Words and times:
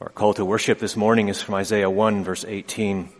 Our 0.00 0.08
call 0.08 0.32
to 0.34 0.46
worship 0.46 0.78
this 0.78 0.96
morning 0.96 1.28
is 1.28 1.42
from 1.42 1.56
Isaiah 1.56 1.90
1 1.90 2.24
verse 2.24 2.46
18. 2.48 3.10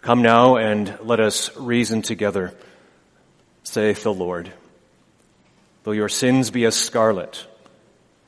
Come 0.00 0.22
now 0.22 0.56
and 0.56 0.98
let 1.02 1.20
us 1.20 1.54
reason 1.54 2.00
together, 2.00 2.54
saith 3.62 4.02
the 4.02 4.14
Lord. 4.14 4.50
Though 5.82 5.92
your 5.92 6.08
sins 6.08 6.50
be 6.50 6.64
as 6.64 6.74
scarlet, 6.74 7.46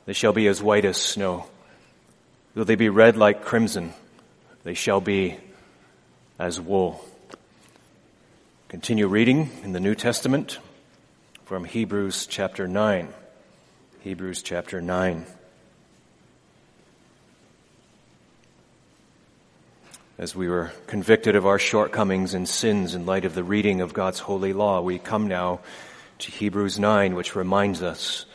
they 0.05 0.13
shall 0.13 0.31
be 0.31 0.45
as 0.45 0.61
white 0.61 0.85
as 0.85 0.97
snow. 0.97 1.47
Though 2.53 2.65
they 2.65 2.75
be 2.75 2.89
red 2.89 3.17
like 3.17 3.43
crimson, 3.43 3.93
they 4.61 4.75
shall 4.75 5.01
be 5.01 5.35
as 6.37 6.61
wool. 6.61 7.03
Continue 8.67 9.07
reading 9.07 9.49
in 9.63 9.71
the 9.71 9.79
New 9.79 9.95
Testament 9.95 10.59
from 11.45 11.65
Hebrews 11.65 12.27
chapter 12.27 12.67
9. 12.67 13.11
Hebrews 14.01 14.43
chapter 14.43 14.81
9. 14.81 15.25
As 20.19 20.35
we 20.35 20.49
were 20.49 20.73
convicted 20.85 21.37
of 21.37 21.45
our 21.45 21.57
shortcomings 21.57 22.33
and 22.33 22.47
sins 22.47 22.93
in 22.93 23.05
light 23.05 23.23
of 23.23 23.35
the 23.35 23.43
reading 23.43 23.79
of 23.79 23.93
God's 23.93 24.19
holy 24.19 24.51
law, 24.51 24.81
we 24.81 24.99
come 24.99 25.29
now 25.29 25.61
to 26.17 26.29
Hebrews 26.29 26.77
9, 26.77 27.15
which 27.15 27.37
reminds 27.37 27.81
us 27.81 28.25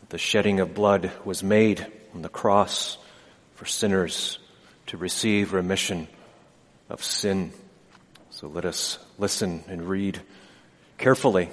that 0.00 0.08
the 0.08 0.16
shedding 0.16 0.60
of 0.60 0.72
blood 0.72 1.12
was 1.26 1.42
made 1.42 1.86
on 2.14 2.22
the 2.22 2.30
cross 2.30 2.96
for 3.56 3.66
sinners 3.66 4.38
to 4.86 4.96
receive 4.96 5.52
remission 5.52 6.08
of 6.88 7.04
sin. 7.04 7.52
So 8.30 8.48
let 8.48 8.64
us 8.64 8.98
listen 9.18 9.62
and 9.68 9.86
read 9.86 10.22
carefully 10.96 11.50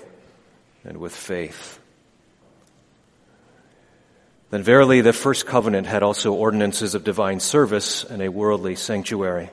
and 0.86 0.96
with 0.96 1.14
faith. 1.14 1.78
Then 4.50 4.64
verily 4.64 5.02
the 5.02 5.12
first 5.12 5.46
covenant 5.46 5.88
had 5.88 6.04
also 6.04 6.32
ordinances 6.32 6.96
of 6.96 7.04
divine 7.04 7.42
service 7.42 8.06
and 8.06 8.22
a 8.22 8.30
worldly 8.30 8.78
sanctuary. 8.78 9.50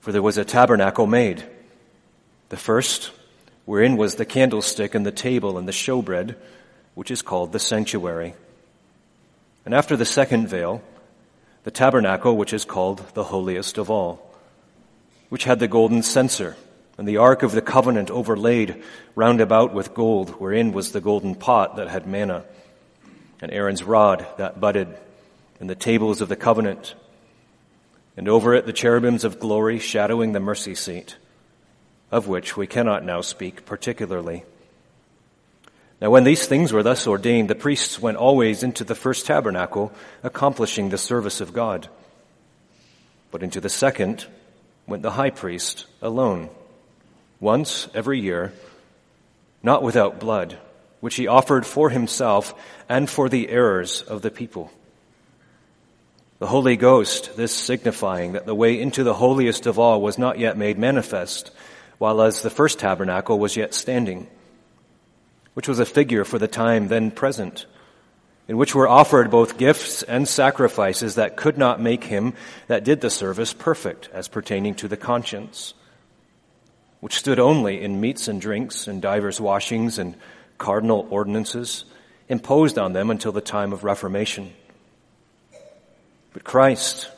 For 0.00 0.12
there 0.12 0.22
was 0.22 0.38
a 0.38 0.44
tabernacle 0.44 1.06
made. 1.06 1.44
The 2.48 2.56
first, 2.56 3.12
wherein 3.64 3.96
was 3.96 4.16
the 4.16 4.24
candlestick 4.24 4.94
and 4.94 5.06
the 5.06 5.12
table 5.12 5.58
and 5.58 5.68
the 5.68 5.72
showbread, 5.72 6.36
which 6.94 7.10
is 7.10 7.22
called 7.22 7.52
the 7.52 7.58
sanctuary. 7.58 8.34
And 9.64 9.74
after 9.74 9.96
the 9.96 10.06
second 10.06 10.48
veil, 10.48 10.82
the 11.64 11.70
tabernacle 11.70 12.36
which 12.36 12.52
is 12.52 12.64
called 12.64 13.04
the 13.14 13.24
holiest 13.24 13.78
of 13.78 13.90
all, 13.90 14.34
which 15.28 15.44
had 15.44 15.60
the 15.60 15.68
golden 15.68 16.02
censer 16.02 16.56
and 16.96 17.06
the 17.06 17.18
ark 17.18 17.42
of 17.42 17.52
the 17.52 17.62
covenant 17.62 18.10
overlaid 18.10 18.82
round 19.14 19.40
about 19.40 19.72
with 19.72 19.94
gold, 19.94 20.30
wherein 20.40 20.72
was 20.72 20.92
the 20.92 21.00
golden 21.00 21.34
pot 21.34 21.76
that 21.76 21.88
had 21.88 22.06
manna, 22.06 22.44
and 23.40 23.52
Aaron's 23.52 23.82
rod 23.82 24.26
that 24.38 24.60
budded, 24.60 24.88
and 25.60 25.70
the 25.70 25.74
tables 25.74 26.20
of 26.20 26.28
the 26.28 26.36
covenant, 26.36 26.94
and 28.20 28.28
over 28.28 28.52
it 28.52 28.66
the 28.66 28.72
cherubims 28.74 29.24
of 29.24 29.40
glory 29.40 29.78
shadowing 29.78 30.32
the 30.32 30.40
mercy 30.40 30.74
seat, 30.74 31.16
of 32.10 32.28
which 32.28 32.54
we 32.54 32.66
cannot 32.66 33.02
now 33.02 33.22
speak 33.22 33.64
particularly. 33.64 34.44
Now 36.02 36.10
when 36.10 36.24
these 36.24 36.46
things 36.46 36.70
were 36.70 36.82
thus 36.82 37.06
ordained, 37.06 37.48
the 37.48 37.54
priests 37.54 37.98
went 37.98 38.18
always 38.18 38.62
into 38.62 38.84
the 38.84 38.94
first 38.94 39.24
tabernacle, 39.24 39.90
accomplishing 40.22 40.90
the 40.90 40.98
service 40.98 41.40
of 41.40 41.54
God. 41.54 41.88
But 43.30 43.42
into 43.42 43.58
the 43.58 43.70
second 43.70 44.26
went 44.86 45.02
the 45.02 45.12
high 45.12 45.30
priest 45.30 45.86
alone, 46.02 46.50
once 47.40 47.88
every 47.94 48.20
year, 48.20 48.52
not 49.62 49.82
without 49.82 50.20
blood, 50.20 50.58
which 51.00 51.16
he 51.16 51.26
offered 51.26 51.64
for 51.64 51.88
himself 51.88 52.52
and 52.86 53.08
for 53.08 53.30
the 53.30 53.48
errors 53.48 54.02
of 54.02 54.20
the 54.20 54.30
people. 54.30 54.70
The 56.40 56.46
Holy 56.46 56.78
Ghost, 56.78 57.36
this 57.36 57.54
signifying 57.54 58.32
that 58.32 58.46
the 58.46 58.54
way 58.54 58.80
into 58.80 59.04
the 59.04 59.12
holiest 59.12 59.66
of 59.66 59.78
all 59.78 60.00
was 60.00 60.16
not 60.16 60.38
yet 60.38 60.56
made 60.56 60.78
manifest, 60.78 61.50
while 61.98 62.22
as 62.22 62.40
the 62.40 62.48
first 62.48 62.78
tabernacle 62.78 63.38
was 63.38 63.58
yet 63.58 63.74
standing, 63.74 64.26
which 65.52 65.68
was 65.68 65.78
a 65.78 65.84
figure 65.84 66.24
for 66.24 66.38
the 66.38 66.48
time 66.48 66.88
then 66.88 67.10
present, 67.10 67.66
in 68.48 68.56
which 68.56 68.74
were 68.74 68.88
offered 68.88 69.30
both 69.30 69.58
gifts 69.58 70.02
and 70.02 70.26
sacrifices 70.26 71.16
that 71.16 71.36
could 71.36 71.58
not 71.58 71.78
make 71.78 72.04
him 72.04 72.32
that 72.68 72.84
did 72.84 73.02
the 73.02 73.10
service 73.10 73.52
perfect 73.52 74.08
as 74.10 74.26
pertaining 74.26 74.74
to 74.74 74.88
the 74.88 74.96
conscience, 74.96 75.74
which 77.00 77.18
stood 77.18 77.38
only 77.38 77.82
in 77.82 78.00
meats 78.00 78.28
and 78.28 78.40
drinks 78.40 78.88
and 78.88 79.02
divers 79.02 79.42
washings 79.42 79.98
and 79.98 80.16
carnal 80.56 81.06
ordinances 81.10 81.84
imposed 82.30 82.78
on 82.78 82.94
them 82.94 83.10
until 83.10 83.30
the 83.30 83.42
time 83.42 83.74
of 83.74 83.84
Reformation 83.84 84.54
but 86.32 86.44
Christ, 86.44 87.10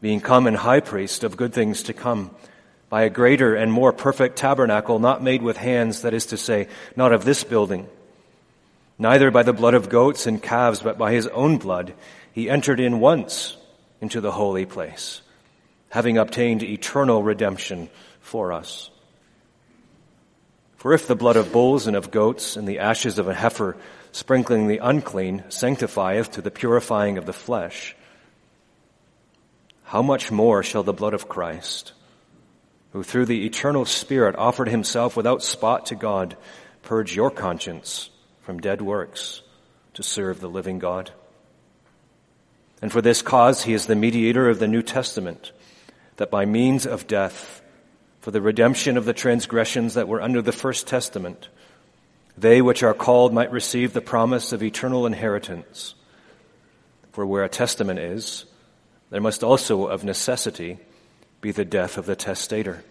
being 0.00 0.20
come 0.20 0.46
and 0.46 0.56
high 0.56 0.80
priest 0.80 1.24
of 1.24 1.36
good 1.36 1.52
things 1.52 1.84
to 1.84 1.92
come, 1.92 2.30
by 2.88 3.02
a 3.02 3.10
greater 3.10 3.54
and 3.54 3.72
more 3.72 3.92
perfect 3.92 4.36
tabernacle 4.36 4.98
not 4.98 5.22
made 5.22 5.42
with 5.42 5.56
hands, 5.56 6.02
that 6.02 6.12
is 6.12 6.26
to 6.26 6.36
say, 6.36 6.68
not 6.96 7.12
of 7.12 7.24
this 7.24 7.44
building, 7.44 7.88
neither 8.98 9.30
by 9.30 9.42
the 9.42 9.52
blood 9.52 9.74
of 9.74 9.88
goats 9.88 10.26
and 10.26 10.42
calves, 10.42 10.80
but 10.80 10.98
by 10.98 11.12
his 11.12 11.26
own 11.28 11.56
blood, 11.56 11.94
he 12.32 12.50
entered 12.50 12.80
in 12.80 13.00
once 13.00 13.56
into 14.00 14.20
the 14.20 14.32
holy 14.32 14.66
place, 14.66 15.22
having 15.88 16.18
obtained 16.18 16.62
eternal 16.62 17.22
redemption 17.22 17.88
for 18.20 18.52
us. 18.52 18.90
For 20.76 20.92
if 20.92 21.06
the 21.06 21.14
blood 21.14 21.36
of 21.36 21.52
bulls 21.52 21.86
and 21.86 21.96
of 21.96 22.10
goats 22.10 22.56
and 22.56 22.66
the 22.66 22.80
ashes 22.80 23.18
of 23.18 23.28
a 23.28 23.34
heifer 23.34 23.76
sprinkling 24.10 24.66
the 24.66 24.78
unclean 24.78 25.44
sanctifieth 25.48 26.32
to 26.32 26.42
the 26.42 26.50
purifying 26.50 27.18
of 27.18 27.24
the 27.24 27.32
flesh, 27.32 27.94
how 29.92 30.00
much 30.00 30.32
more 30.32 30.62
shall 30.62 30.82
the 30.82 30.90
blood 30.94 31.12
of 31.12 31.28
Christ, 31.28 31.92
who 32.94 33.02
through 33.02 33.26
the 33.26 33.44
eternal 33.44 33.84
Spirit 33.84 34.34
offered 34.38 34.68
himself 34.68 35.18
without 35.18 35.42
spot 35.42 35.84
to 35.86 35.94
God, 35.94 36.34
purge 36.80 37.14
your 37.14 37.30
conscience 37.30 38.08
from 38.40 38.58
dead 38.58 38.80
works 38.80 39.42
to 39.92 40.02
serve 40.02 40.40
the 40.40 40.48
living 40.48 40.78
God? 40.78 41.10
And 42.80 42.90
for 42.90 43.02
this 43.02 43.20
cause 43.20 43.64
he 43.64 43.74
is 43.74 43.84
the 43.84 43.94
mediator 43.94 44.48
of 44.48 44.58
the 44.58 44.66
New 44.66 44.80
Testament, 44.80 45.52
that 46.16 46.30
by 46.30 46.46
means 46.46 46.86
of 46.86 47.06
death, 47.06 47.60
for 48.22 48.30
the 48.30 48.40
redemption 48.40 48.96
of 48.96 49.04
the 49.04 49.12
transgressions 49.12 49.92
that 49.92 50.08
were 50.08 50.22
under 50.22 50.40
the 50.40 50.52
first 50.52 50.86
testament, 50.86 51.50
they 52.38 52.62
which 52.62 52.82
are 52.82 52.94
called 52.94 53.34
might 53.34 53.52
receive 53.52 53.92
the 53.92 54.00
promise 54.00 54.54
of 54.54 54.62
eternal 54.62 55.04
inheritance. 55.04 55.94
For 57.12 57.26
where 57.26 57.44
a 57.44 57.50
testament 57.50 57.98
is, 57.98 58.46
there 59.12 59.20
must 59.20 59.44
also 59.44 59.88
of 59.88 60.04
necessity 60.04 60.78
be 61.42 61.52
the 61.52 61.66
death 61.66 61.98
of 61.98 62.06
the 62.06 62.16
testator. 62.16 62.82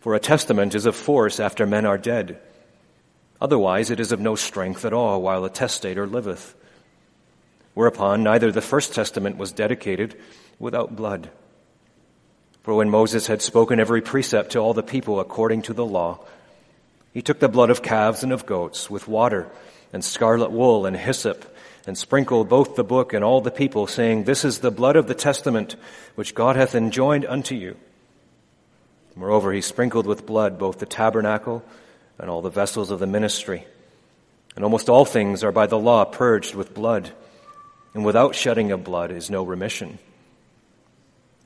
For 0.00 0.14
a 0.14 0.20
testament 0.20 0.74
is 0.74 0.84
of 0.84 0.94
force 0.94 1.40
after 1.40 1.64
men 1.66 1.86
are 1.86 1.96
dead. 1.96 2.38
Otherwise 3.40 3.90
it 3.90 3.98
is 3.98 4.12
of 4.12 4.20
no 4.20 4.34
strength 4.34 4.84
at 4.84 4.92
all 4.92 5.22
while 5.22 5.42
a 5.46 5.50
testator 5.50 6.06
liveth. 6.06 6.54
Whereupon 7.72 8.22
neither 8.22 8.52
the 8.52 8.60
first 8.60 8.94
testament 8.94 9.38
was 9.38 9.52
dedicated 9.52 10.20
without 10.58 10.94
blood. 10.94 11.30
For 12.62 12.74
when 12.74 12.90
Moses 12.90 13.26
had 13.26 13.40
spoken 13.40 13.80
every 13.80 14.02
precept 14.02 14.50
to 14.50 14.58
all 14.58 14.74
the 14.74 14.82
people 14.82 15.18
according 15.18 15.62
to 15.62 15.72
the 15.72 15.86
law, 15.86 16.26
he 17.14 17.22
took 17.22 17.38
the 17.38 17.48
blood 17.48 17.70
of 17.70 17.82
calves 17.82 18.22
and 18.22 18.32
of 18.32 18.44
goats 18.44 18.90
with 18.90 19.08
water 19.08 19.48
and 19.94 20.04
scarlet 20.04 20.50
wool 20.50 20.84
and 20.84 20.94
hyssop 20.94 21.56
and 21.86 21.96
sprinkled 21.96 22.48
both 22.48 22.76
the 22.76 22.84
book 22.84 23.12
and 23.12 23.24
all 23.24 23.40
the 23.40 23.50
people, 23.50 23.86
saying, 23.86 24.24
This 24.24 24.44
is 24.44 24.58
the 24.58 24.70
blood 24.70 24.96
of 24.96 25.06
the 25.06 25.14
testament 25.14 25.76
which 26.14 26.34
God 26.34 26.56
hath 26.56 26.74
enjoined 26.74 27.24
unto 27.24 27.54
you. 27.54 27.76
Moreover, 29.16 29.52
he 29.52 29.60
sprinkled 29.60 30.06
with 30.06 30.26
blood 30.26 30.58
both 30.58 30.78
the 30.78 30.86
tabernacle 30.86 31.64
and 32.18 32.30
all 32.30 32.42
the 32.42 32.50
vessels 32.50 32.90
of 32.90 33.00
the 33.00 33.06
ministry. 33.06 33.66
And 34.54 34.64
almost 34.64 34.88
all 34.88 35.04
things 35.04 35.42
are 35.42 35.52
by 35.52 35.66
the 35.66 35.78
law 35.78 36.04
purged 36.04 36.54
with 36.54 36.74
blood, 36.74 37.10
and 37.94 38.04
without 38.04 38.34
shedding 38.34 38.72
of 38.72 38.84
blood 38.84 39.10
is 39.10 39.30
no 39.30 39.42
remission. 39.42 39.98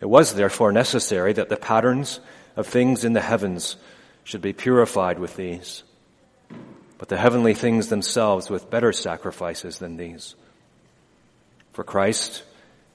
It 0.00 0.06
was 0.06 0.34
therefore 0.34 0.72
necessary 0.72 1.32
that 1.34 1.48
the 1.48 1.56
patterns 1.56 2.20
of 2.56 2.66
things 2.66 3.04
in 3.04 3.12
the 3.12 3.20
heavens 3.20 3.76
should 4.24 4.42
be 4.42 4.52
purified 4.52 5.18
with 5.18 5.36
these 5.36 5.82
but 6.98 7.08
the 7.08 7.16
heavenly 7.16 7.54
things 7.54 7.88
themselves 7.88 8.48
with 8.48 8.70
better 8.70 8.92
sacrifices 8.92 9.78
than 9.78 9.96
these. 9.96 10.34
For 11.72 11.84
Christ 11.84 12.42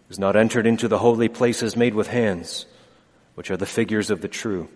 is 0.09 0.19
not 0.19 0.35
entered 0.35 0.65
into 0.65 0.87
the 0.87 0.97
holy 0.97 1.27
places 1.27 1.75
made 1.75 1.93
with 1.93 2.07
hands, 2.07 2.65
which 3.35 3.51
are 3.51 3.57
the 3.57 3.65
figures 3.65 4.09
of 4.09 4.21
the 4.21 4.27
true, 4.27 4.69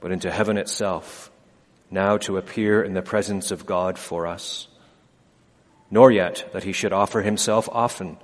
but 0.00 0.12
into 0.12 0.30
heaven 0.30 0.56
itself, 0.56 1.30
now 1.90 2.16
to 2.18 2.36
appear 2.36 2.82
in 2.82 2.94
the 2.94 3.02
presence 3.02 3.50
of 3.50 3.66
God 3.66 3.98
for 3.98 4.26
us. 4.26 4.68
Nor 5.90 6.10
yet 6.10 6.48
that 6.52 6.64
he 6.64 6.72
should 6.72 6.92
offer 6.92 7.20
himself 7.20 7.68
often, 7.70 8.16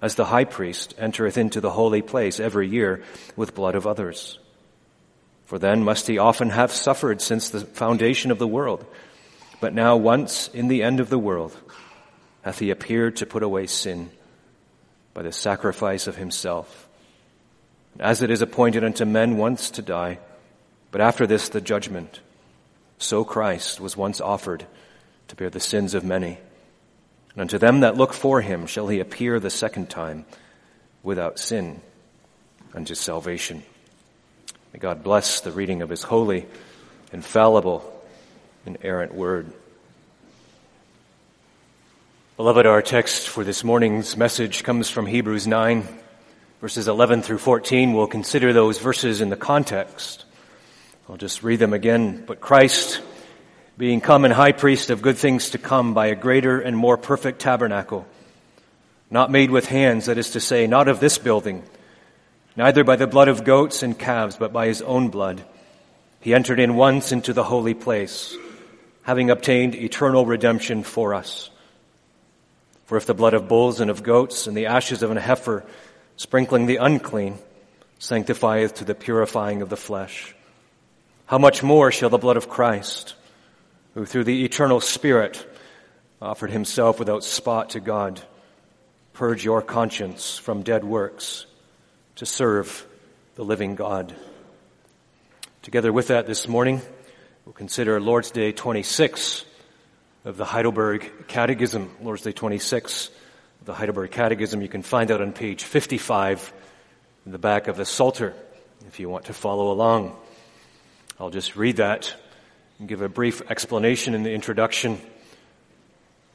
as 0.00 0.14
the 0.14 0.26
high 0.26 0.44
priest 0.44 0.94
entereth 0.98 1.38
into 1.38 1.60
the 1.60 1.70
holy 1.70 2.02
place 2.02 2.38
every 2.38 2.68
year 2.68 3.02
with 3.36 3.54
blood 3.54 3.74
of 3.74 3.86
others. 3.86 4.38
For 5.46 5.58
then 5.58 5.82
must 5.82 6.06
he 6.06 6.18
often 6.18 6.50
have 6.50 6.72
suffered 6.72 7.20
since 7.20 7.48
the 7.48 7.60
foundation 7.60 8.30
of 8.30 8.38
the 8.38 8.46
world. 8.46 8.84
But 9.60 9.74
now 9.74 9.96
once 9.96 10.48
in 10.48 10.68
the 10.68 10.82
end 10.82 11.00
of 11.00 11.10
the 11.10 11.18
world 11.18 11.56
hath 12.42 12.58
he 12.58 12.70
appeared 12.70 13.16
to 13.16 13.26
put 13.26 13.42
away 13.42 13.66
sin 13.66 14.10
by 15.14 15.22
the 15.22 15.32
sacrifice 15.32 16.06
of 16.06 16.16
himself. 16.16 16.88
As 17.98 18.22
it 18.22 18.30
is 18.30 18.42
appointed 18.42 18.84
unto 18.84 19.04
men 19.04 19.36
once 19.36 19.70
to 19.70 19.82
die, 19.82 20.18
but 20.90 21.00
after 21.00 21.26
this 21.26 21.48
the 21.48 21.60
judgment, 21.60 22.20
so 22.98 23.24
Christ 23.24 23.80
was 23.80 23.96
once 23.96 24.20
offered 24.20 24.66
to 25.28 25.36
bear 25.36 25.50
the 25.50 25.60
sins 25.60 25.94
of 25.94 26.04
many. 26.04 26.38
And 27.32 27.42
unto 27.42 27.58
them 27.58 27.80
that 27.80 27.96
look 27.96 28.12
for 28.12 28.40
him 28.40 28.66
shall 28.66 28.88
he 28.88 29.00
appear 29.00 29.40
the 29.40 29.50
second 29.50 29.88
time 29.88 30.26
without 31.02 31.38
sin 31.38 31.80
unto 32.74 32.94
salvation. 32.94 33.62
May 34.72 34.80
God 34.80 35.04
bless 35.04 35.40
the 35.40 35.52
reading 35.52 35.82
of 35.82 35.90
his 35.90 36.02
holy, 36.02 36.46
infallible, 37.12 37.93
inerrant 38.66 39.14
word. 39.14 39.52
Beloved, 42.36 42.66
our 42.66 42.82
text 42.82 43.28
for 43.28 43.44
this 43.44 43.62
morning's 43.62 44.16
message 44.16 44.64
comes 44.64 44.88
from 44.88 45.06
Hebrews 45.06 45.46
9, 45.46 45.86
verses 46.60 46.88
11 46.88 47.22
through 47.22 47.38
14. 47.38 47.92
We'll 47.92 48.06
consider 48.06 48.52
those 48.52 48.78
verses 48.78 49.20
in 49.20 49.28
the 49.28 49.36
context. 49.36 50.24
I'll 51.08 51.16
just 51.16 51.42
read 51.42 51.58
them 51.58 51.72
again. 51.72 52.24
But 52.26 52.40
Christ, 52.40 53.00
being 53.76 54.00
come 54.00 54.24
and 54.24 54.32
high 54.32 54.52
priest 54.52 54.90
of 54.90 55.02
good 55.02 55.18
things 55.18 55.50
to 55.50 55.58
come 55.58 55.94
by 55.94 56.06
a 56.06 56.14
greater 56.14 56.60
and 56.60 56.76
more 56.76 56.96
perfect 56.96 57.40
tabernacle, 57.40 58.06
not 59.10 59.30
made 59.30 59.50
with 59.50 59.66
hands, 59.66 60.06
that 60.06 60.18
is 60.18 60.30
to 60.30 60.40
say, 60.40 60.66
not 60.66 60.88
of 60.88 61.00
this 61.00 61.18
building, 61.18 61.62
neither 62.56 62.82
by 62.82 62.96
the 62.96 63.06
blood 63.06 63.28
of 63.28 63.44
goats 63.44 63.82
and 63.82 63.98
calves, 63.98 64.36
but 64.36 64.52
by 64.52 64.66
his 64.66 64.82
own 64.82 65.08
blood, 65.08 65.44
he 66.20 66.34
entered 66.34 66.58
in 66.58 66.74
once 66.74 67.12
into 67.12 67.34
the 67.34 67.44
holy 67.44 67.74
place, 67.74 68.34
having 69.04 69.30
obtained 69.30 69.74
eternal 69.74 70.26
redemption 70.26 70.82
for 70.82 71.14
us. 71.14 71.50
For 72.86 72.96
if 72.96 73.06
the 73.06 73.14
blood 73.14 73.34
of 73.34 73.48
bulls 73.48 73.80
and 73.80 73.90
of 73.90 74.02
goats 74.02 74.46
and 74.46 74.56
the 74.56 74.66
ashes 74.66 75.02
of 75.02 75.10
an 75.10 75.16
heifer, 75.18 75.64
sprinkling 76.16 76.66
the 76.66 76.76
unclean, 76.76 77.38
sanctifieth 77.98 78.74
to 78.74 78.84
the 78.84 78.94
purifying 78.94 79.62
of 79.62 79.68
the 79.68 79.76
flesh, 79.76 80.34
how 81.26 81.38
much 81.38 81.62
more 81.62 81.92
shall 81.92 82.10
the 82.10 82.18
blood 82.18 82.36
of 82.36 82.48
Christ, 82.48 83.14
who 83.94 84.04
through 84.04 84.24
the 84.24 84.44
eternal 84.44 84.80
Spirit 84.80 85.46
offered 86.20 86.50
himself 86.50 86.98
without 86.98 87.24
spot 87.24 87.70
to 87.70 87.80
God, 87.80 88.20
purge 89.12 89.44
your 89.44 89.62
conscience 89.62 90.36
from 90.38 90.62
dead 90.62 90.82
works 90.82 91.46
to 92.16 92.26
serve 92.26 92.86
the 93.36 93.44
living 93.44 93.74
God? 93.74 94.14
Together 95.62 95.92
with 95.92 96.08
that 96.08 96.26
this 96.26 96.46
morning, 96.46 96.82
we'll 97.44 97.52
consider 97.52 98.00
Lord's 98.00 98.30
Day 98.30 98.52
26 98.52 99.44
of 100.24 100.36
the 100.36 100.44
Heidelberg 100.44 101.28
Catechism, 101.28 101.90
Lord's 102.00 102.22
Day 102.22 102.32
26 102.32 103.08
of 103.60 103.66
the 103.66 103.74
Heidelberg 103.74 104.10
Catechism. 104.10 104.62
You 104.62 104.68
can 104.68 104.82
find 104.82 105.10
that 105.10 105.20
on 105.20 105.32
page 105.32 105.64
55 105.64 106.52
in 107.26 107.32
the 107.32 107.38
back 107.38 107.68
of 107.68 107.76
the 107.76 107.84
Psalter 107.84 108.34
if 108.86 108.98
you 108.98 109.08
want 109.08 109.26
to 109.26 109.34
follow 109.34 109.70
along. 109.72 110.16
I'll 111.20 111.30
just 111.30 111.56
read 111.56 111.76
that 111.76 112.14
and 112.78 112.88
give 112.88 113.02
a 113.02 113.08
brief 113.08 113.42
explanation 113.50 114.14
in 114.14 114.22
the 114.22 114.32
introduction 114.32 114.98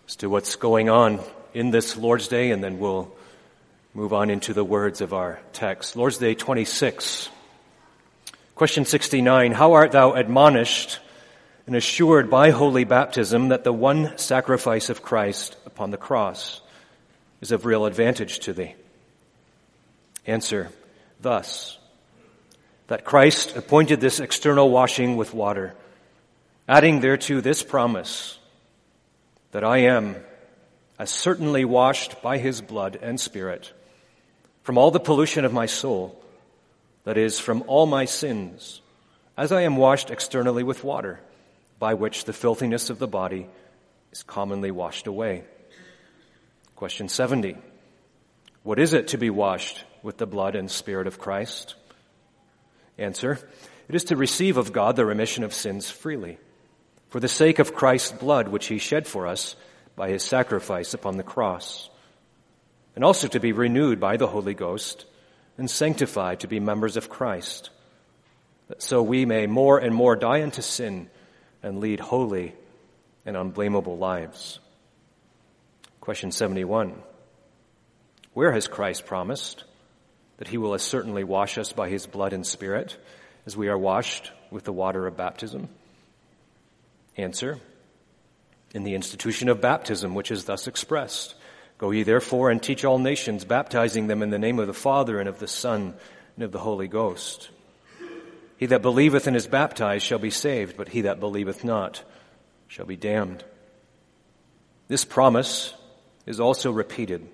as 0.07 0.15
to 0.17 0.29
what's 0.29 0.55
going 0.55 0.89
on 0.89 1.19
in 1.53 1.71
this 1.71 1.97
Lord's 1.97 2.27
Day, 2.27 2.51
and 2.51 2.63
then 2.63 2.79
we'll 2.79 3.11
move 3.93 4.13
on 4.13 4.29
into 4.29 4.53
the 4.53 4.63
words 4.63 5.01
of 5.01 5.13
our 5.13 5.39
text. 5.53 5.95
Lord's 5.95 6.17
Day 6.17 6.35
26. 6.35 7.29
Question 8.59 8.83
69. 8.83 9.53
How 9.53 9.71
art 9.71 9.93
thou 9.93 10.11
admonished 10.11 10.99
and 11.65 11.77
assured 11.77 12.29
by 12.29 12.49
holy 12.49 12.83
baptism 12.83 13.47
that 13.47 13.63
the 13.63 13.71
one 13.71 14.17
sacrifice 14.17 14.89
of 14.89 15.01
Christ 15.01 15.55
upon 15.65 15.91
the 15.91 15.97
cross 15.97 16.59
is 17.39 17.53
of 17.53 17.63
real 17.65 17.85
advantage 17.85 18.39
to 18.39 18.51
thee? 18.51 18.75
Answer, 20.27 20.71
thus, 21.21 21.77
that 22.87 23.05
Christ 23.05 23.55
appointed 23.55 24.01
this 24.01 24.19
external 24.19 24.69
washing 24.69 25.15
with 25.15 25.33
water, 25.33 25.73
adding 26.67 26.99
thereto 26.99 27.39
this 27.39 27.63
promise, 27.63 28.39
that 29.51 29.63
I 29.63 29.77
am 29.77 30.17
as 30.99 31.11
certainly 31.11 31.63
washed 31.63 32.21
by 32.21 32.39
his 32.39 32.59
blood 32.59 32.99
and 33.01 33.21
spirit 33.21 33.71
from 34.63 34.77
all 34.77 34.91
the 34.91 34.99
pollution 34.99 35.45
of 35.45 35.53
my 35.53 35.65
soul, 35.65 36.18
that 37.09 37.17
is, 37.17 37.39
from 37.39 37.63
all 37.65 37.87
my 37.87 38.05
sins, 38.05 38.81
as 39.35 39.51
I 39.51 39.61
am 39.61 39.77
washed 39.77 40.11
externally 40.11 40.61
with 40.61 40.83
water 40.83 41.19
by 41.79 41.95
which 41.95 42.25
the 42.25 42.33
filthiness 42.33 42.91
of 42.91 42.99
the 42.99 43.07
body 43.07 43.49
is 44.11 44.21
commonly 44.21 44.69
washed 44.69 45.07
away. 45.07 45.43
Question 46.75 47.09
70. 47.09 47.57
What 48.61 48.77
is 48.77 48.93
it 48.93 49.07
to 49.07 49.17
be 49.17 49.31
washed 49.31 49.83
with 50.03 50.17
the 50.17 50.27
blood 50.27 50.55
and 50.55 50.69
spirit 50.69 51.07
of 51.07 51.17
Christ? 51.17 51.73
Answer. 52.99 53.39
It 53.87 53.95
is 53.95 54.03
to 54.03 54.15
receive 54.15 54.57
of 54.57 54.71
God 54.71 54.95
the 54.95 55.03
remission 55.03 55.43
of 55.43 55.51
sins 55.51 55.89
freely, 55.89 56.37
for 57.09 57.19
the 57.19 57.27
sake 57.27 57.57
of 57.57 57.73
Christ's 57.73 58.11
blood 58.11 58.49
which 58.49 58.67
he 58.67 58.77
shed 58.77 59.07
for 59.07 59.25
us 59.25 59.55
by 59.95 60.09
his 60.09 60.21
sacrifice 60.21 60.93
upon 60.93 61.17
the 61.17 61.23
cross, 61.23 61.89
and 62.95 63.03
also 63.03 63.27
to 63.29 63.39
be 63.39 63.51
renewed 63.51 63.99
by 63.99 64.15
the 64.15 64.27
Holy 64.27 64.53
Ghost 64.53 65.07
and 65.59 65.69
sanctified 65.69 66.39
to 66.39 66.47
be 66.47 66.59
members 66.59 66.97
of 66.97 67.09
Christ, 67.09 67.69
that 68.69 68.81
so 68.81 69.03
we 69.03 69.25
may 69.25 69.45
more 69.45 69.77
and 69.77 69.93
more 69.93 70.15
die 70.15 70.41
unto 70.41 70.61
sin 70.61 71.09
and 71.61 71.79
lead 71.79 71.99
holy 71.99 72.55
and 73.25 73.35
unblameable 73.35 73.97
lives. 73.97 74.59
Question 76.01 76.31
71. 76.31 76.95
Where 78.33 78.51
has 78.51 78.67
Christ 78.67 79.05
promised 79.05 79.63
that 80.37 80.47
he 80.47 80.57
will 80.57 80.73
as 80.73 80.81
certainly 80.81 81.23
wash 81.23 81.57
us 81.57 81.73
by 81.73 81.89
his 81.89 82.07
blood 82.07 82.33
and 82.33 82.47
spirit 82.47 82.97
as 83.45 83.57
we 83.57 83.67
are 83.67 83.77
washed 83.77 84.31
with 84.49 84.63
the 84.63 84.73
water 84.73 85.05
of 85.05 85.17
baptism? 85.17 85.67
Answer. 87.17 87.59
In 88.73 88.83
the 88.83 88.95
institution 88.95 89.49
of 89.49 89.61
baptism, 89.61 90.15
which 90.15 90.31
is 90.31 90.45
thus 90.45 90.67
expressed. 90.67 91.35
Go 91.79 91.89
ye 91.89 92.03
therefore 92.03 92.51
and 92.51 92.61
teach 92.61 92.85
all 92.85 92.99
nations, 92.99 93.43
baptizing 93.45 94.05
them 94.05 94.21
in 94.21 94.29
the 94.29 94.37
name 94.37 94.59
of 94.59 94.67
the 94.67 94.73
Father 94.73 95.19
and 95.19 95.27
of 95.27 95.39
the 95.39 95.47
Son 95.47 95.95
and 96.35 96.45
of 96.45 96.51
the 96.51 96.59
Holy 96.59 96.87
Ghost 96.87 97.49
he 98.59 98.65
that 98.65 98.81
believeth 98.81 99.25
and 99.25 99.37
is 99.37 99.47
baptized 99.47 100.05
shall 100.05 100.19
be 100.19 100.29
saved, 100.29 100.75
but 100.75 100.89
he 100.89 101.01
that 101.01 101.21
believeth 101.21 101.63
not 101.63 102.03
shall 102.67 102.85
be 102.85 102.97
damned. 102.97 103.41
This 104.89 105.05
promise 105.05 105.73
is 106.25 106.41
also 106.41 106.69
repeated 106.69 107.25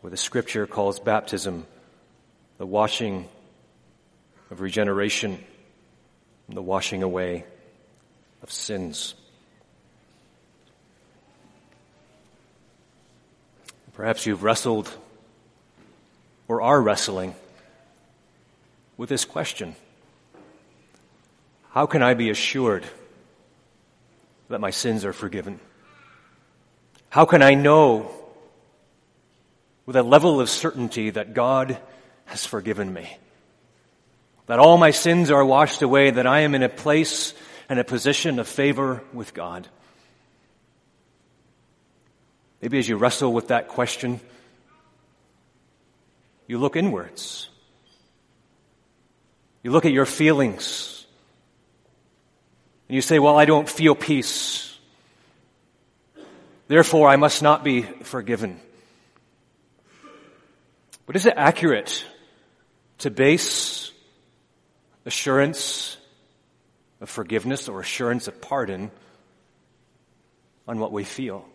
where 0.00 0.10
the 0.10 0.16
scripture 0.16 0.66
calls 0.66 0.98
baptism 0.98 1.66
the 2.56 2.64
washing 2.64 3.28
of 4.50 4.62
regeneration 4.62 5.44
and 6.48 6.56
the 6.56 6.62
washing 6.62 7.02
away 7.02 7.44
of 8.42 8.50
sins. 8.50 9.14
Perhaps 14.00 14.24
you've 14.24 14.42
wrestled 14.42 14.90
or 16.48 16.62
are 16.62 16.80
wrestling 16.80 17.34
with 18.96 19.10
this 19.10 19.26
question. 19.26 19.76
How 21.72 21.84
can 21.84 22.02
I 22.02 22.14
be 22.14 22.30
assured 22.30 22.86
that 24.48 24.58
my 24.58 24.70
sins 24.70 25.04
are 25.04 25.12
forgiven? 25.12 25.60
How 27.10 27.26
can 27.26 27.42
I 27.42 27.52
know 27.52 28.10
with 29.84 29.96
a 29.96 30.02
level 30.02 30.40
of 30.40 30.48
certainty 30.48 31.10
that 31.10 31.34
God 31.34 31.76
has 32.24 32.46
forgiven 32.46 32.90
me? 32.90 33.18
That 34.46 34.60
all 34.60 34.78
my 34.78 34.92
sins 34.92 35.30
are 35.30 35.44
washed 35.44 35.82
away, 35.82 36.10
that 36.10 36.26
I 36.26 36.40
am 36.40 36.54
in 36.54 36.62
a 36.62 36.70
place 36.70 37.34
and 37.68 37.78
a 37.78 37.84
position 37.84 38.38
of 38.38 38.48
favor 38.48 39.02
with 39.12 39.34
God? 39.34 39.68
Maybe 42.60 42.78
as 42.78 42.88
you 42.88 42.96
wrestle 42.96 43.32
with 43.32 43.48
that 43.48 43.68
question, 43.68 44.20
you 46.46 46.58
look 46.58 46.76
inwards. 46.76 47.48
You 49.62 49.70
look 49.70 49.84
at 49.84 49.92
your 49.92 50.06
feelings 50.06 51.06
and 52.88 52.94
you 52.94 53.02
say, 53.02 53.18
well, 53.18 53.38
I 53.38 53.44
don't 53.44 53.68
feel 53.68 53.94
peace. 53.94 54.76
Therefore, 56.66 57.08
I 57.08 57.16
must 57.16 57.42
not 57.42 57.62
be 57.62 57.82
forgiven. 57.82 58.60
But 61.06 61.16
is 61.16 61.26
it 61.26 61.34
accurate 61.36 62.04
to 62.98 63.10
base 63.10 63.90
assurance 65.04 65.96
of 67.00 67.10
forgiveness 67.10 67.68
or 67.68 67.80
assurance 67.80 68.28
of 68.28 68.40
pardon 68.40 68.90
on 70.68 70.78
what 70.78 70.92
we 70.92 71.04
feel? 71.04 71.49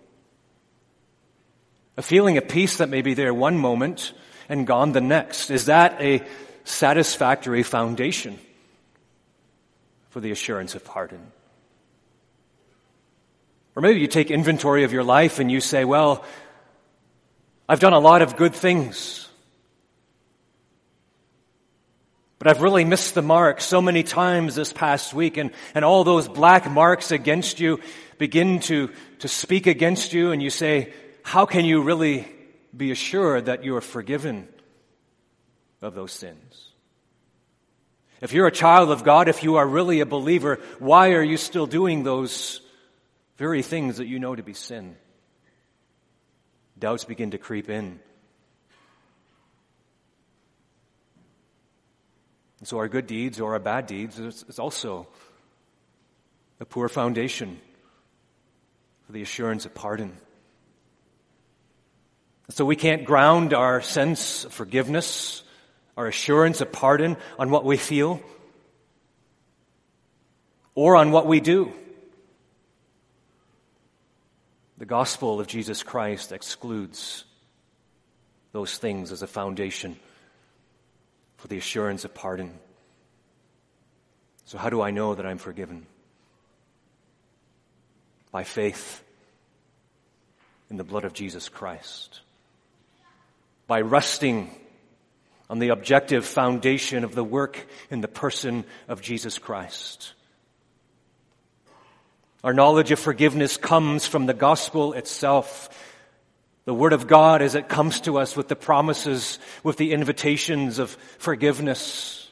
A 1.97 2.01
feeling 2.01 2.37
of 2.37 2.47
peace 2.47 2.77
that 2.77 2.89
may 2.89 3.01
be 3.01 3.13
there 3.13 3.33
one 3.33 3.57
moment 3.57 4.13
and 4.49 4.67
gone 4.67 4.91
the 4.91 5.01
next. 5.01 5.49
Is 5.49 5.65
that 5.65 6.01
a 6.01 6.21
satisfactory 6.65 7.63
foundation 7.63 8.37
for 10.09 10.19
the 10.19 10.31
assurance 10.31 10.75
of 10.75 10.83
pardon. 10.83 11.31
Or 13.75 13.81
maybe 13.81 13.99
you 13.99 14.07
take 14.07 14.31
inventory 14.31 14.83
of 14.83 14.93
your 14.93 15.03
life 15.03 15.39
and 15.39 15.51
you 15.51 15.61
say, 15.61 15.85
well, 15.85 16.23
I've 17.67 17.79
done 17.79 17.93
a 17.93 17.99
lot 17.99 18.21
of 18.21 18.37
good 18.37 18.53
things. 18.53 19.27
But 22.39 22.47
I've 22.47 22.61
really 22.61 22.85
missed 22.85 23.13
the 23.13 23.21
mark 23.21 23.59
so 23.59 23.81
many 23.81 24.03
times 24.03 24.55
this 24.55 24.71
past 24.71 25.13
week, 25.13 25.37
and, 25.37 25.51
and 25.73 25.83
all 25.83 26.03
those 26.03 26.27
black 26.27 26.69
marks 26.69 27.11
against 27.11 27.59
you 27.59 27.79
begin 28.17 28.59
to, 28.61 28.91
to 29.19 29.27
speak 29.27 29.67
against 29.67 30.13
you, 30.13 30.31
and 30.31 30.41
you 30.41 30.49
say, 30.49 30.93
How 31.25 31.47
can 31.47 31.65
you 31.65 31.81
really 31.81 32.27
be 32.77 32.91
assured 32.91 33.45
that 33.45 33.63
you 33.63 33.75
are 33.75 33.81
forgiven 33.81 34.47
of 35.81 35.95
those 35.95 36.11
sins? 36.11 36.69
If 38.21 38.31
you're 38.31 38.45
a 38.45 38.51
child 38.51 38.91
of 38.91 39.03
God, 39.03 39.27
if 39.27 39.41
you 39.41 39.55
are 39.55 39.67
really 39.67 40.01
a 40.01 40.05
believer, 40.05 40.59
why 40.77 41.13
are 41.13 41.23
you 41.23 41.37
still 41.37 41.65
doing 41.65 42.03
those 42.03 42.61
very 43.37 43.63
things 43.63 43.97
that 43.97 44.05
you 44.05 44.19
know 44.19 44.35
to 44.35 44.43
be 44.43 44.53
sin? 44.53 44.97
Doubts 46.77 47.05
begin 47.05 47.31
to 47.31 47.39
creep 47.39 47.71
in. 47.71 47.99
And 52.59 52.67
so 52.67 52.77
our 52.77 52.87
good 52.87 53.07
deeds 53.07 53.39
or 53.39 53.53
our 53.53 53.59
bad 53.59 53.87
deeds 53.87 54.19
is 54.19 54.59
also 54.59 55.07
a 56.59 56.65
poor 56.65 56.87
foundation 56.87 57.59
for 59.07 59.13
the 59.13 59.23
assurance 59.23 59.65
of 59.65 59.73
pardon. 59.73 60.15
So 62.49 62.63
we 62.63 62.75
can't 62.75 63.05
ground 63.05 63.53
our 63.53 63.81
sense 63.81 64.45
of 64.45 64.53
forgiveness, 64.53 65.43
our 65.97 66.07
assurance 66.07 66.61
of 66.61 66.71
pardon 66.71 67.17
on 67.39 67.49
what 67.49 67.65
we 67.65 67.77
feel 67.77 68.21
or 70.75 70.95
on 70.95 71.11
what 71.11 71.25
we 71.25 71.39
do. 71.39 71.73
The 74.77 74.85
gospel 74.85 75.39
of 75.39 75.47
Jesus 75.47 75.83
Christ 75.83 76.31
excludes 76.31 77.23
those 78.51 78.77
things 78.77 79.11
as 79.11 79.21
a 79.21 79.27
foundation 79.27 79.97
for 81.37 81.47
the 81.47 81.57
assurance 81.57 82.05
of 82.05 82.13
pardon. 82.13 82.59
So, 84.45 84.57
how 84.57 84.69
do 84.69 84.81
I 84.81 84.91
know 84.91 85.15
that 85.15 85.25
I'm 85.25 85.37
forgiven? 85.37 85.87
By 88.31 88.43
faith 88.43 89.03
in 90.69 90.77
the 90.77 90.83
blood 90.83 91.05
of 91.05 91.13
Jesus 91.13 91.49
Christ. 91.49 92.19
By 93.67 93.81
resting 93.81 94.49
on 95.49 95.59
the 95.59 95.69
objective 95.69 96.25
foundation 96.25 97.03
of 97.03 97.15
the 97.15 97.23
work 97.23 97.67
in 97.89 98.01
the 98.01 98.07
person 98.07 98.65
of 98.87 99.01
Jesus 99.01 99.37
Christ. 99.37 100.13
Our 102.43 102.53
knowledge 102.53 102.91
of 102.91 102.99
forgiveness 102.99 103.57
comes 103.57 104.05
from 104.05 104.27
the 104.27 104.33
gospel 104.33 104.93
itself. 104.93 105.69
The 106.65 106.73
Word 106.73 106.93
of 106.93 107.07
God 107.07 107.41
as 107.41 107.55
it 107.55 107.69
comes 107.69 108.01
to 108.01 108.19
us 108.19 108.35
with 108.35 108.47
the 108.47 108.55
promises, 108.55 109.39
with 109.63 109.77
the 109.77 109.93
invitations 109.93 110.77
of 110.77 110.91
forgiveness. 111.17 112.29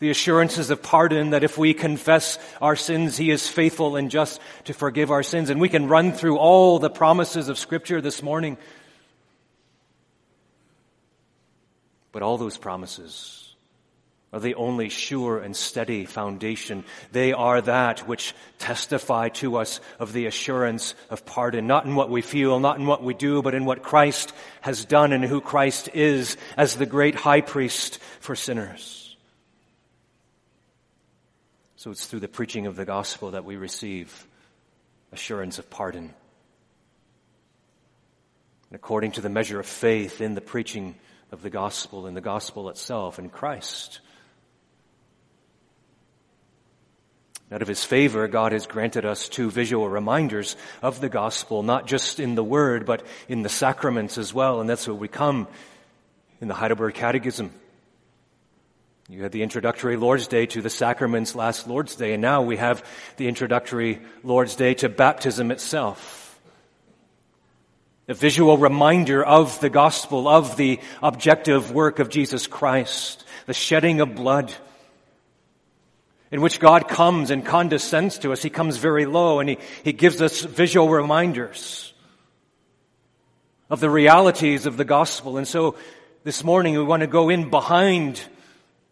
The 0.00 0.10
assurances 0.10 0.70
of 0.70 0.82
pardon 0.82 1.30
that 1.30 1.44
if 1.44 1.58
we 1.58 1.74
confess 1.74 2.38
our 2.62 2.76
sins, 2.76 3.16
He 3.16 3.30
is 3.30 3.46
faithful 3.46 3.96
and 3.96 4.10
just 4.10 4.40
to 4.64 4.72
forgive 4.72 5.10
our 5.10 5.22
sins. 5.22 5.50
And 5.50 5.60
we 5.60 5.68
can 5.68 5.88
run 5.88 6.12
through 6.12 6.38
all 6.38 6.78
the 6.78 6.90
promises 6.90 7.48
of 7.48 7.58
Scripture 7.58 8.00
this 8.00 8.22
morning. 8.22 8.56
But 12.12 12.22
all 12.22 12.38
those 12.38 12.56
promises 12.58 13.54
are 14.32 14.40
the 14.40 14.54
only 14.54 14.88
sure 14.88 15.38
and 15.38 15.56
steady 15.56 16.04
foundation. 16.04 16.84
They 17.10 17.32
are 17.32 17.60
that 17.62 18.06
which 18.06 18.34
testify 18.58 19.28
to 19.30 19.56
us 19.56 19.80
of 19.98 20.12
the 20.12 20.26
assurance 20.26 20.94
of 21.08 21.26
pardon, 21.26 21.66
not 21.66 21.84
in 21.84 21.96
what 21.96 22.10
we 22.10 22.22
feel, 22.22 22.60
not 22.60 22.78
in 22.78 22.86
what 22.86 23.02
we 23.02 23.14
do, 23.14 23.42
but 23.42 23.54
in 23.54 23.64
what 23.64 23.82
Christ 23.82 24.32
has 24.60 24.84
done 24.84 25.12
and 25.12 25.24
who 25.24 25.40
Christ 25.40 25.88
is 25.94 26.36
as 26.56 26.76
the 26.76 26.86
great 26.86 27.16
high 27.16 27.40
priest 27.40 27.98
for 28.20 28.36
sinners. 28.36 29.16
So 31.74 31.90
it's 31.90 32.06
through 32.06 32.20
the 32.20 32.28
preaching 32.28 32.66
of 32.66 32.76
the 32.76 32.84
gospel 32.84 33.32
that 33.32 33.44
we 33.44 33.56
receive 33.56 34.26
assurance 35.12 35.58
of 35.58 35.70
pardon. 35.70 36.14
And 38.70 38.76
according 38.76 39.12
to 39.12 39.20
the 39.20 39.28
measure 39.28 39.58
of 39.58 39.66
faith 39.66 40.20
in 40.20 40.34
the 40.34 40.40
preaching 40.40 40.94
of 41.32 41.42
the 41.42 41.50
gospel, 41.50 42.06
in 42.06 42.14
the 42.14 42.20
gospel 42.20 42.68
itself, 42.68 43.18
in 43.18 43.28
Christ, 43.28 44.00
Out 47.52 47.62
of 47.62 47.68
his 47.68 47.82
favor, 47.82 48.28
God 48.28 48.52
has 48.52 48.68
granted 48.68 49.04
us 49.04 49.28
two 49.28 49.50
visual 49.50 49.88
reminders 49.88 50.54
of 50.82 51.00
the 51.00 51.08
gospel, 51.08 51.64
not 51.64 51.84
just 51.84 52.20
in 52.20 52.36
the 52.36 52.44
word, 52.44 52.86
but 52.86 53.04
in 53.28 53.42
the 53.42 53.48
sacraments 53.48 54.18
as 54.18 54.32
well. 54.32 54.60
And 54.60 54.70
that's 54.70 54.86
what 54.86 54.98
we 54.98 55.08
come 55.08 55.48
in 56.40 56.46
the 56.46 56.54
Heidelberg 56.54 56.94
Catechism. 56.94 57.50
You 59.08 59.24
had 59.24 59.32
the 59.32 59.42
introductory 59.42 59.96
Lord's 59.96 60.28
Day 60.28 60.46
to 60.46 60.62
the 60.62 60.70
sacraments 60.70 61.34
last 61.34 61.66
Lord's 61.66 61.96
Day, 61.96 62.12
and 62.12 62.22
now 62.22 62.42
we 62.42 62.56
have 62.56 62.86
the 63.16 63.26
introductory 63.26 64.00
Lord's 64.22 64.54
Day 64.54 64.74
to 64.74 64.88
baptism 64.88 65.50
itself. 65.50 66.19
A 68.10 68.14
visual 68.14 68.58
reminder 68.58 69.24
of 69.24 69.60
the 69.60 69.70
gospel, 69.70 70.26
of 70.26 70.56
the 70.56 70.80
objective 71.00 71.70
work 71.70 72.00
of 72.00 72.08
Jesus 72.08 72.48
Christ, 72.48 73.24
the 73.46 73.54
shedding 73.54 74.00
of 74.00 74.16
blood, 74.16 74.52
in 76.32 76.40
which 76.40 76.58
God 76.58 76.88
comes 76.88 77.30
and 77.30 77.46
condescends 77.46 78.18
to 78.18 78.32
us. 78.32 78.42
He 78.42 78.50
comes 78.50 78.78
very 78.78 79.06
low 79.06 79.38
and 79.38 79.48
he, 79.48 79.58
he 79.84 79.92
gives 79.92 80.20
us 80.20 80.40
visual 80.40 80.88
reminders 80.88 81.94
of 83.70 83.78
the 83.78 83.88
realities 83.88 84.66
of 84.66 84.76
the 84.76 84.84
gospel. 84.84 85.36
And 85.36 85.46
so 85.46 85.76
this 86.24 86.42
morning 86.42 86.74
we 86.74 86.82
want 86.82 87.02
to 87.02 87.06
go 87.06 87.28
in 87.28 87.48
behind 87.48 88.20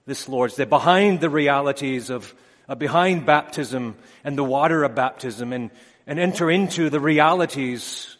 this 0.07 0.29
Lord's 0.29 0.55
Day, 0.55 0.65
behind 0.65 1.19
the 1.19 1.29
realities 1.29 2.11
of, 2.11 2.33
uh, 2.69 2.77
behind 2.77 3.27
baptism 3.27 3.97
and 4.23 4.39
the 4.39 4.45
water 4.45 4.85
of 4.85 4.95
baptism 4.95 5.53
and, 5.53 5.73
and 6.07 6.21
enter 6.21 6.49
into 6.49 6.89
the 6.89 7.01
realities 7.01 8.15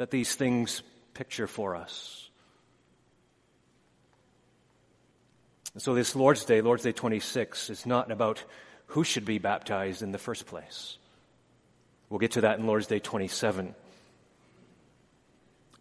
that 0.00 0.10
these 0.10 0.34
things 0.34 0.82
picture 1.12 1.46
for 1.46 1.76
us. 1.76 2.30
So 5.76 5.94
this 5.94 6.16
Lord's 6.16 6.46
Day, 6.46 6.62
Lord's 6.62 6.84
Day 6.84 6.92
26, 6.92 7.68
is 7.68 7.84
not 7.84 8.10
about 8.10 8.42
who 8.86 9.04
should 9.04 9.26
be 9.26 9.36
baptized 9.36 10.00
in 10.00 10.10
the 10.10 10.16
first 10.16 10.46
place. 10.46 10.96
We'll 12.08 12.18
get 12.18 12.30
to 12.30 12.40
that 12.40 12.58
in 12.58 12.66
Lord's 12.66 12.86
Day 12.86 12.98
27. 12.98 13.74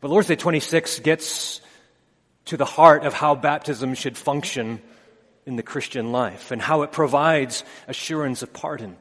But 0.02 0.12
Lord's 0.12 0.28
Day 0.28 0.36
26 0.36 1.00
gets 1.00 1.62
to 2.44 2.58
the 2.58 2.66
heart 2.66 3.06
of 3.06 3.14
how 3.14 3.36
baptism 3.36 3.94
should 3.94 4.18
function 4.18 4.82
in 5.46 5.56
the 5.56 5.64
Christian 5.64 6.12
life 6.12 6.52
and 6.52 6.62
how 6.62 6.82
it 6.82 6.92
provides 6.92 7.64
assurance 7.88 8.42
of 8.42 8.52
pardon. 8.52 8.98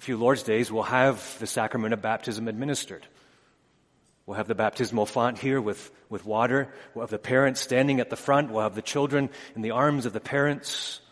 A 0.00 0.02
few 0.02 0.16
Lord's 0.16 0.42
Days, 0.42 0.72
we'll 0.72 0.84
have 0.84 1.38
the 1.40 1.46
sacrament 1.46 1.92
of 1.92 2.00
baptism 2.00 2.48
administered. 2.48 3.06
We'll 4.24 4.38
have 4.38 4.48
the 4.48 4.54
baptismal 4.54 5.04
font 5.04 5.38
here 5.38 5.60
with, 5.60 5.90
with 6.08 6.24
water. 6.24 6.72
We'll 6.94 7.02
have 7.02 7.10
the 7.10 7.18
parents 7.18 7.60
standing 7.60 8.00
at 8.00 8.08
the 8.08 8.16
front. 8.16 8.50
We'll 8.50 8.62
have 8.62 8.74
the 8.74 8.80
children 8.80 9.28
in 9.54 9.60
the 9.60 9.72
arms 9.72 10.06
of 10.06 10.14
the 10.14 10.20
parents. 10.20 11.02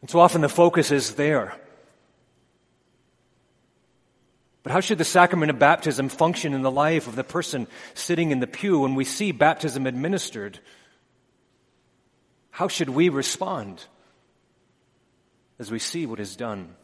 And 0.00 0.08
so 0.08 0.20
often 0.20 0.42
the 0.42 0.48
focus 0.48 0.92
is 0.92 1.16
there. 1.16 1.56
But 4.62 4.70
how 4.70 4.78
should 4.78 4.98
the 4.98 5.04
sacrament 5.04 5.50
of 5.50 5.58
baptism 5.58 6.08
function 6.08 6.54
in 6.54 6.62
the 6.62 6.70
life 6.70 7.08
of 7.08 7.16
the 7.16 7.24
person 7.24 7.66
sitting 7.94 8.30
in 8.30 8.38
the 8.38 8.46
pew 8.46 8.78
when 8.78 8.94
we 8.94 9.04
see 9.04 9.32
baptism 9.32 9.88
administered? 9.88 10.60
How 12.52 12.68
should 12.68 12.90
we 12.90 13.08
respond 13.08 13.84
as 15.62 15.70
we 15.70 15.78
see 15.78 16.06
what 16.06 16.18
is 16.18 16.34
done? 16.34 16.74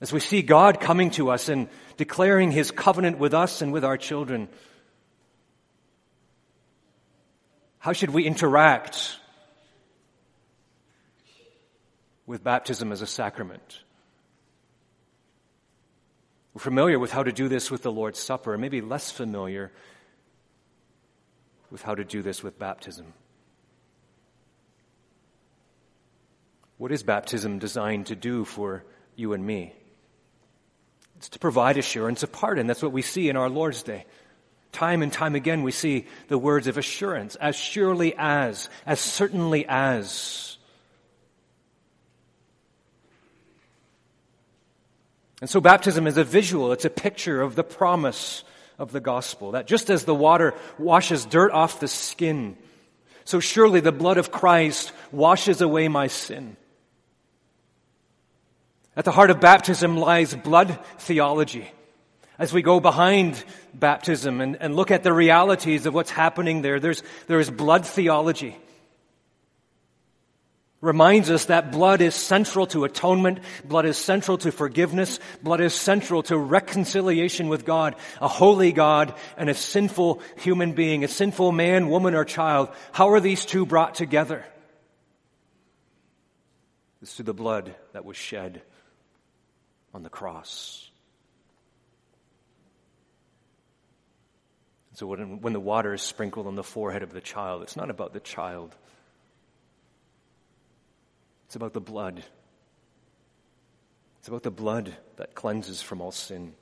As 0.00 0.12
we 0.12 0.18
see 0.18 0.42
God 0.42 0.80
coming 0.80 1.12
to 1.12 1.30
us 1.30 1.48
and 1.48 1.68
declaring 1.96 2.50
his 2.50 2.72
covenant 2.72 3.18
with 3.18 3.32
us 3.32 3.62
and 3.62 3.72
with 3.72 3.84
our 3.84 3.96
children, 3.96 4.48
how 7.78 7.92
should 7.92 8.10
we 8.10 8.24
interact 8.24 9.18
with 12.26 12.42
baptism 12.42 12.90
as 12.90 13.02
a 13.02 13.06
sacrament? 13.06 13.78
We're 16.54 16.60
familiar 16.60 16.98
with 16.98 17.12
how 17.12 17.22
to 17.22 17.30
do 17.30 17.46
this 17.48 17.70
with 17.70 17.84
the 17.84 17.92
Lord's 17.92 18.18
Supper, 18.18 18.58
maybe 18.58 18.80
less 18.80 19.12
familiar 19.12 19.70
with 21.70 21.82
how 21.82 21.94
to 21.94 22.02
do 22.02 22.20
this 22.20 22.42
with 22.42 22.58
baptism. 22.58 23.14
What 26.82 26.90
is 26.90 27.04
baptism 27.04 27.60
designed 27.60 28.06
to 28.06 28.16
do 28.16 28.44
for 28.44 28.82
you 29.14 29.34
and 29.34 29.46
me? 29.46 29.72
It's 31.16 31.28
to 31.28 31.38
provide 31.38 31.76
assurance 31.76 32.24
of 32.24 32.32
pardon. 32.32 32.66
That's 32.66 32.82
what 32.82 32.90
we 32.90 33.02
see 33.02 33.28
in 33.28 33.36
our 33.36 33.48
Lord's 33.48 33.84
Day. 33.84 34.04
Time 34.72 35.00
and 35.00 35.12
time 35.12 35.36
again, 35.36 35.62
we 35.62 35.70
see 35.70 36.08
the 36.26 36.38
words 36.38 36.66
of 36.66 36.78
assurance, 36.78 37.36
as 37.36 37.54
surely 37.54 38.16
as, 38.18 38.68
as 38.84 38.98
certainly 38.98 39.64
as. 39.68 40.58
And 45.40 45.48
so 45.48 45.60
baptism 45.60 46.08
is 46.08 46.16
a 46.16 46.24
visual, 46.24 46.72
it's 46.72 46.84
a 46.84 46.90
picture 46.90 47.42
of 47.42 47.54
the 47.54 47.62
promise 47.62 48.42
of 48.76 48.90
the 48.90 48.98
gospel. 48.98 49.52
That 49.52 49.68
just 49.68 49.88
as 49.88 50.04
the 50.04 50.16
water 50.16 50.52
washes 50.80 51.26
dirt 51.26 51.52
off 51.52 51.78
the 51.78 51.86
skin, 51.86 52.56
so 53.24 53.38
surely 53.38 53.78
the 53.78 53.92
blood 53.92 54.18
of 54.18 54.32
Christ 54.32 54.90
washes 55.12 55.60
away 55.60 55.86
my 55.86 56.08
sin. 56.08 56.56
At 58.96 59.04
the 59.04 59.12
heart 59.12 59.30
of 59.30 59.40
baptism 59.40 59.96
lies 59.96 60.34
blood 60.34 60.78
theology. 60.98 61.70
As 62.38 62.52
we 62.52 62.62
go 62.62 62.80
behind 62.80 63.42
baptism 63.72 64.40
and, 64.40 64.56
and 64.60 64.76
look 64.76 64.90
at 64.90 65.02
the 65.02 65.12
realities 65.12 65.86
of 65.86 65.94
what's 65.94 66.10
happening 66.10 66.62
there, 66.62 66.80
there's, 66.80 67.02
there 67.26 67.40
is 67.40 67.50
blood 67.50 67.86
theology 67.86 68.56
reminds 70.82 71.30
us 71.30 71.46
that 71.46 71.72
blood 71.72 72.02
is 72.02 72.14
central 72.14 72.66
to 72.66 72.84
atonement, 72.84 73.38
blood 73.64 73.86
is 73.86 73.96
central 73.96 74.36
to 74.36 74.52
forgiveness, 74.52 75.18
blood 75.42 75.62
is 75.62 75.72
central 75.72 76.22
to 76.24 76.36
reconciliation 76.36 77.48
with 77.48 77.64
God, 77.64 77.94
a 78.20 78.28
holy 78.28 78.72
God 78.72 79.14
and 79.38 79.48
a 79.48 79.54
sinful 79.54 80.20
human 80.36 80.72
being, 80.72 81.04
a 81.04 81.08
sinful 81.08 81.52
man, 81.52 81.88
woman, 81.88 82.14
or 82.14 82.24
child. 82.24 82.68
How 82.90 83.10
are 83.10 83.20
these 83.20 83.46
two 83.46 83.64
brought 83.64 83.94
together? 83.94 84.44
It's 87.00 87.14
through 87.14 87.26
the 87.26 87.34
blood 87.34 87.74
that 87.92 88.04
was 88.04 88.16
shed 88.16 88.62
on 89.94 90.02
the 90.02 90.08
cross. 90.08 90.90
So 94.94 95.06
when, 95.06 95.40
when 95.40 95.52
the 95.52 95.60
water 95.60 95.94
is 95.94 96.02
sprinkled 96.02 96.46
on 96.46 96.54
the 96.54 96.62
forehead 96.62 97.02
of 97.02 97.12
the 97.12 97.20
child, 97.20 97.62
it's 97.62 97.76
not 97.76 97.90
about 97.90 98.12
the 98.12 98.20
child. 98.20 98.74
It's 101.46 101.56
about 101.56 101.72
the 101.72 101.80
blood. 101.80 102.22
It's 104.18 104.28
about 104.28 104.42
the 104.42 104.50
blood 104.50 104.94
that 105.16 105.34
cleanses 105.34 105.82
from 105.82 106.00
all 106.00 106.12
sin. 106.12 106.52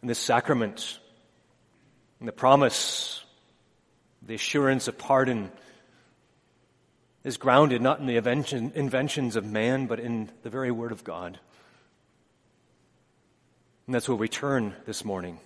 And 0.00 0.08
this 0.08 0.18
sacrament, 0.18 1.00
and 2.20 2.28
the 2.28 2.32
promise, 2.32 3.24
the 4.22 4.34
assurance 4.34 4.86
of 4.86 4.96
pardon, 4.96 5.50
is 7.28 7.36
grounded 7.36 7.82
not 7.82 8.00
in 8.00 8.06
the 8.06 8.16
invention, 8.16 8.72
inventions 8.74 9.36
of 9.36 9.44
man, 9.44 9.86
but 9.86 10.00
in 10.00 10.30
the 10.42 10.48
very 10.48 10.70
Word 10.70 10.92
of 10.92 11.04
God. 11.04 11.38
And 13.86 13.94
that's 13.94 14.08
where 14.08 14.16
we 14.16 14.28
turn 14.28 14.74
this 14.86 15.04
morning. 15.04 15.38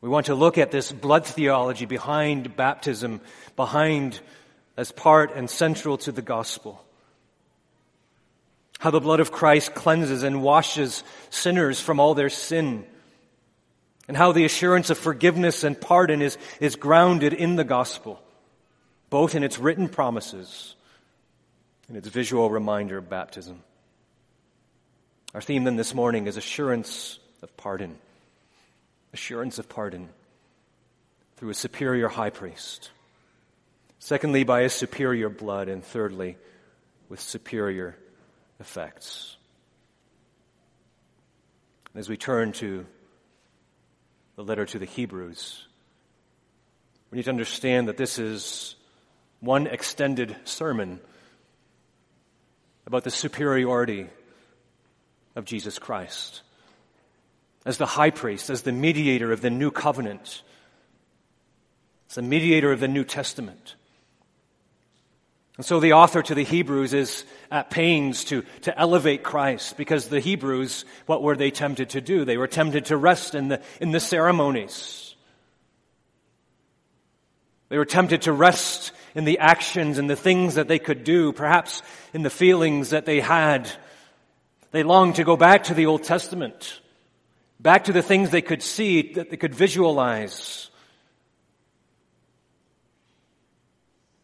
We 0.00 0.08
want 0.08 0.26
to 0.26 0.36
look 0.36 0.58
at 0.58 0.70
this 0.70 0.92
blood 0.92 1.26
theology 1.26 1.84
behind 1.84 2.54
baptism, 2.54 3.20
behind 3.56 4.20
as 4.76 4.92
part 4.92 5.34
and 5.34 5.50
central 5.50 5.98
to 5.98 6.12
the 6.12 6.22
gospel. 6.22 6.84
How 8.78 8.90
the 8.90 9.00
blood 9.00 9.18
of 9.18 9.32
Christ 9.32 9.74
cleanses 9.74 10.22
and 10.22 10.44
washes 10.44 11.02
sinners 11.30 11.80
from 11.80 11.98
all 11.98 12.14
their 12.14 12.30
sin. 12.30 12.84
And 14.06 14.16
how 14.16 14.30
the 14.30 14.44
assurance 14.44 14.90
of 14.90 14.98
forgiveness 14.98 15.64
and 15.64 15.80
pardon 15.80 16.22
is, 16.22 16.38
is 16.60 16.76
grounded 16.76 17.32
in 17.32 17.56
the 17.56 17.64
gospel, 17.64 18.22
both 19.12 19.34
in 19.34 19.44
its 19.44 19.58
written 19.58 19.90
promises 19.90 20.74
and 21.86 21.98
its 21.98 22.08
visual 22.08 22.48
reminder 22.48 22.96
of 22.96 23.10
baptism. 23.10 23.62
Our 25.34 25.42
theme 25.42 25.64
then 25.64 25.76
this 25.76 25.94
morning 25.94 26.26
is 26.26 26.38
assurance 26.38 27.18
of 27.42 27.54
pardon 27.58 27.98
assurance 29.12 29.58
of 29.58 29.68
pardon 29.68 30.08
through 31.36 31.50
a 31.50 31.54
superior 31.54 32.08
high 32.08 32.30
priest. 32.30 32.90
Secondly, 33.98 34.44
by 34.44 34.62
a 34.62 34.70
superior 34.70 35.28
blood. 35.28 35.68
And 35.68 35.84
thirdly, 35.84 36.38
with 37.10 37.20
superior 37.20 37.94
effects. 38.60 39.36
As 41.94 42.08
we 42.08 42.16
turn 42.16 42.52
to 42.52 42.86
the 44.36 44.42
letter 44.42 44.64
to 44.64 44.78
the 44.78 44.86
Hebrews, 44.86 45.66
we 47.10 47.16
need 47.16 47.24
to 47.24 47.30
understand 47.30 47.88
that 47.88 47.98
this 47.98 48.18
is 48.18 48.76
one 49.42 49.66
extended 49.66 50.34
sermon 50.44 51.00
about 52.86 53.04
the 53.04 53.10
superiority 53.10 54.06
of 55.36 55.44
Jesus 55.44 55.78
Christ 55.78 56.42
as 57.64 57.76
the 57.76 57.86
high 57.86 58.10
priest, 58.10 58.50
as 58.50 58.62
the 58.62 58.72
mediator 58.72 59.32
of 59.32 59.40
the 59.40 59.50
new 59.50 59.70
covenant, 59.70 60.42
as 62.08 62.16
the 62.16 62.22
mediator 62.22 62.72
of 62.72 62.80
the 62.80 62.88
New 62.88 63.04
Testament. 63.04 63.74
And 65.56 65.66
so 65.66 65.80
the 65.80 65.92
author 65.92 66.22
to 66.22 66.34
the 66.34 66.44
Hebrews 66.44 66.94
is 66.94 67.24
at 67.50 67.70
pains 67.70 68.24
to, 68.24 68.42
to 68.62 68.76
elevate 68.78 69.22
Christ 69.22 69.76
because 69.76 70.08
the 70.08 70.20
Hebrews, 70.20 70.84
what 71.06 71.22
were 71.22 71.36
they 71.36 71.50
tempted 71.50 71.90
to 71.90 72.00
do? 72.00 72.24
They 72.24 72.38
were 72.38 72.48
tempted 72.48 72.86
to 72.86 72.96
rest 72.96 73.34
in 73.34 73.48
the, 73.48 73.62
in 73.80 73.90
the 73.90 74.00
ceremonies. 74.00 75.11
They 77.72 77.78
were 77.78 77.86
tempted 77.86 78.20
to 78.22 78.34
rest 78.34 78.92
in 79.14 79.24
the 79.24 79.38
actions 79.38 79.96
and 79.96 80.10
the 80.10 80.14
things 80.14 80.56
that 80.56 80.68
they 80.68 80.78
could 80.78 81.04
do, 81.04 81.32
perhaps 81.32 81.80
in 82.12 82.20
the 82.20 82.28
feelings 82.28 82.90
that 82.90 83.06
they 83.06 83.18
had. 83.18 83.66
They 84.72 84.82
longed 84.82 85.14
to 85.14 85.24
go 85.24 85.38
back 85.38 85.64
to 85.64 85.74
the 85.74 85.86
Old 85.86 86.02
Testament. 86.02 86.82
Back 87.58 87.84
to 87.84 87.92
the 87.94 88.02
things 88.02 88.28
they 88.28 88.42
could 88.42 88.62
see, 88.62 89.14
that 89.14 89.30
they 89.30 89.38
could 89.38 89.54
visualize. 89.54 90.68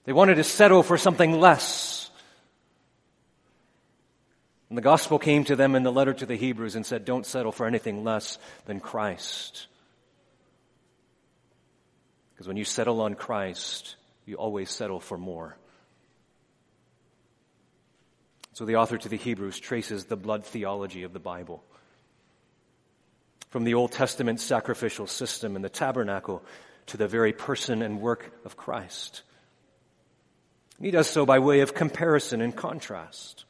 They 0.04 0.12
wanted 0.12 0.34
to 0.34 0.44
settle 0.44 0.82
for 0.82 0.98
something 0.98 1.40
less. 1.40 2.10
And 4.68 4.76
the 4.76 4.82
gospel 4.82 5.18
came 5.18 5.44
to 5.44 5.56
them 5.56 5.74
in 5.74 5.84
the 5.84 5.90
letter 5.90 6.12
to 6.12 6.26
the 6.26 6.36
Hebrews 6.36 6.76
and 6.76 6.84
said, 6.84 7.06
Don't 7.06 7.24
settle 7.24 7.52
for 7.52 7.64
anything 7.64 8.04
less 8.04 8.36
than 8.66 8.78
Christ. 8.78 9.68
Because 12.38 12.46
when 12.46 12.56
you 12.56 12.64
settle 12.64 13.00
on 13.00 13.16
Christ, 13.16 13.96
you 14.24 14.36
always 14.36 14.70
settle 14.70 15.00
for 15.00 15.18
more. 15.18 15.56
So 18.52 18.64
the 18.64 18.76
author 18.76 18.96
to 18.96 19.08
the 19.08 19.16
Hebrews 19.16 19.58
traces 19.58 20.04
the 20.04 20.16
blood 20.16 20.44
theology 20.44 21.02
of 21.02 21.12
the 21.12 21.18
Bible 21.18 21.64
from 23.50 23.64
the 23.64 23.74
Old 23.74 23.90
Testament 23.90 24.38
sacrificial 24.40 25.08
system 25.08 25.56
in 25.56 25.62
the 25.62 25.68
tabernacle 25.68 26.44
to 26.86 26.96
the 26.96 27.08
very 27.08 27.32
person 27.32 27.82
and 27.82 28.00
work 28.00 28.30
of 28.44 28.56
Christ. 28.56 29.22
He 30.80 30.92
does 30.92 31.10
so 31.10 31.26
by 31.26 31.40
way 31.40 31.58
of 31.58 31.74
comparison 31.74 32.40
and 32.40 32.54
contrast. 32.54 33.46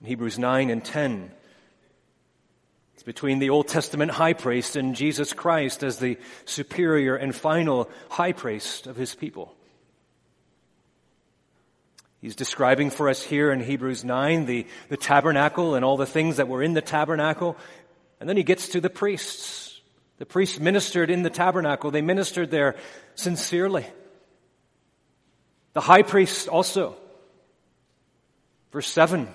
In 0.00 0.06
Hebrews 0.06 0.38
9 0.38 0.70
and 0.70 0.84
10, 0.84 1.32
it's 3.00 3.06
between 3.06 3.38
the 3.38 3.48
Old 3.48 3.66
Testament 3.66 4.10
high 4.10 4.34
priest 4.34 4.76
and 4.76 4.94
Jesus 4.94 5.32
Christ 5.32 5.82
as 5.82 5.98
the 5.98 6.18
superior 6.44 7.16
and 7.16 7.34
final 7.34 7.88
high 8.10 8.32
priest 8.32 8.86
of 8.86 8.94
his 8.94 9.14
people. 9.14 9.54
He's 12.20 12.36
describing 12.36 12.90
for 12.90 13.08
us 13.08 13.22
here 13.22 13.52
in 13.52 13.60
Hebrews 13.60 14.04
9 14.04 14.44
the, 14.44 14.66
the 14.90 14.98
tabernacle 14.98 15.76
and 15.76 15.82
all 15.82 15.96
the 15.96 16.04
things 16.04 16.36
that 16.36 16.46
were 16.46 16.62
in 16.62 16.74
the 16.74 16.82
tabernacle. 16.82 17.56
And 18.20 18.28
then 18.28 18.36
he 18.36 18.42
gets 18.42 18.68
to 18.68 18.82
the 18.82 18.90
priests. 18.90 19.80
The 20.18 20.26
priests 20.26 20.60
ministered 20.60 21.08
in 21.08 21.22
the 21.22 21.30
tabernacle. 21.30 21.90
They 21.90 22.02
ministered 22.02 22.50
there 22.50 22.76
sincerely. 23.14 23.86
The 25.72 25.80
high 25.80 26.02
priest 26.02 26.48
also. 26.48 26.98
Verse 28.72 28.88
7. 28.88 29.26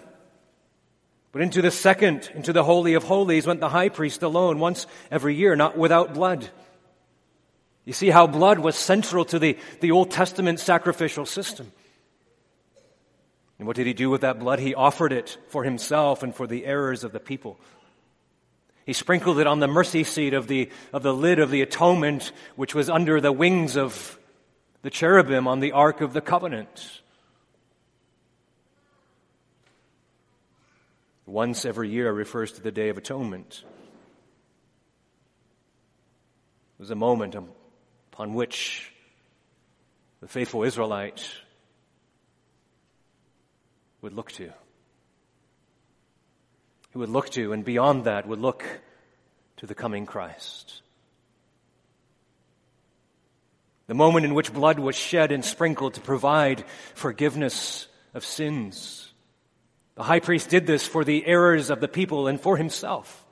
But 1.36 1.41
into 1.41 1.62
the 1.62 1.69
second, 1.69 2.32
into 2.34 2.54
the 2.54 2.63
Holy 2.63 2.93
of 2.93 3.04
Holies 3.04 3.45
went 3.45 3.60
the 3.60 3.67
high 3.67 3.89
priest 3.89 4.24
alone 4.24 4.58
once 4.58 4.88
every 5.12 5.36
year, 5.36 5.54
not 5.58 5.78
without 5.78 6.13
blood. 6.13 6.50
You 7.84 7.91
see 7.91 8.10
how 8.10 8.26
blood 8.26 8.60
was 8.60 8.78
central 8.78 9.26
to 9.26 9.38
the, 9.38 9.58
the 9.82 9.91
Old 9.91 10.12
Testament 10.12 10.62
sacrificial 10.62 11.26
system. 11.26 11.74
And 13.60 13.67
what 13.67 13.76
did 13.76 13.86
he 13.86 13.91
do 13.91 14.10
with 14.10 14.21
that 14.21 14.39
blood? 14.39 14.60
He 14.60 14.76
offered 14.76 15.12
it 15.12 15.38
for 15.50 15.65
himself 15.65 16.24
and 16.24 16.34
for 16.34 16.48
the 16.48 16.65
errors 16.65 17.04
of 17.04 17.12
the 17.12 17.19
people. 17.19 17.60
He 18.86 18.93
sprinkled 18.93 19.38
it 19.38 19.45
on 19.45 19.60
the 19.60 19.67
mercy 19.67 20.06
seat 20.06 20.34
of 20.34 20.48
the, 20.48 20.69
of 20.93 21.04
the 21.04 21.13
lid 21.13 21.39
of 21.39 21.52
the 21.52 21.62
atonement, 21.62 22.32
which 22.56 22.74
was 22.74 22.89
under 22.89 23.19
the 23.19 23.34
wings 23.34 23.76
of 23.76 24.17
the 24.84 24.89
cherubim 24.89 25.50
on 25.50 25.60
the 25.60 25.74
Ark 25.74 26.00
of 26.00 26.13
the 26.13 26.21
Covenant. 26.21 27.02
Once 31.26 31.66
every 31.66 31.90
year 31.90 32.12
refers 32.12 32.52
to 32.52 32.62
the 32.62 32.72
Day 32.72 32.90
of 32.90 32.98
Atonement. 32.98 33.64
It 36.78 36.82
was 36.82 36.92
a 36.92 36.96
moment 36.96 37.36
um, 37.36 37.50
upon 38.12 38.34
which 38.34 38.92
the 40.22 40.28
faithful 40.28 40.64
Israelite 40.64 41.28
would 44.02 44.14
look 44.14 44.32
to. 44.34 44.52
He 46.92 46.98
would 46.98 47.10
look 47.10 47.30
to, 47.32 47.54
and 47.54 47.66
beyond 47.66 48.06
that, 48.06 48.28
would 48.28 48.40
look 48.40 48.64
to 49.58 49.66
the 49.66 49.76
coming 49.76 50.06
Christ. 50.06 50.82
The 53.88 53.94
moment 53.94 54.26
in 54.26 54.34
which 54.34 54.54
blood 54.54 54.80
was 54.80 54.96
shed 54.96 55.32
and 55.32 55.44
sprinkled 55.44 55.96
to 55.96 56.02
provide 56.02 56.66
forgiveness 56.94 57.88
of 58.14 58.26
sins. 58.26 59.05
The 59.96 60.04
high 60.04 60.20
priest 60.20 60.50
did 60.50 60.68
this 60.68 60.86
for 60.86 61.04
the 61.04 61.26
errors 61.26 61.70
of 61.70 61.80
the 61.80 61.88
people 61.88 62.28
and 62.28 62.40
for 62.40 62.58
himself. 62.58 63.26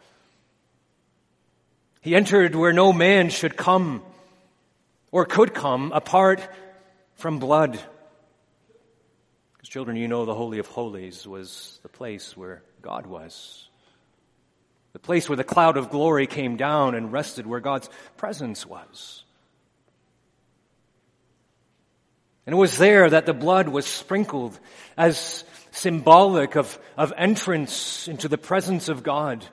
He 2.01 2.15
entered 2.15 2.55
where 2.55 2.73
no 2.73 2.91
man 2.91 3.29
should 3.29 3.55
come 3.55 4.01
or 5.11 5.25
could 5.25 5.53
come 5.53 5.91
apart 5.91 6.41
from 7.15 7.39
blood. 7.39 7.79
Because, 9.53 9.69
children, 9.69 9.97
you 9.97 10.07
know 10.07 10.25
the 10.25 10.33
Holy 10.33 10.59
of 10.59 10.67
Holies 10.67 11.27
was 11.27 11.79
the 11.83 11.89
place 11.89 12.35
where 12.35 12.63
God 12.81 13.05
was. 13.05 13.67
The 14.93 14.99
place 14.99 15.29
where 15.29 15.37
the 15.37 15.43
cloud 15.43 15.77
of 15.77 15.89
glory 15.89 16.27
came 16.27 16.57
down 16.57 16.95
and 16.95 17.11
rested, 17.11 17.45
where 17.45 17.59
God's 17.59 17.89
presence 18.17 18.65
was. 18.65 19.23
And 22.45 22.53
it 22.53 22.57
was 22.57 22.77
there 22.77 23.09
that 23.09 23.25
the 23.25 23.33
blood 23.33 23.69
was 23.69 23.85
sprinkled 23.85 24.59
as 24.97 25.45
symbolic 25.73 26.55
of, 26.55 26.79
of 26.95 27.11
entrance 27.17 28.07
into 28.07 28.27
the 28.27 28.37
presence 28.37 28.89
of 28.89 29.03
God. 29.03 29.45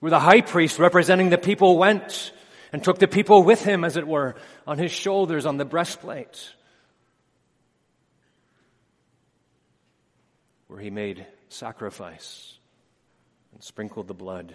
Where 0.00 0.10
the 0.10 0.20
high 0.20 0.40
priest 0.40 0.78
representing 0.78 1.30
the 1.30 1.38
people 1.38 1.78
went 1.78 2.32
and 2.72 2.82
took 2.82 2.98
the 2.98 3.08
people 3.08 3.44
with 3.44 3.62
him, 3.62 3.84
as 3.84 3.96
it 3.96 4.06
were, 4.06 4.34
on 4.66 4.76
his 4.76 4.90
shoulders 4.90 5.46
on 5.46 5.56
the 5.56 5.64
breastplate. 5.64 6.52
Where 10.66 10.80
he 10.80 10.90
made 10.90 11.24
sacrifice 11.48 12.58
and 13.54 13.62
sprinkled 13.62 14.08
the 14.08 14.14
blood. 14.14 14.54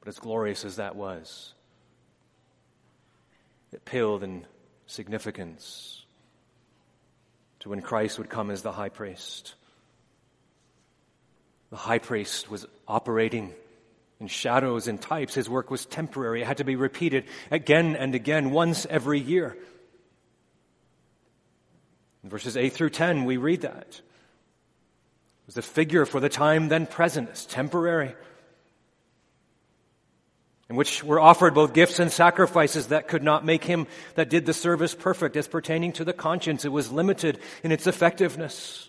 But 0.00 0.08
as 0.08 0.18
glorious 0.18 0.64
as 0.64 0.76
that 0.76 0.96
was, 0.96 1.52
it 3.70 3.84
paled 3.84 4.22
in 4.22 4.46
significance 4.86 6.03
to 7.64 7.70
when 7.70 7.80
Christ 7.80 8.18
would 8.18 8.28
come 8.28 8.50
as 8.50 8.60
the 8.60 8.72
high 8.72 8.90
priest. 8.90 9.54
The 11.70 11.76
high 11.76 11.98
priest 11.98 12.50
was 12.50 12.66
operating 12.86 13.54
in 14.20 14.28
shadows 14.28 14.86
and 14.86 15.00
types. 15.00 15.32
His 15.32 15.48
work 15.48 15.70
was 15.70 15.86
temporary. 15.86 16.42
It 16.42 16.46
had 16.46 16.58
to 16.58 16.64
be 16.64 16.76
repeated 16.76 17.24
again 17.50 17.96
and 17.96 18.14
again, 18.14 18.50
once 18.50 18.86
every 18.90 19.18
year. 19.18 19.56
In 22.22 22.28
verses 22.28 22.54
8 22.54 22.70
through 22.74 22.90
10, 22.90 23.24
we 23.24 23.38
read 23.38 23.62
that. 23.62 23.88
It 23.88 25.46
was 25.46 25.56
a 25.56 25.62
figure 25.62 26.04
for 26.04 26.20
the 26.20 26.28
time 26.28 26.68
then 26.68 26.86
present. 26.86 27.30
It's 27.30 27.46
temporary 27.46 28.14
in 30.68 30.76
which 30.76 31.04
were 31.04 31.20
offered 31.20 31.54
both 31.54 31.74
gifts 31.74 31.98
and 31.98 32.10
sacrifices 32.10 32.88
that 32.88 33.08
could 33.08 33.22
not 33.22 33.44
make 33.44 33.64
him 33.64 33.86
that 34.14 34.30
did 34.30 34.46
the 34.46 34.54
service 34.54 34.94
perfect 34.94 35.36
as 35.36 35.46
pertaining 35.46 35.92
to 35.92 36.04
the 36.04 36.12
conscience. 36.12 36.64
It 36.64 36.72
was 36.72 36.90
limited 36.90 37.38
in 37.62 37.70
its 37.70 37.86
effectiveness. 37.86 38.88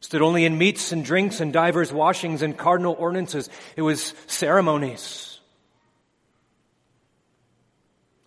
Stood 0.00 0.20
only 0.20 0.44
in 0.44 0.58
meats 0.58 0.92
and 0.92 1.02
drinks 1.02 1.40
and 1.40 1.50
divers 1.50 1.90
washings 1.90 2.42
and 2.42 2.58
carnal 2.58 2.94
ordinances. 2.98 3.48
It 3.74 3.82
was 3.82 4.12
ceremonies. 4.26 5.40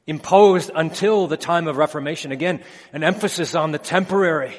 Imposed 0.07 0.71
until 0.73 1.27
the 1.27 1.37
time 1.37 1.67
of 1.67 1.77
Reformation. 1.77 2.31
Again, 2.31 2.63
an 2.93 3.03
emphasis 3.03 3.53
on 3.53 3.71
the 3.71 3.77
temporary. 3.77 4.55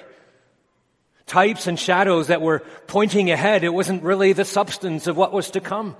Types 1.27 1.67
and 1.67 1.77
shadows 1.77 2.29
that 2.29 2.41
were 2.41 2.61
pointing 2.87 3.33
ahead. 3.33 3.65
It 3.65 3.75
wasn't 3.75 4.05
really 4.05 4.33
the 4.33 4.45
substance 4.45 5.09
of 5.09 5.17
what 5.17 5.33
was 5.33 5.51
to 5.51 5.61
come. 5.61 5.97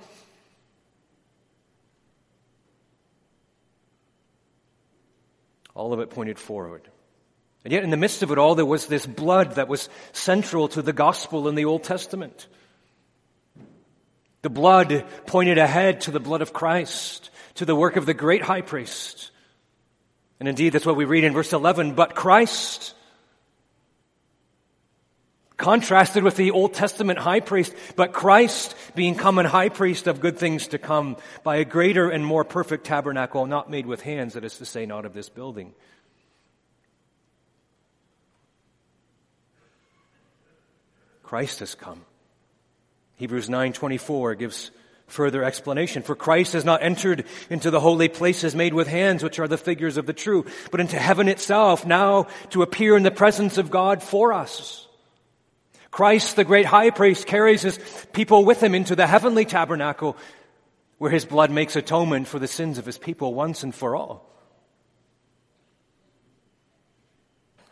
All 5.79 5.93
of 5.93 6.01
it 6.01 6.09
pointed 6.09 6.37
forward. 6.37 6.81
And 7.63 7.71
yet 7.71 7.85
in 7.85 7.89
the 7.89 7.95
midst 7.95 8.21
of 8.21 8.33
it 8.33 8.37
all, 8.37 8.53
there 8.53 8.65
was 8.65 8.87
this 8.87 9.05
blood 9.05 9.55
that 9.55 9.69
was 9.69 9.87
central 10.11 10.67
to 10.67 10.81
the 10.81 10.91
gospel 10.91 11.47
in 11.47 11.55
the 11.55 11.63
Old 11.63 11.85
Testament. 11.85 12.47
The 14.41 14.49
blood 14.49 15.05
pointed 15.25 15.57
ahead 15.57 16.01
to 16.01 16.11
the 16.11 16.19
blood 16.19 16.41
of 16.41 16.51
Christ, 16.51 17.29
to 17.55 17.63
the 17.63 17.77
work 17.77 17.95
of 17.95 18.05
the 18.05 18.13
great 18.13 18.41
high 18.41 18.59
priest. 18.59 19.31
And 20.41 20.49
indeed, 20.49 20.73
that's 20.73 20.85
what 20.85 20.97
we 20.97 21.05
read 21.05 21.23
in 21.23 21.31
verse 21.31 21.53
11. 21.53 21.93
But 21.93 22.13
Christ, 22.13 22.93
contrasted 25.59 26.23
with 26.23 26.37
the 26.37 26.49
Old 26.51 26.73
Testament 26.73 27.19
high 27.19 27.41
priest, 27.41 27.75
but 27.95 28.13
Christ 28.13 28.73
being 28.95 29.13
common 29.13 29.45
high 29.45 29.69
priest 29.69 30.07
of 30.07 30.21
good 30.21 30.39
things 30.39 30.69
to 30.69 30.79
come 30.79 31.17
by 31.43 31.57
a 31.57 31.65
greater 31.65 32.09
and 32.09 32.25
more 32.25 32.43
perfect 32.43 32.85
tabernacle, 32.85 33.45
not 33.45 33.69
made 33.69 33.85
with 33.85 34.01
hands, 34.01 34.33
that 34.33 34.43
is 34.43 34.57
to 34.57 34.65
say, 34.65 34.87
not 34.87 35.05
of 35.05 35.13
this 35.13 35.29
building. 35.29 35.75
Christ 41.21 41.59
has 41.59 41.75
come. 41.75 42.05
Hebrews 43.17 43.49
9:24 43.49 44.33
gives 44.39 44.71
further 45.07 45.43
explanation. 45.43 46.03
For 46.03 46.15
Christ 46.15 46.53
has 46.53 46.65
not 46.65 46.81
entered 46.81 47.25
into 47.49 47.69
the 47.69 47.79
holy 47.79 48.07
places 48.07 48.55
made 48.55 48.73
with 48.73 48.87
hands, 48.87 49.23
which 49.23 49.39
are 49.39 49.47
the 49.47 49.57
figures 49.57 49.97
of 49.97 50.05
the 50.05 50.13
true, 50.13 50.45
but 50.71 50.79
into 50.79 50.97
heaven 50.97 51.27
itself, 51.27 51.85
now 51.85 52.27
to 52.51 52.61
appear 52.61 52.95
in 52.95 53.03
the 53.03 53.11
presence 53.11 53.57
of 53.57 53.69
God 53.69 54.01
for 54.01 54.33
us. 54.33 54.87
Christ, 55.91 56.35
the 56.35 56.43
great 56.43 56.65
high 56.65 56.91
priest, 56.91 57.25
carries 57.25 57.61
his 57.61 57.79
people 58.13 58.45
with 58.45 58.61
him 58.61 58.75
into 58.75 58.95
the 58.95 59.07
heavenly 59.07 59.45
tabernacle 59.45 60.15
where 60.97 61.11
his 61.11 61.25
blood 61.25 61.49
makes 61.49 61.75
atonement 61.75 62.27
for 62.27 62.39
the 62.39 62.47
sins 62.47 62.77
of 62.77 62.85
his 62.85 62.97
people 62.97 63.33
once 63.33 63.63
and 63.63 63.73
for 63.73 63.95
all. 63.95 64.29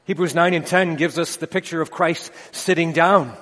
Hebrews 0.05 0.33
9 0.33 0.53
and 0.53 0.65
10 0.65 0.95
gives 0.95 1.19
us 1.19 1.35
the 1.35 1.47
picture 1.47 1.81
of 1.81 1.91
Christ 1.91 2.31
sitting 2.53 2.93
down. 2.93 3.35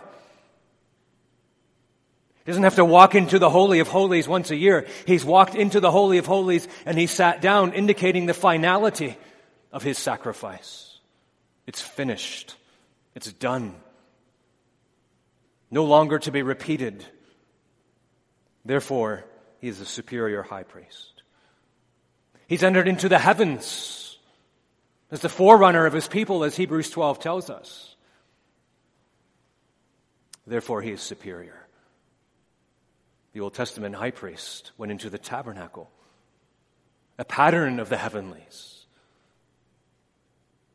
He 2.44 2.52
doesn't 2.52 2.64
have 2.64 2.76
to 2.76 2.86
walk 2.86 3.16
into 3.16 3.40
the 3.40 3.50
Holy 3.50 3.80
of 3.80 3.88
Holies 3.88 4.28
once 4.28 4.50
a 4.50 4.56
year. 4.56 4.88
He's 5.06 5.24
walked 5.24 5.56
into 5.56 5.80
the 5.80 5.92
Holy 5.92 6.18
of 6.18 6.26
Holies 6.26 6.68
and 6.86 6.98
he 6.98 7.08
sat 7.08 7.42
down, 7.42 7.74
indicating 7.74 8.26
the 8.26 8.34
finality 8.34 9.16
of 9.72 9.84
his 9.84 10.00
sacrifice. 10.00 11.00
It's 11.68 11.82
finished. 11.82 12.56
It's 13.14 13.32
done 13.32 13.76
no 15.72 15.84
longer 15.84 16.20
to 16.20 16.32
be 16.32 16.42
repeated. 16.42 17.06
Therefore, 18.64 19.26
he 19.60 19.68
is 19.68 19.80
a 19.80 19.86
superior 19.86 20.44
high 20.44 20.64
priest. 20.64 21.24
He's 22.48 22.64
entered 22.64 22.88
into 22.88 23.10
the 23.10 23.20
heavens 23.20 24.18
as 25.12 25.22
the 25.22 25.30
forerunner 25.30 25.86
of 25.86 25.94
his 25.94 26.08
people, 26.08 26.44
as 26.44 26.56
Hebrews 26.56 26.90
12 26.90 27.20
tells 27.20 27.50
us. 27.50 27.96
Therefore, 30.48 30.82
he 30.82 30.92
is 30.92 31.02
superior. 31.02 31.66
The 33.34 33.42
Old 33.42 33.54
Testament 33.54 33.96
high 33.96 34.12
priest 34.12 34.72
went 34.78 34.92
into 34.92 35.10
the 35.10 35.18
tabernacle, 35.18 35.90
a 37.18 37.26
pattern 37.26 37.80
of 37.80 37.90
the 37.90 37.98
heavenlies, 37.98 38.86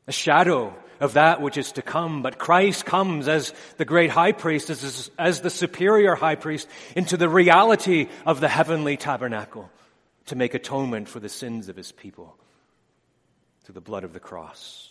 a 0.06 0.12
shadow 0.12 0.74
of 1.00 1.14
that 1.14 1.40
which 1.40 1.56
is 1.56 1.72
to 1.72 1.82
come. 1.82 2.22
But 2.22 2.38
Christ 2.38 2.84
comes 2.84 3.26
as 3.26 3.52
the 3.78 3.84
great 3.84 4.10
high 4.10 4.32
priest, 4.32 4.70
as, 4.70 5.10
as 5.18 5.40
the 5.40 5.50
superior 5.50 6.14
high 6.14 6.36
priest, 6.36 6.68
into 6.94 7.16
the 7.16 7.28
reality 7.28 8.08
of 8.26 8.40
the 8.40 8.48
heavenly 8.48 8.96
tabernacle 8.96 9.70
to 10.26 10.36
make 10.36 10.54
atonement 10.54 11.08
for 11.08 11.18
the 11.18 11.28
sins 11.28 11.68
of 11.68 11.76
his 11.76 11.90
people 11.90 12.36
through 13.64 13.74
the 13.74 13.80
blood 13.80 14.04
of 14.04 14.12
the 14.12 14.20
cross. 14.20 14.86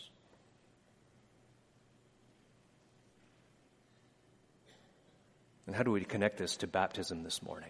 And 5.67 5.75
how 5.75 5.83
do 5.83 5.91
we 5.91 6.03
connect 6.03 6.37
this 6.37 6.57
to 6.57 6.67
baptism 6.67 7.21
this 7.21 7.43
morning? 7.43 7.69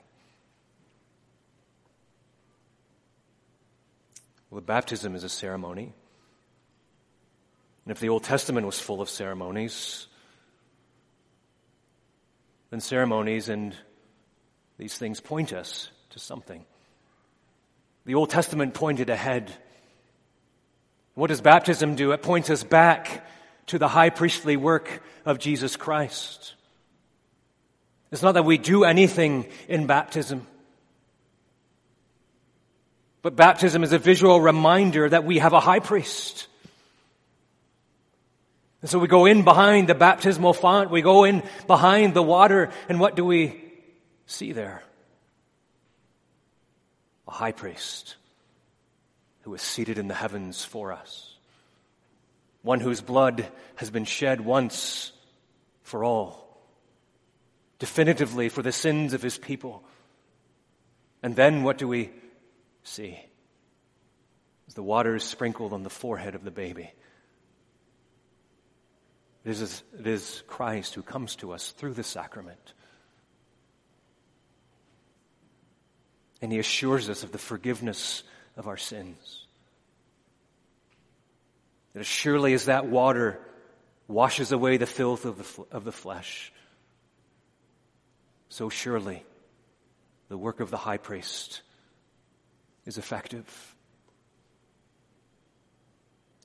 Well, 4.49 4.61
baptism 4.61 5.15
is 5.15 5.25
a 5.25 5.29
ceremony. 5.29 5.93
And 7.89 7.95
if 7.95 8.01
the 8.01 8.09
Old 8.09 8.23
Testament 8.23 8.67
was 8.67 8.79
full 8.79 9.01
of 9.01 9.09
ceremonies, 9.09 10.05
then 12.69 12.81
ceremonies 12.81 13.49
and 13.49 13.75
these 14.77 14.95
things 14.95 15.19
point 15.19 15.53
us 15.53 15.89
to 16.11 16.19
something. 16.19 16.63
The 18.05 18.13
Old 18.13 18.29
Testament 18.29 18.75
pointed 18.75 19.09
ahead. 19.09 19.51
What 21.15 21.29
does 21.29 21.41
baptism 21.41 21.95
do? 21.95 22.11
It 22.11 22.21
points 22.21 22.51
us 22.51 22.63
back 22.63 23.25
to 23.65 23.79
the 23.79 23.87
high 23.87 24.11
priestly 24.11 24.55
work 24.55 25.01
of 25.25 25.39
Jesus 25.39 25.75
Christ. 25.75 26.53
It's 28.11 28.21
not 28.21 28.33
that 28.33 28.45
we 28.45 28.59
do 28.59 28.83
anything 28.83 29.47
in 29.67 29.87
baptism, 29.87 30.45
but 33.23 33.35
baptism 33.35 33.81
is 33.81 33.93
a 33.93 33.97
visual 33.97 34.39
reminder 34.39 35.09
that 35.09 35.23
we 35.23 35.39
have 35.39 35.53
a 35.53 35.59
high 35.59 35.79
priest 35.79 36.45
and 38.81 38.89
so 38.89 38.99
we 38.99 39.07
go 39.07 39.25
in 39.25 39.43
behind 39.43 39.87
the 39.89 39.95
baptismal 39.95 40.53
font, 40.53 40.89
we 40.89 41.01
go 41.01 41.25
in 41.25 41.43
behind 41.67 42.13
the 42.13 42.23
water, 42.23 42.69
and 42.87 42.99
what 42.99 43.15
do 43.15 43.25
we 43.25 43.61
see 44.25 44.53
there? 44.53 44.83
A 47.27 47.31
high 47.31 47.51
priest 47.51 48.15
who 49.41 49.53
is 49.53 49.61
seated 49.61 49.97
in 49.97 50.07
the 50.07 50.13
heavens 50.13 50.63
for 50.63 50.93
us. 50.93 51.35
one 52.61 52.79
whose 52.79 53.01
blood 53.01 53.47
has 53.75 53.89
been 53.89 54.05
shed 54.05 54.41
once 54.41 55.11
for 55.83 56.03
all, 56.03 56.61
definitively 57.79 58.49
for 58.49 58.61
the 58.61 58.71
sins 58.71 59.13
of 59.13 59.21
his 59.21 59.37
people. 59.37 59.83
And 61.23 61.35
then 61.35 61.63
what 61.63 61.77
do 61.77 61.87
we 61.87 62.11
see? 62.83 63.19
As 64.67 64.73
the 64.73 64.83
water 64.83 65.15
is 65.15 65.23
sprinkled 65.23 65.73
on 65.73 65.83
the 65.83 65.89
forehead 65.89 66.35
of 66.35 66.43
the 66.43 66.51
baby. 66.51 66.91
It 69.49 69.59
is, 69.59 69.83
it 69.97 70.05
is 70.05 70.43
Christ 70.45 70.93
who 70.93 71.01
comes 71.01 71.35
to 71.37 71.53
us 71.53 71.71
through 71.71 71.95
the 71.95 72.03
sacrament. 72.03 72.73
And 76.39 76.51
he 76.51 76.59
assures 76.59 77.09
us 77.09 77.23
of 77.23 77.31
the 77.31 77.39
forgiveness 77.39 78.21
of 78.55 78.67
our 78.67 78.77
sins. 78.77 79.47
That 81.93 82.01
as 82.01 82.05
surely 82.05 82.53
as 82.53 82.65
that 82.65 82.85
water 82.85 83.39
washes 84.07 84.51
away 84.51 84.77
the 84.77 84.85
filth 84.85 85.25
of 85.25 85.39
the, 85.39 85.65
of 85.75 85.83
the 85.83 85.91
flesh, 85.91 86.53
so 88.49 88.69
surely 88.69 89.25
the 90.27 90.37
work 90.37 90.59
of 90.59 90.69
the 90.69 90.77
high 90.77 90.97
priest 90.97 91.63
is 92.85 92.99
effective. 92.99 93.75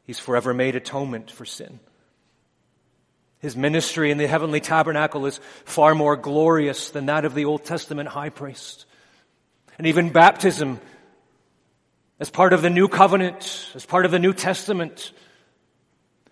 He's 0.05 0.19
forever 0.19 0.55
made 0.55 0.75
atonement 0.75 1.31
for 1.31 1.45
sin. 1.45 1.81
His 3.45 3.59
ministry 3.59 4.11
in 4.11 4.17
the 4.17 4.27
heavenly 4.27 4.63
tabernacle 4.63 5.27
is 5.27 5.39
far 5.67 5.95
more 5.95 6.17
glorious 6.17 6.89
than 6.89 7.05
that 7.07 7.27
of 7.27 7.35
the 7.35 7.45
Old 7.45 7.63
Testament 7.63 8.09
high 8.09 8.31
priest. 8.31 8.87
And 9.77 9.87
even 9.87 10.09
baptism, 10.09 10.81
as 12.19 12.31
part 12.31 12.55
of 12.55 12.63
the 12.63 12.71
new 12.71 12.89
covenant, 12.89 13.69
as 13.75 13.85
part 13.85 14.07
of 14.07 14.13
the 14.13 14.19
New 14.19 14.33
Testament, 14.33 15.13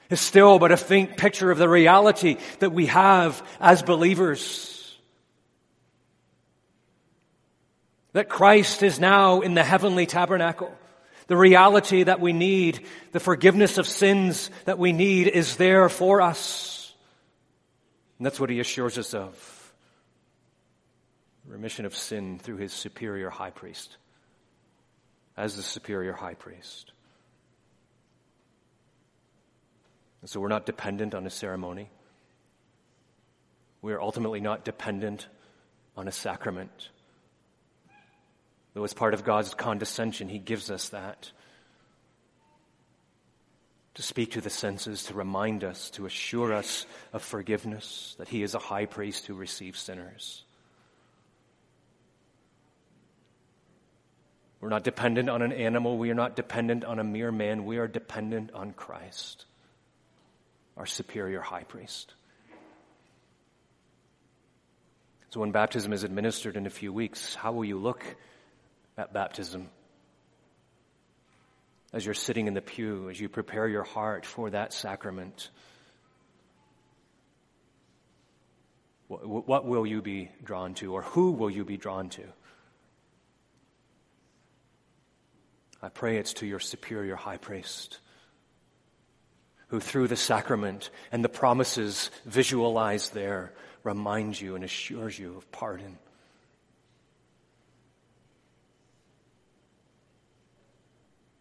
is 0.08 0.22
still 0.22 0.58
but 0.58 0.72
a 0.72 0.76
faint 0.78 1.18
picture 1.18 1.50
of 1.50 1.58
the 1.58 1.68
reality 1.68 2.38
that 2.60 2.72
we 2.72 2.86
have 2.86 3.46
as 3.60 3.82
believers. 3.82 4.96
That 8.14 8.30
Christ 8.30 8.82
is 8.82 8.98
now 8.98 9.42
in 9.42 9.52
the 9.52 9.62
heavenly 9.62 10.06
tabernacle. 10.06 10.74
The 11.26 11.36
reality 11.36 12.04
that 12.04 12.20
we 12.20 12.32
need, 12.32 12.86
the 13.10 13.20
forgiveness 13.20 13.76
of 13.76 13.86
sins 13.86 14.48
that 14.64 14.78
we 14.78 14.94
need 14.94 15.28
is 15.28 15.56
there 15.56 15.90
for 15.90 16.22
us. 16.22 16.71
And 18.22 18.26
that's 18.28 18.38
what 18.38 18.50
he 18.50 18.60
assures 18.60 18.98
us 18.98 19.14
of 19.14 19.74
remission 21.44 21.86
of 21.86 21.96
sin 21.96 22.38
through 22.38 22.58
his 22.58 22.72
superior 22.72 23.30
high 23.30 23.50
priest, 23.50 23.96
as 25.36 25.56
the 25.56 25.62
superior 25.64 26.12
high 26.12 26.34
priest. 26.34 26.92
And 30.20 30.30
so 30.30 30.38
we're 30.38 30.46
not 30.46 30.66
dependent 30.66 31.16
on 31.16 31.26
a 31.26 31.30
ceremony. 31.30 31.90
We 33.80 33.92
are 33.92 34.00
ultimately 34.00 34.38
not 34.38 34.64
dependent 34.64 35.26
on 35.96 36.06
a 36.06 36.12
sacrament. 36.12 36.90
Though 38.74 38.84
as 38.84 38.94
part 38.94 39.14
of 39.14 39.24
God's 39.24 39.52
condescension, 39.52 40.28
He 40.28 40.38
gives 40.38 40.70
us 40.70 40.90
that. 40.90 41.32
To 43.94 44.02
speak 44.02 44.32
to 44.32 44.40
the 44.40 44.50
senses, 44.50 45.04
to 45.04 45.14
remind 45.14 45.64
us, 45.64 45.90
to 45.90 46.06
assure 46.06 46.54
us 46.54 46.86
of 47.12 47.22
forgiveness, 47.22 48.14
that 48.18 48.28
He 48.28 48.42
is 48.42 48.54
a 48.54 48.58
high 48.58 48.86
priest 48.86 49.26
who 49.26 49.34
receives 49.34 49.80
sinners. 49.80 50.44
We're 54.62 54.70
not 54.70 54.84
dependent 54.84 55.28
on 55.28 55.42
an 55.42 55.52
animal. 55.52 55.98
We 55.98 56.10
are 56.10 56.14
not 56.14 56.36
dependent 56.36 56.84
on 56.84 57.00
a 57.00 57.04
mere 57.04 57.32
man. 57.32 57.64
We 57.64 57.78
are 57.78 57.88
dependent 57.88 58.52
on 58.52 58.72
Christ, 58.72 59.44
our 60.76 60.86
superior 60.86 61.40
high 61.40 61.64
priest. 61.64 62.14
So 65.30 65.40
when 65.40 65.50
baptism 65.50 65.92
is 65.92 66.04
administered 66.04 66.56
in 66.56 66.66
a 66.66 66.70
few 66.70 66.92
weeks, 66.92 67.34
how 67.34 67.52
will 67.52 67.64
you 67.64 67.78
look 67.78 68.04
at 68.96 69.12
baptism? 69.12 69.68
As 71.92 72.04
you're 72.04 72.14
sitting 72.14 72.46
in 72.46 72.54
the 72.54 72.62
pew, 72.62 73.10
as 73.10 73.20
you 73.20 73.28
prepare 73.28 73.68
your 73.68 73.82
heart 73.82 74.24
for 74.24 74.50
that 74.50 74.72
sacrament, 74.72 75.50
what 79.08 79.66
will 79.66 79.86
you 79.86 80.00
be 80.00 80.30
drawn 80.42 80.72
to, 80.74 80.94
or 80.94 81.02
who 81.02 81.32
will 81.32 81.50
you 81.50 81.64
be 81.64 81.76
drawn 81.76 82.08
to? 82.10 82.22
I 85.82 85.88
pray 85.88 86.16
it's 86.16 86.34
to 86.34 86.46
your 86.46 86.60
superior 86.60 87.16
high 87.16 87.36
priest 87.36 87.98
who 89.72 89.80
through 89.80 90.06
the 90.06 90.16
sacrament 90.16 90.90
and 91.10 91.24
the 91.24 91.30
promises 91.30 92.10
visualized 92.26 93.14
there 93.14 93.54
reminds 93.82 94.40
you 94.40 94.54
and 94.54 94.62
assures 94.62 95.18
you 95.18 95.34
of 95.38 95.50
pardon. 95.50 95.98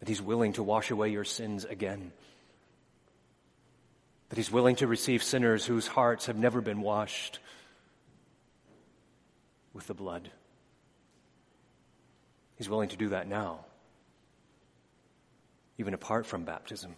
That 0.02 0.08
he's 0.08 0.20
willing 0.20 0.54
to 0.54 0.64
wash 0.64 0.90
away 0.90 1.10
your 1.10 1.22
sins 1.22 1.64
again. 1.64 2.10
That 4.30 4.36
he's 4.36 4.50
willing 4.50 4.74
to 4.76 4.88
receive 4.88 5.22
sinners 5.22 5.64
whose 5.64 5.86
hearts 5.86 6.26
have 6.26 6.36
never 6.36 6.60
been 6.60 6.80
washed 6.80 7.38
with 9.72 9.86
the 9.86 9.94
blood. 9.94 10.28
He's 12.56 12.68
willing 12.68 12.88
to 12.88 12.96
do 12.96 13.10
that 13.10 13.28
now 13.28 13.64
even 15.78 15.94
apart 15.94 16.26
from 16.26 16.44
baptism. 16.44 16.94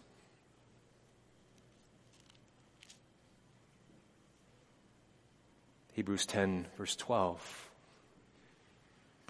Hebrews 5.93 6.27
10, 6.27 6.67
verse 6.77 6.95
12, 6.97 7.71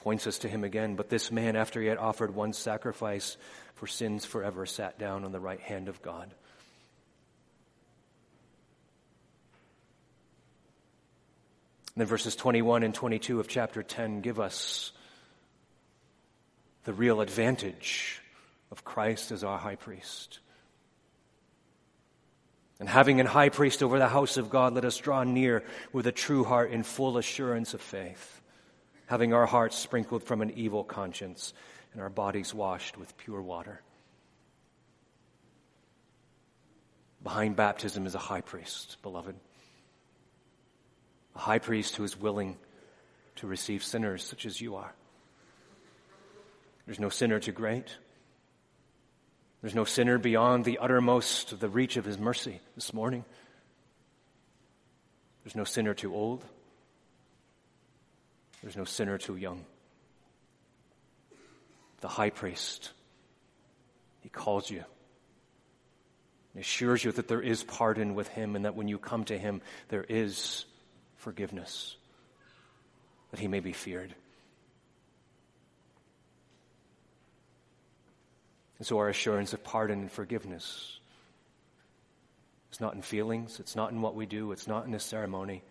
points 0.04 0.26
us 0.26 0.38
to 0.40 0.48
him 0.48 0.62
again. 0.64 0.96
But 0.96 1.08
this 1.08 1.32
man, 1.32 1.56
after 1.56 1.80
he 1.80 1.88
had 1.88 1.96
offered 1.96 2.34
one 2.34 2.52
sacrifice 2.52 3.38
for 3.74 3.86
sins 3.86 4.26
forever, 4.26 4.66
sat 4.66 4.98
down 4.98 5.24
on 5.24 5.32
the 5.32 5.40
right 5.40 5.60
hand 5.60 5.88
of 5.88 6.02
God. 6.02 6.32
And 11.94 12.00
then 12.02 12.06
verses 12.06 12.36
21 12.36 12.82
and 12.82 12.92
22 12.92 13.40
of 13.40 13.48
chapter 13.48 13.82
10 13.82 14.20
give 14.20 14.38
us 14.38 14.92
the 16.84 16.92
real 16.92 17.22
advantage 17.22 18.20
of 18.70 18.84
Christ 18.84 19.32
as 19.32 19.42
our 19.42 19.56
high 19.56 19.76
priest. 19.76 20.40
And 22.78 22.88
having 22.90 23.20
an 23.20 23.26
high 23.26 23.48
priest 23.48 23.82
over 23.82 23.98
the 23.98 24.08
house 24.08 24.36
of 24.36 24.50
God, 24.50 24.74
let 24.74 24.84
us 24.84 24.98
draw 24.98 25.24
near 25.24 25.64
with 25.94 26.06
a 26.06 26.12
true 26.12 26.44
heart 26.44 26.72
in 26.72 26.82
full 26.82 27.16
assurance 27.16 27.72
of 27.72 27.80
faith, 27.80 28.42
having 29.06 29.32
our 29.32 29.46
hearts 29.46 29.76
sprinkled 29.76 30.22
from 30.22 30.42
an 30.42 30.52
evil 30.56 30.84
conscience 30.84 31.52
and 31.92 32.02
our 32.02 32.08
bodies 32.08 32.54
washed 32.54 32.98
with 32.98 33.16
pure 33.16 33.42
water. 33.42 33.80
Behind 37.22 37.56
baptism 37.56 38.06
is 38.06 38.14
a 38.14 38.18
high 38.18 38.42
priest, 38.42 38.98
beloved. 39.02 39.34
A 41.34 41.38
high 41.38 41.58
priest 41.58 41.96
who 41.96 42.04
is 42.04 42.18
willing 42.18 42.56
to 43.36 43.46
receive 43.46 43.82
sinners 43.82 44.22
such 44.22 44.46
as 44.46 44.60
you 44.60 44.76
are. 44.76 44.94
There's 46.86 47.00
no 47.00 47.08
sinner 47.08 47.40
too 47.40 47.52
great. 47.52 47.96
There's 49.62 49.74
no 49.74 49.84
sinner 49.84 50.18
beyond 50.18 50.66
the 50.66 50.78
uttermost 50.78 51.52
of 51.52 51.60
the 51.60 51.70
reach 51.70 51.96
of 51.96 52.04
his 52.04 52.18
mercy 52.18 52.60
this 52.74 52.92
morning. 52.92 53.24
There's 55.42 55.56
no 55.56 55.64
sinner 55.64 55.94
too 55.94 56.14
old. 56.14 56.44
There's 58.64 58.79
no 58.79 58.85
sinner 58.85 59.18
too 59.18 59.37
young. 59.37 59.66
The 62.00 62.09
high 62.09 62.31
priest, 62.31 62.92
he 64.22 64.31
calls 64.31 64.70
you. 64.70 64.85
He 66.55 66.61
assures 66.61 67.05
you 67.05 67.12
that 67.12 67.29
there 67.29 67.42
is 67.42 67.62
pardon 67.62 68.14
with 68.14 68.29
him 68.29 68.57
and 68.57 68.64
that 68.64 68.74
when 68.74 68.88
you 68.88 68.96
come 68.96 69.24
to 69.24 69.37
him, 69.37 69.61
there 69.90 70.07
is 70.09 70.64
forgiveness, 71.18 71.96
that 73.33 73.38
he 73.38 73.48
may 73.48 73.61
be 73.61 73.74
feared. 73.74 74.14
And 78.79 78.87
so 78.87 78.96
our 78.96 79.11
assurance 79.11 79.53
of 79.53 79.62
pardon 79.62 80.00
and 80.00 80.11
forgiveness 80.11 80.98
is 82.72 82.81
not 82.81 82.94
in 82.94 83.03
feelings, 83.03 83.61
it's 83.61 83.77
not 83.77 83.92
in 83.92 84.00
what 84.00 84.14
we 84.14 84.24
do, 84.24 84.53
it's 84.53 84.66
not 84.66 84.87
in 84.87 84.94
a 84.94 85.00
ceremony, 85.00 85.62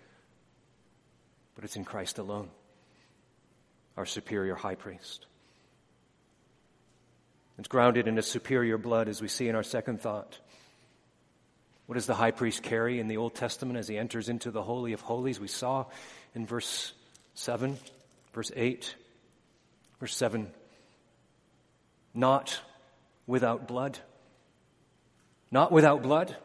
but 1.56 1.64
it's 1.64 1.76
in 1.76 1.86
Christ 1.86 2.20
alone, 2.20 2.52
our 3.98 4.06
superior 4.06 4.56
high 4.56 4.76
priest. 4.76 5.26
It's 7.60 7.68
grounded 7.68 8.08
in 8.08 8.18
a 8.18 8.24
superior 8.24 8.78
blood, 8.78 9.08
as 9.08 9.22
we 9.22 9.28
see 9.28 9.48
in 9.48 9.56
our 9.56 9.64
second 9.64 10.02
thought. 10.02 10.40
What 11.86 11.96
does 11.96 12.08
the 12.08 12.16
high 12.16 12.32
priest 12.32 12.64
carry 12.64 13.00
in 13.00 13.08
the 13.08 13.18
Old 13.18 13.36
Testament 13.36 13.78
as 13.78 13.88
he 13.88 13.98
enters 13.98 14.30
into 14.30 14.52
the 14.52 14.64
Holy 14.64 14.94
of 14.94 15.02
Holies? 15.02 15.40
We 15.40 15.48
saw 15.48 15.86
in 16.34 16.46
verse 16.46 16.94
7, 17.36 17.78
verse 18.34 18.52
8, 18.56 18.96
verse 20.00 20.16
7. 20.16 20.50
Not 22.14 22.60
without 23.28 23.68
blood. 23.68 24.00
not 25.52 25.72
without 25.72 26.02
blood. 26.02 26.36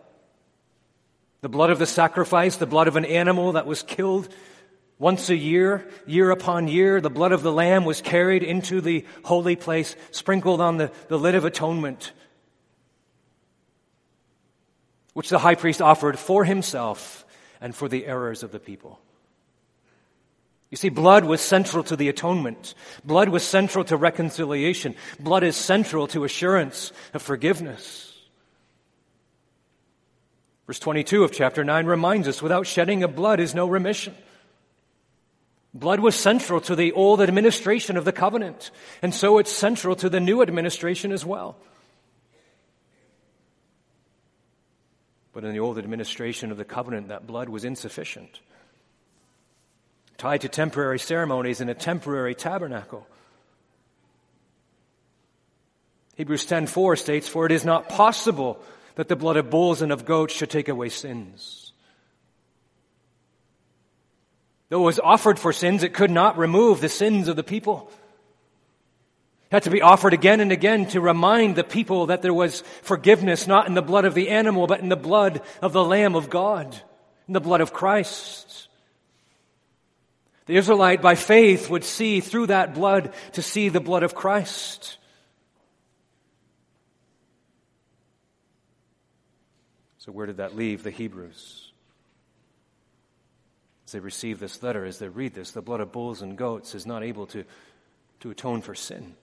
The 1.41 1.49
blood 1.49 1.71
of 1.71 1.79
the 1.79 1.87
sacrifice, 1.87 2.57
the 2.57 2.67
blood 2.67 2.89
of 2.89 2.97
an 2.97 3.07
animal 3.07 3.53
that 3.53 3.65
was 3.65 3.83
killed 3.83 4.29
once 4.99 5.31
a 5.31 5.37
year, 5.37 5.87
year 6.07 6.31
upon 6.31 6.67
year, 6.67 7.01
the 7.01 7.11
blood 7.11 7.31
of 7.31 7.43
the 7.43 7.53
lamb 7.53 7.85
was 7.85 8.01
carried 8.01 8.43
into 8.43 8.81
the 8.81 9.05
holy 9.25 9.55
place, 9.55 9.95
sprinkled 10.11 10.61
on 10.61 10.77
the, 10.77 10.91
the 11.07 11.19
lid 11.19 11.37
of 11.37 11.45
atonement, 11.45 12.13
which 15.13 15.29
the 15.29 15.39
high 15.39 15.55
priest 15.55 15.81
offered 15.81 16.19
for 16.19 16.45
himself 16.45 17.25
and 17.61 17.75
for 17.75 17.89
the 17.89 18.07
errors 18.07 18.43
of 18.43 18.51
the 18.51 18.59
people. 18.59 18.99
You 20.71 20.77
see, 20.77 20.91
blood 20.91 21.25
was 21.25 21.41
central 21.41 21.83
to 21.85 21.97
the 21.97 22.09
atonement. 22.09 22.75
Blood 23.05 23.31
was 23.31 23.43
central 23.43 23.85
to 23.85 23.97
reconciliation. 23.97 24.97
Blood 25.19 25.45
is 25.45 25.57
central 25.57 26.09
to 26.09 26.25
assurance 26.25 26.93
of 27.15 27.23
forgiveness. 27.23 28.05
Verse 30.67 30.79
22 30.79 31.25
of 31.25 31.33
chapter 31.33 31.65
9 31.65 31.87
reminds 31.87 32.29
us 32.29 32.43
without 32.43 32.67
shedding 32.67 33.03
of 33.03 33.17
blood 33.17 33.41
is 33.41 33.55
no 33.55 33.67
remission. 33.67 34.15
Blood 35.75 36.01
was 36.01 36.17
central 36.17 36.61
to 36.63 36.75
the 36.75 36.93
old 36.93 37.21
administration 37.21 37.97
of 37.97 38.05
the 38.05 38.13
covenant, 38.13 38.71
and 39.03 39.15
so 39.15 39.39
it's 39.39 39.53
central 39.53 39.95
to 39.97 40.09
the 40.09 40.21
new 40.21 40.43
administration 40.43 41.13
as 41.13 41.25
well. 41.25 41.57
But 45.33 45.45
in 45.45 45.53
the 45.53 45.61
old 45.61 45.79
administration 45.79 46.51
of 46.51 46.57
the 46.57 46.65
covenant, 46.65 47.09
that 47.09 47.27
blood 47.27 47.49
was 47.49 47.65
insufficient, 47.65 48.41
tied 50.17 50.41
to 50.41 50.49
temporary 50.49 50.99
ceremonies 50.99 51.61
in 51.61 51.69
a 51.69 51.75
temporary 51.75 52.35
tabernacle. 52.35 53.07
Hebrews 56.17 56.47
10:4 56.47 56.97
states, 56.97 57.29
"For 57.29 57.47
it 57.47 57.53
is 57.53 57.65
not 57.65 57.89
possible 57.89 58.61
that 58.97 59.07
the 59.07 59.15
blood 59.15 59.37
of 59.37 59.49
bulls 59.49 59.81
and 59.81 59.93
of 59.93 60.05
goats 60.05 60.35
should 60.35 60.51
take 60.51 60.69
away 60.69 60.89
sins. 60.89 61.58
Though 64.69 64.83
it 64.83 64.87
was 64.87 65.01
offered 65.01 65.39
for 65.39 65.53
sins, 65.53 65.83
it 65.83 65.95
could 65.95 66.11
not 66.11 66.37
remove 66.37 66.81
the 66.81 66.89
sins 66.89 67.29
of 67.29 67.37
the 67.37 67.43
people. 67.43 67.91
It 69.51 69.55
had 69.55 69.63
to 69.63 69.71
be 69.71 69.81
offered 69.81 70.13
again 70.13 70.41
and 70.41 70.53
again 70.53 70.87
to 70.89 71.01
remind 71.01 71.57
the 71.57 71.65
people 71.65 72.07
that 72.07 72.21
there 72.21 72.35
was 72.35 72.61
forgiveness 72.83 73.47
not 73.47 73.67
in 73.67 73.73
the 73.73 73.81
blood 73.81 74.05
of 74.05 74.13
the 74.13 74.29
animal, 74.29 74.67
but 74.67 74.81
in 74.81 74.91
the 74.91 74.97
blood 74.97 75.41
of 75.63 75.73
the 75.73 75.85
Lamb 75.85 76.15
of 76.15 76.29
God, 76.29 76.79
in 77.27 77.33
the 77.33 77.41
blood 77.41 77.63
of 77.63 77.73
Christ. 77.73 78.69
The 80.45 80.57
Israelite 80.57 81.01
by 81.01 81.15
faith 81.15 81.71
would 81.71 81.85
see 81.85 82.21
through 82.21 82.49
that 82.49 82.75
blood 82.75 83.15
to 83.33 83.43
see 83.43 83.71
the 83.71 83.81
blood 83.81 84.03
of 84.03 84.15
Christ. 84.15 84.99
So, 89.99 90.13
where 90.13 90.27
did 90.27 90.39
that 90.39 90.57
leave 90.57 90.83
the 90.83 90.91
Hebrews? 90.91 91.68
As 93.89 93.93
they 93.93 94.01
receive 94.01 94.39
this 94.39 94.63
letter, 94.63 94.85
as 94.85 94.99
they 94.99 95.09
read 95.09 95.33
this, 95.33 95.53
the 95.53 95.63
blood 95.63 95.81
of 95.81 95.93
bulls 95.93 96.21
and 96.21 96.37
goats 96.37 96.75
is 96.75 96.85
not 96.85 97.03
able 97.03 97.25
to, 97.29 97.43
to 98.21 98.31
atone 98.31 98.61
for 98.61 98.75
sin. 98.75 99.15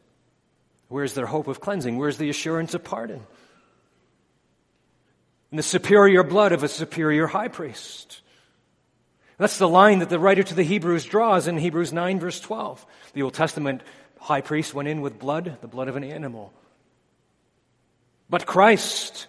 Where's 0.88 1.14
their 1.14 1.28
hope 1.28 1.48
of 1.48 1.60
cleansing? 1.60 2.00
Where's 2.00 2.18
the 2.18 2.32
assurance 2.32 2.74
of 2.74 2.84
pardon? 2.84 3.22
In 5.52 5.58
the 5.58 5.62
superior 5.62 6.24
blood 6.24 6.52
of 6.52 6.64
a 6.64 6.68
superior 6.68 7.28
high 7.28 7.48
priest. 7.48 8.22
That's 9.38 9.60
the 9.60 9.70
line 9.70 10.00
that 10.00 10.10
the 10.10 10.18
writer 10.18 10.42
to 10.42 10.56
the 10.56 10.64
Hebrews 10.64 11.06
draws 11.06 11.48
in 11.48 11.60
Hebrews 11.60 11.94
9, 11.94 12.20
verse 12.20 12.40
12. 12.40 12.84
The 13.14 13.22
Old 13.22 13.36
Testament 13.36 13.84
high 14.20 14.42
priest 14.42 14.74
went 14.74 14.88
in 14.88 15.02
with 15.02 15.20
blood, 15.20 15.60
the 15.62 15.68
blood 15.68 15.90
of 15.90 15.96
an 15.96 16.04
animal. 16.04 16.52
But 18.32 18.48
Christ, 18.48 19.28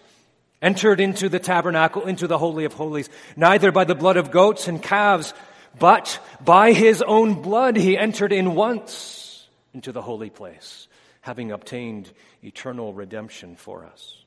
entered 0.61 0.99
into 0.99 1.29
the 1.29 1.39
tabernacle, 1.39 2.05
into 2.05 2.27
the 2.27 2.37
Holy 2.37 2.65
of 2.65 2.73
Holies, 2.73 3.09
neither 3.35 3.71
by 3.71 3.83
the 3.83 3.95
blood 3.95 4.17
of 4.17 4.31
goats 4.31 4.67
and 4.67 4.81
calves, 4.81 5.33
but 5.77 6.19
by 6.43 6.73
his 6.73 7.01
own 7.01 7.41
blood 7.41 7.75
he 7.75 7.97
entered 7.97 8.33
in 8.33 8.55
once 8.55 9.47
into 9.73 9.91
the 9.91 10.01
holy 10.01 10.29
place, 10.29 10.87
having 11.21 11.51
obtained 11.51 12.11
eternal 12.43 12.93
redemption 12.93 13.55
for 13.55 13.85
us. 13.85 14.23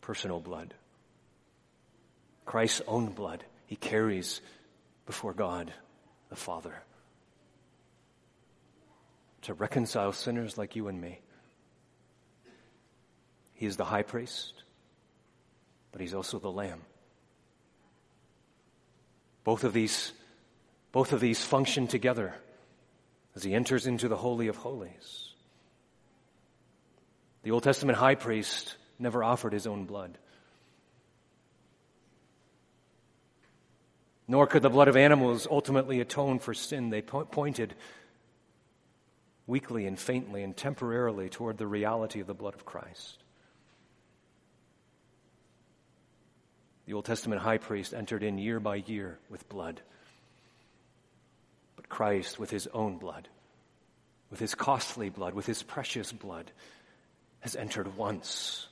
Personal 0.00 0.40
blood. 0.40 0.74
Christ's 2.44 2.82
own 2.88 3.10
blood 3.10 3.44
he 3.66 3.76
carries 3.76 4.40
before 5.06 5.34
God 5.34 5.72
the 6.30 6.36
Father 6.36 6.82
to 9.42 9.54
reconcile 9.54 10.12
sinners 10.12 10.58
like 10.58 10.74
you 10.74 10.88
and 10.88 11.00
me 11.00 11.20
he 13.58 13.66
is 13.66 13.76
the 13.76 13.84
high 13.84 14.04
priest, 14.04 14.52
but 15.90 16.00
he's 16.00 16.14
also 16.14 16.38
the 16.38 16.50
lamb. 16.50 16.80
Both 19.42 19.64
of 19.64 19.72
these, 19.72 20.12
both 20.92 21.12
of 21.12 21.18
these 21.18 21.44
function 21.44 21.88
together 21.88 22.36
as 23.34 23.42
he 23.42 23.54
enters 23.54 23.88
into 23.88 24.06
the 24.06 24.16
Holy 24.16 24.46
of 24.46 24.56
Holies. 24.56 25.32
The 27.42 27.50
Old 27.50 27.64
Testament 27.64 27.98
high 27.98 28.14
priest 28.14 28.76
never 28.96 29.24
offered 29.24 29.52
his 29.52 29.66
own 29.66 29.86
blood. 29.86 30.16
Nor 34.28 34.46
could 34.46 34.62
the 34.62 34.70
blood 34.70 34.86
of 34.86 34.96
animals 34.96 35.48
ultimately 35.50 35.98
atone 35.98 36.38
for 36.38 36.54
sin. 36.54 36.90
They 36.90 37.02
po- 37.02 37.24
pointed 37.24 37.74
weakly 39.48 39.84
and 39.86 39.98
faintly 39.98 40.44
and 40.44 40.56
temporarily 40.56 41.28
toward 41.28 41.58
the 41.58 41.66
reality 41.66 42.20
of 42.20 42.28
the 42.28 42.34
blood 42.34 42.54
of 42.54 42.64
Christ. 42.64 43.18
The 46.88 46.94
Old 46.94 47.04
Testament 47.04 47.42
high 47.42 47.58
priest 47.58 47.92
entered 47.92 48.22
in 48.22 48.38
year 48.38 48.60
by 48.60 48.76
year 48.76 49.18
with 49.28 49.46
blood. 49.50 49.82
But 51.76 51.90
Christ, 51.90 52.38
with 52.38 52.48
his 52.48 52.66
own 52.68 52.96
blood, 52.96 53.28
with 54.30 54.40
his 54.40 54.54
costly 54.54 55.10
blood, 55.10 55.34
with 55.34 55.44
his 55.44 55.62
precious 55.62 56.12
blood, 56.12 56.50
has 57.40 57.54
entered 57.56 57.94
once 57.98 58.68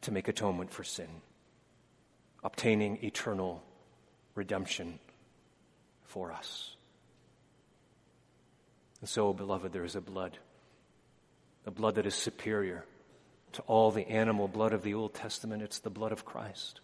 to 0.00 0.10
make 0.10 0.26
atonement 0.26 0.70
for 0.70 0.84
sin, 0.84 1.20
obtaining 2.42 3.04
eternal 3.04 3.62
redemption 4.34 4.98
for 6.04 6.32
us. 6.32 6.76
And 9.02 9.08
so, 9.10 9.34
beloved, 9.34 9.70
there 9.70 9.84
is 9.84 9.96
a 9.96 10.00
blood, 10.00 10.38
a 11.66 11.70
blood 11.70 11.96
that 11.96 12.06
is 12.06 12.14
superior 12.14 12.86
to 13.52 13.62
all 13.62 13.90
the 13.90 14.08
animal 14.08 14.48
blood 14.48 14.72
of 14.72 14.82
the 14.82 14.94
Old 14.94 15.14
Testament. 15.14 15.62
It's 15.62 15.80
the 15.80 15.90
blood 15.90 16.12
of 16.12 16.24
Christ. 16.24 16.80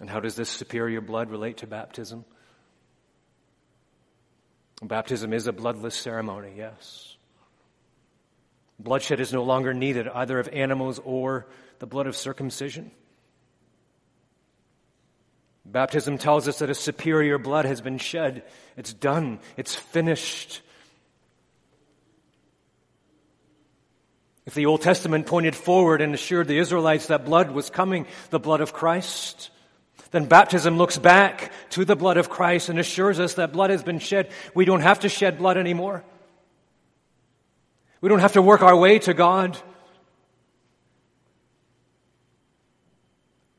And 0.00 0.10
how 0.10 0.20
does 0.20 0.34
this 0.34 0.50
superior 0.50 1.00
blood 1.00 1.30
relate 1.30 1.58
to 1.58 1.66
baptism? 1.66 2.24
Baptism 4.82 5.32
is 5.32 5.46
a 5.46 5.52
bloodless 5.52 5.94
ceremony, 5.94 6.54
yes. 6.56 7.16
Bloodshed 8.80 9.20
is 9.20 9.32
no 9.32 9.44
longer 9.44 9.72
needed, 9.72 10.08
either 10.08 10.40
of 10.40 10.48
animals 10.48 10.98
or 11.04 11.46
the 11.78 11.86
blood 11.86 12.08
of 12.08 12.16
circumcision. 12.16 12.90
Baptism 15.64 16.18
tells 16.18 16.48
us 16.48 16.58
that 16.58 16.70
a 16.70 16.74
superior 16.74 17.38
blood 17.38 17.64
has 17.64 17.80
been 17.80 17.98
shed. 17.98 18.42
It's 18.76 18.92
done. 18.92 19.38
It's 19.56 19.76
finished. 19.76 20.62
If 24.44 24.54
the 24.54 24.66
Old 24.66 24.82
Testament 24.82 25.26
pointed 25.26 25.54
forward 25.54 26.00
and 26.00 26.14
assured 26.14 26.48
the 26.48 26.58
Israelites 26.58 27.06
that 27.06 27.24
blood 27.24 27.52
was 27.52 27.70
coming, 27.70 28.06
the 28.30 28.40
blood 28.40 28.60
of 28.60 28.72
Christ, 28.72 29.50
then 30.10 30.26
baptism 30.26 30.78
looks 30.78 30.98
back 30.98 31.52
to 31.70 31.84
the 31.84 31.96
blood 31.96 32.16
of 32.16 32.28
Christ 32.28 32.68
and 32.68 32.78
assures 32.78 33.20
us 33.20 33.34
that 33.34 33.52
blood 33.52 33.70
has 33.70 33.82
been 33.82 33.98
shed. 33.98 34.30
We 34.54 34.64
don't 34.64 34.80
have 34.80 35.00
to 35.00 35.08
shed 35.08 35.38
blood 35.38 35.56
anymore. 35.56 36.04
We 38.00 38.08
don't 38.08 38.18
have 38.18 38.32
to 38.32 38.42
work 38.42 38.62
our 38.62 38.76
way 38.76 38.98
to 39.00 39.14
God. 39.14 39.56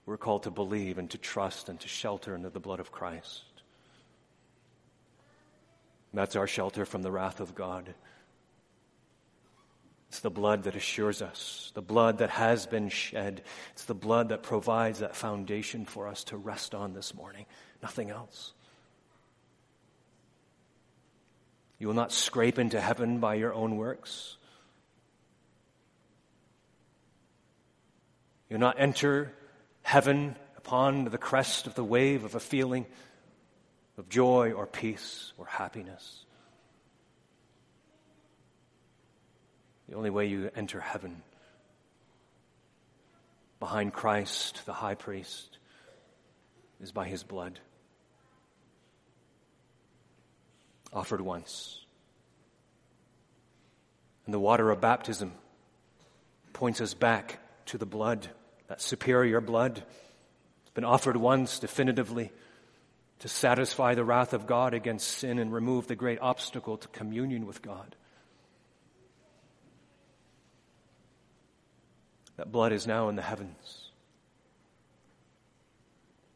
We're 0.06 0.18
called 0.18 0.44
to 0.44 0.52
believe 0.52 0.98
and 0.98 1.10
to 1.12 1.18
trust 1.18 1.70
and 1.70 1.80
to 1.80 1.88
shelter 1.88 2.36
under 2.36 2.50
the 2.50 2.60
blood 2.60 2.82
of 2.82 2.92
Christ. 2.92 3.44
That's 6.14 6.36
our 6.36 6.46
shelter 6.46 6.86
from 6.86 7.02
the 7.02 7.12
wrath 7.12 7.40
of 7.40 7.56
God. 7.56 7.96
It's 10.14 10.20
the 10.20 10.30
blood 10.30 10.66
that 10.66 10.76
assures 10.76 11.24
us, 11.24 11.72
the 11.74 11.82
blood 11.82 12.20
that 12.20 12.30
has 12.30 12.68
been 12.68 12.89
shed. 12.89 13.41
It's 13.72 13.86
the 13.86 13.95
blood 13.95 14.30
that 14.30 14.43
provides 14.43 14.99
that 14.99 15.16
foundation 15.16 15.86
for 15.86 16.07
us 16.07 16.24
to 16.26 16.38
rest 16.38 16.76
on 16.76 16.93
this 16.93 17.16
morning. 17.16 17.47
Nothing 17.82 18.11
else. 18.11 18.53
You 21.80 21.88
will 21.88 21.95
not 21.95 22.11
scrape 22.11 22.59
into 22.59 22.80
heaven 22.80 23.18
by 23.18 23.34
your 23.34 23.55
own 23.55 23.76
works. 23.76 24.38
You'll 28.51 28.59
not 28.59 28.80
enter 28.80 29.34
heaven 29.82 30.36
upon 30.57 31.05
the 31.05 31.18
crest 31.18 31.66
of 31.66 31.74
the 31.74 31.84
wave 31.84 32.24
of 32.24 32.36
a 32.36 32.39
feeling 32.39 32.86
of 33.97 34.09
joy 34.09 34.51
or 34.51 34.68
peace 34.68 35.34
or 35.39 35.47
happiness. 35.47 36.23
The 39.88 39.96
only 39.96 40.10
way 40.10 40.26
you 40.26 40.50
enter 40.56 40.80
heaven. 40.80 41.22
Behind 43.60 43.94
Christ, 43.94 44.66
the 44.66 44.74
high 44.74 44.96
priest, 44.96 45.58
is 46.82 46.92
by 46.92 47.08
his 47.08 47.24
blood. 47.24 47.60
Offered 50.92 51.22
once. 51.22 51.80
And 54.26 54.34
the 54.34 54.40
water 54.40 54.70
of 54.70 54.82
baptism 54.82 55.34
points 56.54 56.82
us 56.82 56.94
back 56.94 57.40
to 57.68 57.78
the 57.78 57.86
blood, 57.86 58.28
that 58.68 58.82
superior 58.82 59.42
blood. 59.42 59.84
It's 60.62 60.72
been 60.74 60.86
offered 60.86 61.18
once 61.18 61.60
definitively 61.60 62.32
to 63.20 63.28
satisfy 63.28 63.96
the 63.96 64.04
wrath 64.04 64.34
of 64.34 64.48
God 64.48 64.74
against 64.74 65.08
sin 65.08 65.40
and 65.40 65.54
remove 65.54 65.88
the 65.88 65.96
great 65.96 66.20
obstacle 66.22 66.78
to 66.78 66.88
communion 66.90 67.46
with 67.46 67.62
God. 67.62 67.96
That 72.38 72.52
blood 72.52 72.72
is 72.72 72.88
now 72.88 73.10
in 73.10 73.16
the 73.16 73.22
heavens, 73.22 73.90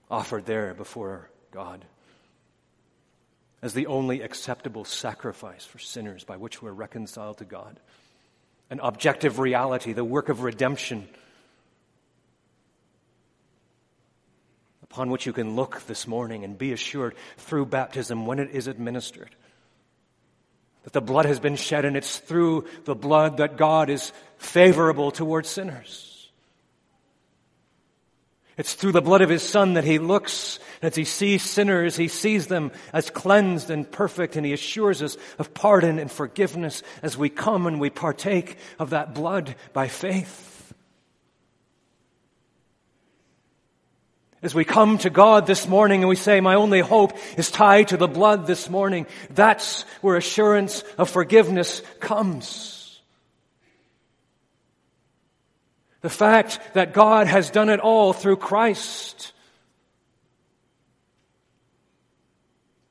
offered 0.10 0.45
there 0.45 0.74
before 0.74 1.30
God 1.52 1.86
as 3.62 3.74
the 3.74 3.88
only 3.88 4.22
acceptable 4.22 4.86
sacrifice 4.86 5.66
for 5.66 5.80
sinners 5.80 6.24
by 6.24 6.38
which 6.38 6.62
we're 6.62 6.72
reconciled 6.72 7.39
to 7.39 7.45
God. 7.45 7.80
An 8.70 8.80
objective 8.82 9.39
reality, 9.39 9.93
the 9.93 10.04
work 10.04 10.30
of 10.30 10.43
redemption, 10.43 11.08
upon 14.84 15.10
which 15.10 15.26
you 15.26 15.34
can 15.34 15.56
look 15.56 15.82
this 15.88 16.08
morning 16.08 16.43
and 16.43 16.58
be 16.58 16.72
assured 16.72 17.16
through 17.38 17.66
baptism 17.66 18.26
when 18.26 18.39
it 18.39 18.52
is 18.52 18.68
administered 18.68 19.36
that 20.88 20.94
the 20.94 21.02
blood 21.02 21.26
has 21.26 21.42
been 21.42 21.58
shed 21.58 21.84
and 21.84 21.98
it's 21.98 22.20
through 22.20 22.64
the 22.86 22.96
blood 22.96 23.38
that 23.38 23.58
God 23.58 23.90
is 23.90 24.14
favorable 24.38 25.12
towards 25.12 25.50
sinners. 25.50 26.30
It's 28.56 28.74
through 28.74 28.94
the 28.94 29.02
blood 29.02 29.22
of 29.22 29.30
his 29.30 29.44
son 29.44 29.74
that 29.74 29.84
he 29.84 30.00
looks 30.00 30.60
as 30.82 30.96
he 30.96 31.04
sees 31.04 31.44
sinners, 31.44 31.98
he 31.98 32.08
sees 32.08 32.48
them 32.48 32.72
as 32.94 33.10
cleansed 33.10 33.70
and 33.70 33.92
perfect 33.92 34.38
and 34.38 34.46
he 34.46 34.54
assures 34.54 35.04
us 35.04 35.18
of 35.38 35.54
pardon 35.54 36.00
and 36.00 36.10
forgiveness 36.10 36.84
as 37.04 37.18
we 37.18 37.28
come 37.28 37.68
and 37.68 37.82
we 37.82 37.90
partake 37.90 38.56
of 38.80 38.92
that 38.92 39.14
blood 39.14 39.58
by 39.74 39.90
faith. 39.90 40.57
As 44.44 44.54
we 44.54 44.66
come 44.66 45.00
to 45.00 45.10
God 45.10 45.48
this 45.48 45.68
morning 45.68 46.02
and 46.02 46.10
we 46.10 46.16
say, 46.16 46.42
my 46.42 46.56
only 46.56 46.80
hope 46.80 47.18
is 47.38 47.50
tied 47.50 47.88
to 47.88 47.98
the 47.98 48.08
blood 48.08 48.46
this 48.46 48.70
morning, 48.70 49.08
that's 49.32 49.82
where 50.02 50.16
assurance 50.16 50.84
of 50.98 51.10
forgiveness 51.10 51.82
comes. 52.00 53.02
The 56.02 56.10
fact 56.10 56.60
that 56.76 56.94
God 56.94 57.26
has 57.26 57.50
done 57.50 57.70
it 57.70 57.80
all 57.80 58.14
through 58.14 58.38
Christ. 58.38 59.34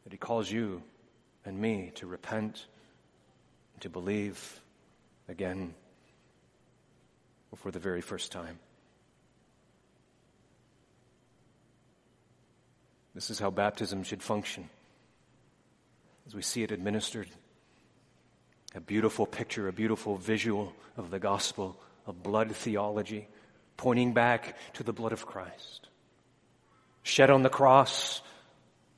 That 0.03 0.13
He 0.13 0.19
calls 0.19 0.51
you 0.51 0.83
and 1.45 1.59
me 1.61 1.93
to 1.95 2.07
repent 2.07 2.67
and 3.75 3.83
to 3.83 3.89
believe 3.89 4.61
again 5.29 5.75
for 7.55 7.71
the 7.71 7.79
very 7.79 8.01
first 8.01 8.33
time. 8.33 8.59
This 13.17 13.31
is 13.31 13.39
how 13.39 13.51
baptism 13.51 14.03
should 14.03 14.23
function. 14.23 14.69
As 16.27 16.35
we 16.35 16.43
see 16.43 16.63
it 16.63 16.71
administered, 16.71 17.29
a 18.75 18.81
beautiful 18.81 19.25
picture, 19.25 19.69
a 19.69 19.73
beautiful 19.73 20.19
visual 20.19 20.75
of 20.99 21.11
the 21.11 21.19
gospel 21.19 21.81
of 22.07 22.23
blood 22.23 22.55
theology, 22.55 23.27
pointing 23.79 24.13
back 24.13 24.55
to 24.75 24.83
the 24.83 24.93
blood 24.93 25.13
of 25.13 25.25
Christ. 25.25 25.89
Shed 27.05 27.31
on 27.31 27.43
the 27.43 27.49
cross, 27.49 28.21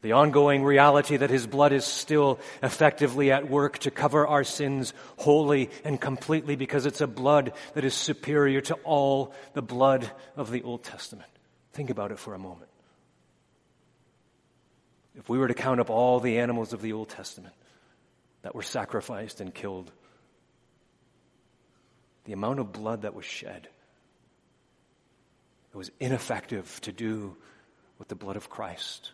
the 0.03 0.13
ongoing 0.13 0.65
reality 0.65 1.17
that 1.17 1.31
his 1.31 1.47
blood 1.47 1.73
is 1.73 1.85
still 1.85 2.41
effectively 2.61 3.31
at 3.31 3.49
work 3.49 3.79
to 3.79 3.93
cover 3.93 4.27
our 4.27 4.43
sins 4.43 4.95
wholly 5.17 5.71
and 5.85 6.01
completely 6.01 6.57
because 6.57 6.87
it's 6.87 7.01
a 7.01 7.07
blood 7.07 7.53
that 7.75 7.85
is 7.85 7.95
superior 7.95 8.63
to 8.63 8.75
all 8.83 9.33
the 9.53 9.63
blood 9.63 10.11
of 10.37 10.51
the 10.51 10.65
Old 10.65 10.83
Testament. 10.83 11.31
Think 11.73 11.91
about 11.91 12.11
it 12.11 12.19
for 12.19 12.35
a 12.35 12.39
moment. 12.39 12.69
If 15.19 15.29
we 15.29 15.37
were 15.37 15.49
to 15.49 15.55
count 15.55 15.81
up 15.81 15.91
all 15.91 16.21
the 16.21 16.39
animals 16.39 16.73
of 16.73 16.81
the 16.81 16.93
Old 16.93 17.09
Testament 17.09 17.55
that 18.43 18.55
were 18.55 18.63
sacrificed 18.63 19.41
and 19.41 19.53
killed, 19.53 19.91
the 22.25 22.33
amount 22.33 22.61
of 22.61 22.73
blood 22.73 23.03
that 23.03 23.15
was 23.15 23.25
shed, 23.25 23.69
it 25.75 25.77
was 25.77 25.91
ineffective 25.99 26.81
to 26.83 26.93
do 26.93 27.37
what 27.97 28.09
the 28.09 28.15
blood 28.15 28.37
of 28.37 28.49
Christ 28.49 29.11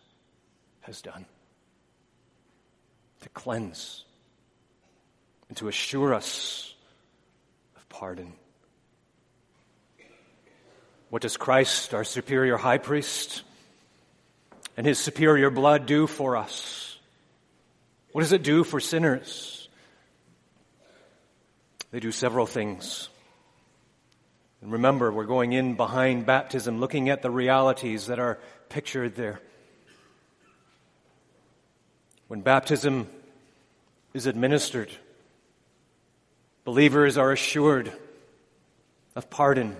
has 0.81 1.01
done 1.01 1.25
to 3.21 3.29
cleanse 3.29 4.05
and 5.49 5.57
to 5.57 5.67
assure 5.67 6.13
us 6.13 6.75
of 7.75 7.89
pardon. 7.89 8.33
What 11.09 11.23
does 11.23 11.35
Christ, 11.35 11.95
our 11.95 12.03
superior 12.03 12.57
high 12.57 12.77
priest, 12.77 13.41
and 14.77 14.85
his 14.85 14.99
superior 14.99 15.49
blood 15.49 15.85
do 15.85 16.07
for 16.07 16.35
us? 16.37 16.97
What 18.11 18.21
does 18.21 18.31
it 18.31 18.43
do 18.43 18.63
for 18.63 18.79
sinners? 18.79 19.67
They 21.91 21.99
do 21.99 22.11
several 22.11 22.45
things. 22.45 23.09
And 24.61 24.71
remember, 24.71 25.11
we're 25.11 25.25
going 25.25 25.53
in 25.53 25.75
behind 25.75 26.25
baptism, 26.25 26.79
looking 26.79 27.09
at 27.09 27.21
the 27.21 27.29
realities 27.29 28.07
that 28.07 28.19
are 28.19 28.39
pictured 28.69 29.15
there. 29.15 29.39
When 32.27 32.41
baptism 32.41 33.07
is 34.13 34.25
administered, 34.25 34.89
believers 36.63 37.17
are 37.17 37.31
assured 37.31 37.91
of 39.15 39.29
pardon. 39.29 39.75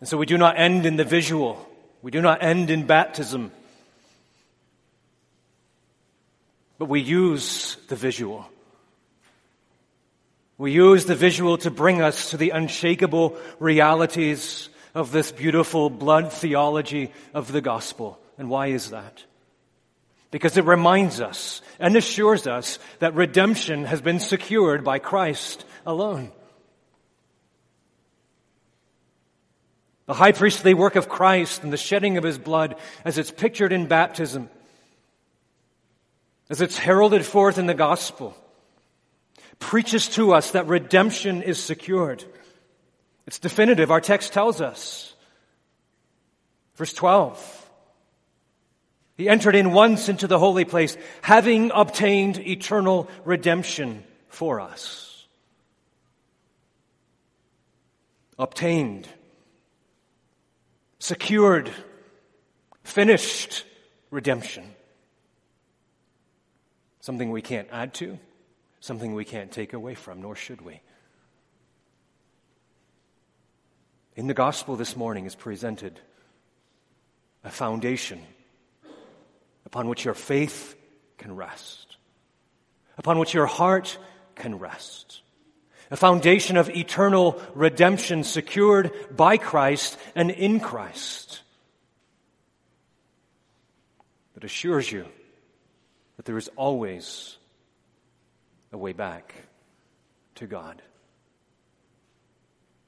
And 0.00 0.08
so 0.08 0.16
we 0.16 0.26
do 0.26 0.38
not 0.38 0.58
end 0.58 0.86
in 0.86 0.96
the 0.96 1.04
visual. 1.04 1.67
We 2.02 2.10
do 2.10 2.20
not 2.22 2.42
end 2.42 2.70
in 2.70 2.86
baptism, 2.86 3.50
but 6.78 6.86
we 6.86 7.00
use 7.00 7.76
the 7.88 7.96
visual. 7.96 8.46
We 10.58 10.72
use 10.72 11.04
the 11.04 11.14
visual 11.14 11.58
to 11.58 11.70
bring 11.70 12.02
us 12.02 12.30
to 12.30 12.36
the 12.36 12.50
unshakable 12.50 13.36
realities 13.58 14.68
of 14.94 15.12
this 15.12 15.30
beautiful 15.30 15.90
blood 15.90 16.32
theology 16.32 17.12
of 17.34 17.52
the 17.52 17.60
gospel. 17.60 18.18
And 18.38 18.48
why 18.48 18.68
is 18.68 18.90
that? 18.90 19.24
Because 20.30 20.56
it 20.56 20.64
reminds 20.64 21.20
us 21.20 21.62
and 21.78 21.96
assures 21.96 22.46
us 22.46 22.78
that 22.98 23.14
redemption 23.14 23.84
has 23.84 24.00
been 24.00 24.20
secured 24.20 24.84
by 24.84 24.98
Christ 24.98 25.64
alone. 25.86 26.32
The 30.08 30.14
high 30.14 30.32
priestly 30.32 30.72
work 30.72 30.96
of 30.96 31.10
Christ 31.10 31.62
and 31.62 31.70
the 31.70 31.76
shedding 31.76 32.16
of 32.16 32.24
his 32.24 32.38
blood 32.38 32.76
as 33.04 33.18
it's 33.18 33.30
pictured 33.30 33.74
in 33.74 33.88
baptism, 33.88 34.48
as 36.48 36.62
it's 36.62 36.78
heralded 36.78 37.26
forth 37.26 37.58
in 37.58 37.66
the 37.66 37.74
gospel, 37.74 38.34
preaches 39.58 40.08
to 40.08 40.32
us 40.32 40.52
that 40.52 40.66
redemption 40.66 41.42
is 41.42 41.62
secured. 41.62 42.24
It's 43.26 43.38
definitive. 43.38 43.90
Our 43.90 44.00
text 44.00 44.32
tells 44.32 44.62
us. 44.62 45.12
Verse 46.76 46.94
12. 46.94 47.70
He 49.18 49.28
entered 49.28 49.56
in 49.56 49.72
once 49.72 50.08
into 50.08 50.26
the 50.26 50.38
holy 50.38 50.64
place, 50.64 50.96
having 51.20 51.70
obtained 51.74 52.38
eternal 52.38 53.10
redemption 53.26 54.04
for 54.28 54.58
us. 54.58 55.26
Obtained 58.38 59.06
secured, 60.98 61.70
finished 62.82 63.64
redemption. 64.10 64.64
Something 67.00 67.30
we 67.30 67.42
can't 67.42 67.68
add 67.70 67.94
to, 67.94 68.18
something 68.80 69.14
we 69.14 69.24
can't 69.24 69.50
take 69.50 69.72
away 69.72 69.94
from, 69.94 70.20
nor 70.20 70.36
should 70.36 70.60
we. 70.60 70.80
In 74.16 74.26
the 74.26 74.34
gospel 74.34 74.76
this 74.76 74.96
morning 74.96 75.26
is 75.26 75.34
presented 75.34 76.00
a 77.44 77.50
foundation 77.50 78.20
upon 79.64 79.88
which 79.88 80.04
your 80.04 80.14
faith 80.14 80.74
can 81.18 81.36
rest, 81.36 81.96
upon 82.96 83.18
which 83.18 83.32
your 83.32 83.46
heart 83.46 83.96
can 84.34 84.58
rest 84.58 85.22
a 85.90 85.96
foundation 85.96 86.56
of 86.56 86.68
eternal 86.70 87.40
redemption 87.54 88.24
secured 88.24 88.92
by 89.14 89.36
Christ 89.36 89.98
and 90.14 90.30
in 90.30 90.60
Christ 90.60 91.42
that 94.34 94.44
assures 94.44 94.90
you 94.90 95.06
that 96.16 96.26
there 96.26 96.38
is 96.38 96.48
always 96.56 97.36
a 98.72 98.78
way 98.78 98.92
back 98.92 99.34
to 100.36 100.46
God 100.46 100.82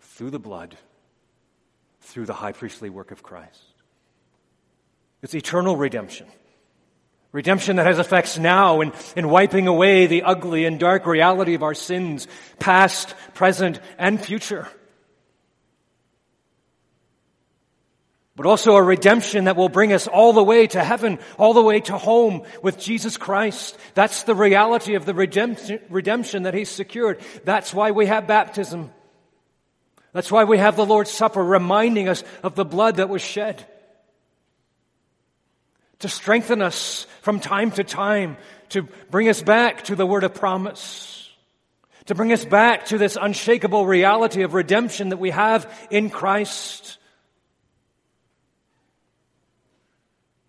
through 0.00 0.30
the 0.30 0.38
blood, 0.38 0.76
through 2.00 2.26
the 2.26 2.34
high 2.34 2.52
priestly 2.52 2.90
work 2.90 3.10
of 3.10 3.22
Christ. 3.22 3.62
It's 5.22 5.34
eternal 5.34 5.76
redemption. 5.76 6.26
Redemption 7.32 7.76
that 7.76 7.86
has 7.86 8.00
effects 8.00 8.38
now 8.38 8.80
in, 8.80 8.92
in 9.14 9.28
wiping 9.28 9.68
away 9.68 10.06
the 10.06 10.24
ugly 10.24 10.64
and 10.64 10.80
dark 10.80 11.06
reality 11.06 11.54
of 11.54 11.62
our 11.62 11.74
sins, 11.74 12.26
past, 12.58 13.14
present, 13.34 13.78
and 13.98 14.20
future. 14.20 14.66
But 18.34 18.46
also 18.46 18.74
a 18.74 18.82
redemption 18.82 19.44
that 19.44 19.54
will 19.54 19.68
bring 19.68 19.92
us 19.92 20.08
all 20.08 20.32
the 20.32 20.42
way 20.42 20.66
to 20.68 20.82
heaven, 20.82 21.20
all 21.38 21.54
the 21.54 21.62
way 21.62 21.80
to 21.80 21.98
home 21.98 22.42
with 22.62 22.80
Jesus 22.80 23.16
Christ. 23.16 23.78
That's 23.94 24.24
the 24.24 24.34
reality 24.34 24.94
of 24.94 25.04
the 25.04 25.14
redemption, 25.14 25.78
redemption 25.88 26.44
that 26.44 26.54
He's 26.54 26.70
secured. 26.70 27.20
That's 27.44 27.72
why 27.72 27.92
we 27.92 28.06
have 28.06 28.26
baptism. 28.26 28.90
That's 30.12 30.32
why 30.32 30.44
we 30.44 30.58
have 30.58 30.74
the 30.74 30.86
Lord's 30.86 31.12
Supper 31.12 31.44
reminding 31.44 32.08
us 32.08 32.24
of 32.42 32.56
the 32.56 32.64
blood 32.64 32.96
that 32.96 33.08
was 33.08 33.22
shed 33.22 33.64
to 36.00 36.08
strengthen 36.08 36.60
us 36.60 37.06
from 37.22 37.40
time 37.40 37.70
to 37.72 37.84
time, 37.84 38.36
to 38.70 38.82
bring 39.10 39.28
us 39.28 39.42
back 39.42 39.84
to 39.84 39.96
the 39.96 40.06
word 40.06 40.24
of 40.24 40.34
promise, 40.34 41.30
to 42.06 42.14
bring 42.14 42.32
us 42.32 42.44
back 42.44 42.86
to 42.86 42.98
this 42.98 43.16
unshakable 43.20 43.86
reality 43.86 44.42
of 44.42 44.54
redemption 44.54 45.10
that 45.10 45.18
we 45.18 45.30
have 45.30 45.70
in 45.90 46.10
Christ. 46.10 46.98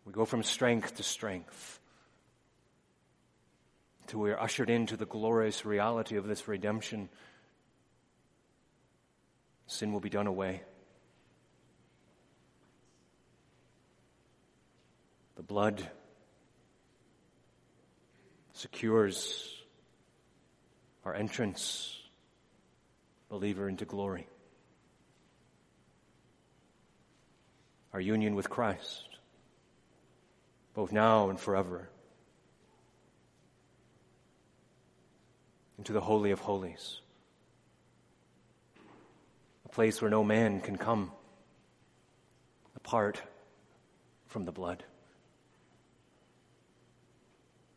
We 0.06 0.14
go 0.14 0.26
from 0.26 0.44
strength 0.44 0.98
to 0.98 1.04
strength 1.04 1.80
until 4.04 4.22
we 4.22 4.32
are 4.32 4.40
ushered 4.40 4.70
into 4.70 4.98
the 4.98 5.06
glorious 5.06 5.66
reality 5.66 6.18
of 6.18 6.28
this 6.28 6.48
redemption. 6.48 7.10
Sin 9.68 9.94
will 9.94 10.02
be 10.02 10.10
done 10.10 10.28
away. 10.28 10.64
The 15.42 15.48
blood 15.48 15.90
secures 18.54 19.52
our 21.04 21.16
entrance, 21.16 21.98
believer, 23.28 23.68
into 23.68 23.86
glory. 23.86 24.28
Our 27.92 28.00
union 28.00 28.36
with 28.36 28.52
Christ, 28.52 29.18
both 30.76 30.92
now 30.92 31.32
and 31.32 31.40
forever. 31.40 31.90
Into 35.80 35.92
the 35.92 36.02
Holy 36.02 36.30
of 36.30 36.40
Holies, 36.40 37.00
a 39.66 39.70
place 39.70 40.04
where 40.04 40.12
no 40.12 40.24
man 40.24 40.62
can 40.62 40.78
come 40.78 41.12
apart 42.76 43.20
from 44.28 44.46
the 44.46 44.52
blood. 44.52 44.84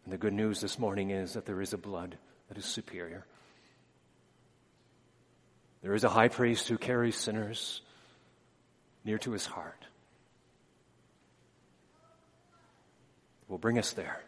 And 0.05 0.13
the 0.13 0.19
good 0.19 0.35
news 0.35 0.61
this 0.61 0.79
morning 0.79 1.11
is 1.11 1.33
that 1.33 1.47
there 1.47 1.61
is 1.61 1.73
a 1.73 1.79
blood 1.79 2.17
that 2.49 2.59
is 2.59 2.65
superior. 2.65 3.25
There 5.83 5.95
is 5.95 6.05
a 6.05 6.09
high 6.09 6.29
priest 6.29 6.69
who 6.69 6.79
carries 6.79 7.17
sinners 7.17 7.81
near 9.05 9.19
to 9.19 9.33
his 9.33 9.47
heart. 9.47 9.85
Will 13.49 13.59
bring 13.59 13.79
us 13.79 13.93
there 13.93 14.21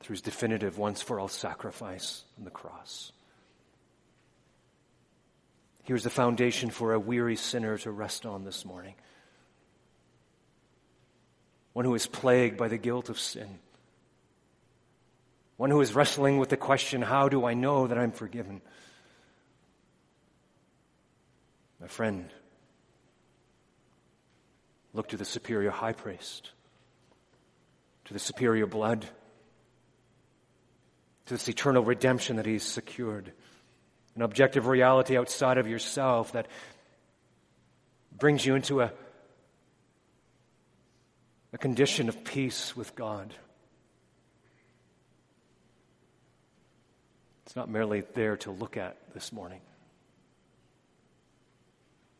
through 0.00 0.14
his 0.14 0.22
definitive 0.22 0.78
once 0.78 1.02
for 1.02 1.18
all 1.18 1.28
sacrifice 1.28 2.24
on 2.38 2.44
the 2.44 2.50
cross. 2.50 3.10
Here's 5.84 6.04
the 6.04 6.10
foundation 6.10 6.70
for 6.70 6.92
a 6.92 7.00
weary 7.00 7.36
sinner 7.36 7.76
to 7.78 7.90
rest 7.90 8.24
on 8.24 8.44
this 8.44 8.64
morning 8.64 8.94
one 11.74 11.84
who 11.84 11.94
is 11.94 12.06
plagued 12.06 12.56
by 12.56 12.68
the 12.68 12.78
guilt 12.78 13.10
of 13.10 13.18
sin, 13.18 13.58
one 15.56 15.70
who 15.70 15.80
is 15.80 15.94
wrestling 15.94 16.38
with 16.38 16.48
the 16.48 16.56
question, 16.56 17.02
How 17.02 17.28
do 17.28 17.44
I 17.44 17.52
know 17.52 17.86
that 17.86 17.98
I'm 17.98 18.12
forgiven? 18.12 18.62
My 21.80 21.88
friend, 21.88 22.30
look 24.94 25.08
to 25.08 25.16
the 25.16 25.24
superior 25.24 25.70
high 25.70 25.92
priest, 25.92 26.50
to 28.06 28.14
the 28.14 28.18
superior 28.18 28.66
blood, 28.66 29.04
to 31.26 31.34
this 31.34 31.48
eternal 31.48 31.82
redemption 31.82 32.36
that 32.36 32.46
he's 32.46 32.62
secured, 32.62 33.32
an 34.14 34.22
objective 34.22 34.68
reality 34.68 35.18
outside 35.18 35.58
of 35.58 35.66
yourself 35.66 36.32
that 36.32 36.46
brings 38.16 38.46
you 38.46 38.54
into 38.54 38.80
a 38.80 38.92
a 41.54 41.58
condition 41.58 42.08
of 42.08 42.24
peace 42.24 42.76
with 42.76 42.96
God. 42.96 43.32
It's 47.46 47.54
not 47.54 47.70
merely 47.70 48.02
there 48.14 48.36
to 48.38 48.50
look 48.50 48.76
at 48.76 48.96
this 49.14 49.32
morning. 49.32 49.60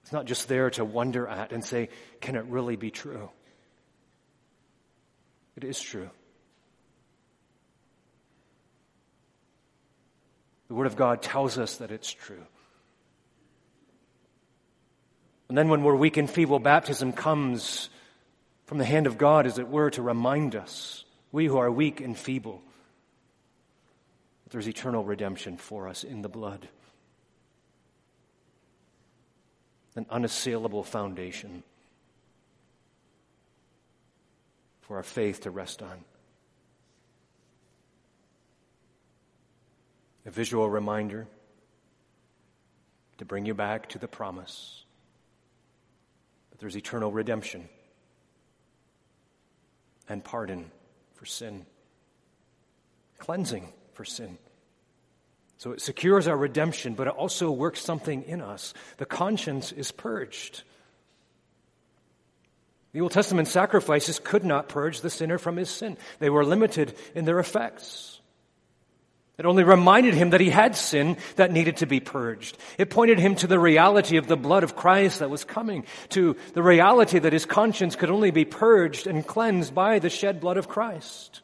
It's 0.04 0.12
not 0.12 0.26
just 0.26 0.46
there 0.46 0.70
to 0.70 0.84
wonder 0.84 1.26
at 1.26 1.50
and 1.50 1.64
say, 1.64 1.88
can 2.20 2.36
it 2.36 2.44
really 2.44 2.76
be 2.76 2.92
true? 2.92 3.28
It 5.56 5.64
is 5.64 5.80
true. 5.80 6.10
The 10.68 10.74
Word 10.74 10.86
of 10.86 10.94
God 10.94 11.22
tells 11.22 11.58
us 11.58 11.78
that 11.78 11.90
it's 11.90 12.12
true. 12.12 12.44
And 15.48 15.58
then 15.58 15.68
when 15.68 15.82
we're 15.82 15.96
weak 15.96 16.18
and 16.18 16.30
feeble, 16.30 16.60
baptism 16.60 17.12
comes 17.12 17.90
from 18.66 18.78
the 18.78 18.84
hand 18.84 19.06
of 19.06 19.18
God, 19.18 19.46
as 19.46 19.58
it 19.58 19.68
were, 19.68 19.90
to 19.90 20.02
remind 20.02 20.56
us, 20.56 21.04
we 21.32 21.46
who 21.46 21.58
are 21.58 21.70
weak 21.70 22.00
and 22.00 22.16
feeble, 22.16 22.62
that 24.44 24.52
there's 24.52 24.68
eternal 24.68 25.04
redemption 25.04 25.56
for 25.56 25.88
us 25.88 26.04
in 26.04 26.22
the 26.22 26.28
blood. 26.28 26.68
An 29.96 30.06
unassailable 30.10 30.82
foundation 30.82 31.62
for 34.80 34.96
our 34.96 35.02
faith 35.02 35.42
to 35.42 35.50
rest 35.50 35.82
on. 35.82 36.04
A 40.26 40.30
visual 40.30 40.68
reminder 40.68 41.26
to 43.18 43.24
bring 43.24 43.44
you 43.44 43.54
back 43.54 43.90
to 43.90 43.98
the 43.98 44.08
promise 44.08 44.84
that 46.50 46.58
there's 46.58 46.76
eternal 46.76 47.12
redemption 47.12 47.68
and 50.08 50.22
pardon 50.22 50.70
for 51.14 51.26
sin, 51.26 51.66
cleansing 53.18 53.72
for 53.92 54.04
sin. 54.04 54.38
So 55.56 55.72
it 55.72 55.80
secures 55.80 56.26
our 56.26 56.36
redemption, 56.36 56.94
but 56.94 57.06
it 57.06 57.14
also 57.14 57.50
works 57.50 57.80
something 57.80 58.22
in 58.24 58.40
us. 58.40 58.74
The 58.98 59.06
conscience 59.06 59.72
is 59.72 59.92
purged. 59.92 60.62
The 62.92 63.00
Old 63.00 63.12
Testament 63.12 63.48
sacrifices 63.48 64.18
could 64.18 64.44
not 64.44 64.68
purge 64.68 65.00
the 65.00 65.10
sinner 65.10 65.38
from 65.38 65.56
his 65.56 65.70
sin. 65.70 65.96
They 66.18 66.30
were 66.30 66.44
limited 66.44 66.94
in 67.14 67.24
their 67.24 67.38
effects. 67.38 68.20
It 69.36 69.46
only 69.46 69.64
reminded 69.64 70.14
him 70.14 70.30
that 70.30 70.40
he 70.40 70.50
had 70.50 70.76
sin 70.76 71.16
that 71.36 71.50
needed 71.50 71.78
to 71.78 71.86
be 71.86 71.98
purged. 71.98 72.56
It 72.78 72.90
pointed 72.90 73.18
him 73.18 73.34
to 73.36 73.48
the 73.48 73.58
reality 73.58 74.16
of 74.16 74.28
the 74.28 74.36
blood 74.36 74.62
of 74.62 74.76
Christ 74.76 75.18
that 75.18 75.30
was 75.30 75.42
coming, 75.42 75.84
to 76.10 76.36
the 76.52 76.62
reality 76.62 77.18
that 77.18 77.32
his 77.32 77.44
conscience 77.44 77.96
could 77.96 78.10
only 78.10 78.30
be 78.30 78.44
purged 78.44 79.08
and 79.08 79.26
cleansed 79.26 79.74
by 79.74 79.98
the 79.98 80.10
shed 80.10 80.40
blood 80.40 80.56
of 80.56 80.68
Christ. 80.68 81.40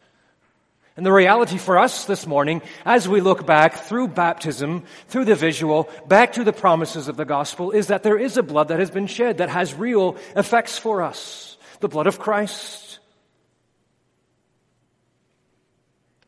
And 0.97 1.07
the 1.07 1.13
reality 1.13 1.57
for 1.57 1.79
us 1.79 2.05
this 2.05 2.27
morning, 2.27 2.63
as 2.85 3.09
we 3.09 3.21
look 3.21 3.47
back 3.47 3.75
through 3.75 4.09
baptism, 4.09 4.85
through 5.09 5.25
the 5.25 5.35
visual, 5.35 5.89
back 6.07 6.35
to 6.35 6.45
the 6.45 6.53
promises 6.53 7.09
of 7.09 7.17
the 7.17 7.25
gospel, 7.25 7.71
is 7.71 7.87
that 7.87 8.03
there 8.03 8.19
is 8.19 8.37
a 8.37 8.43
blood 8.43 8.69
that 8.69 8.81
has 8.81 8.91
been 8.91 9.07
shed 9.07 9.39
that 9.39 9.49
has 9.49 9.75
real 9.75 10.17
effects 10.37 10.79
for 10.79 11.03
us. 11.03 11.57
The 11.81 11.89
blood 11.89 12.07
of 12.07 12.19
Christ. 12.19 12.90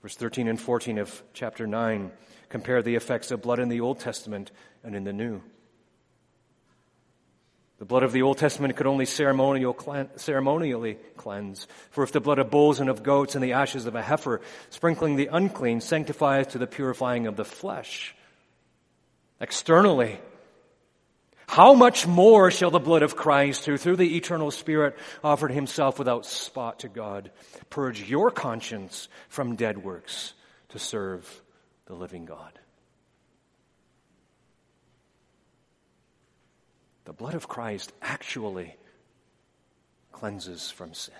Verse 0.02 0.16
13 0.16 0.48
and 0.48 0.60
14 0.60 0.98
of 0.98 1.22
chapter 1.32 1.66
9 1.66 2.10
compare 2.48 2.82
the 2.82 2.96
effects 2.96 3.30
of 3.30 3.40
blood 3.40 3.60
in 3.60 3.68
the 3.68 3.80
Old 3.80 4.00
Testament 4.00 4.50
and 4.84 4.94
in 4.94 5.04
the 5.04 5.12
New. 5.12 5.40
The 7.78 7.86
blood 7.86 8.02
of 8.02 8.12
the 8.12 8.22
Old 8.22 8.38
Testament 8.38 8.76
could 8.76 8.86
only 8.86 9.06
ceremonial, 9.06 9.76
ceremonially 10.16 10.98
cleanse. 11.16 11.66
For 11.90 12.04
if 12.04 12.12
the 12.12 12.20
blood 12.20 12.38
of 12.38 12.50
bulls 12.50 12.78
and 12.78 12.90
of 12.90 13.02
goats 13.02 13.34
and 13.34 13.42
the 13.42 13.54
ashes 13.54 13.86
of 13.86 13.94
a 13.94 14.02
heifer, 14.02 14.40
sprinkling 14.70 15.16
the 15.16 15.28
unclean, 15.32 15.80
sanctifies 15.80 16.48
to 16.48 16.58
the 16.58 16.66
purifying 16.66 17.26
of 17.26 17.36
the 17.36 17.44
flesh, 17.44 18.14
externally, 19.40 20.20
how 21.52 21.74
much 21.74 22.06
more 22.06 22.50
shall 22.50 22.70
the 22.70 22.78
blood 22.78 23.02
of 23.02 23.14
Christ, 23.14 23.66
who 23.66 23.76
through 23.76 23.96
the 23.96 24.16
eternal 24.16 24.50
Spirit 24.50 24.96
offered 25.22 25.50
himself 25.50 25.98
without 25.98 26.24
spot 26.24 26.78
to 26.78 26.88
God, 26.88 27.30
purge 27.68 28.08
your 28.08 28.30
conscience 28.30 29.06
from 29.28 29.54
dead 29.54 29.84
works 29.84 30.32
to 30.70 30.78
serve 30.78 31.42
the 31.84 31.92
living 31.92 32.24
God? 32.24 32.58
The 37.04 37.12
blood 37.12 37.34
of 37.34 37.48
Christ 37.48 37.92
actually 38.00 38.74
cleanses 40.10 40.70
from 40.70 40.94
sin. 40.94 41.12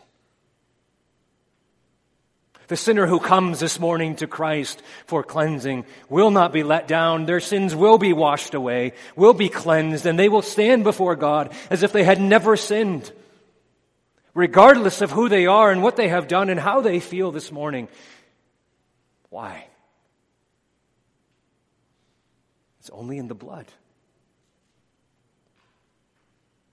The 2.73 2.77
sinner 2.79 3.07
who 3.07 3.21
comes 3.21 3.61
this 3.61 3.79
morning 3.79 4.17
to 4.17 4.27
Christ 4.27 4.81
for 5.05 5.23
cleansing 5.23 5.85
will 6.09 6.31
not 6.31 6.55
be 6.55 6.63
let 6.63 6.89
down. 6.89 7.27
Their 7.27 7.39
sins 7.39 7.75
will 7.75 7.99
be 7.99 8.15
washed 8.15 8.55
away, 8.55 8.95
will 9.15 9.35
be 9.35 9.51
cleansed, 9.51 10.07
and 10.07 10.19
they 10.19 10.31
will 10.31 10.41
stand 10.41 10.83
before 10.83 11.15
God 11.15 11.53
as 11.69 11.83
if 11.83 11.93
they 11.93 12.03
had 12.03 12.19
never 12.19 12.57
sinned. 12.57 13.13
Regardless 14.33 15.03
of 15.03 15.11
who 15.11 15.29
they 15.29 15.45
are 15.47 15.71
and 15.71 15.83
what 15.83 15.97
they 15.97 16.09
have 16.09 16.29
done 16.29 16.49
and 16.49 16.59
how 16.59 16.81
they 16.81 16.99
feel 16.99 17.31
this 17.31 17.53
morning. 17.53 17.89
Why? 19.29 19.67
It's 22.81 22.89
only 22.89 23.19
in 23.19 23.29
the 23.29 23.35
blood. 23.35 23.67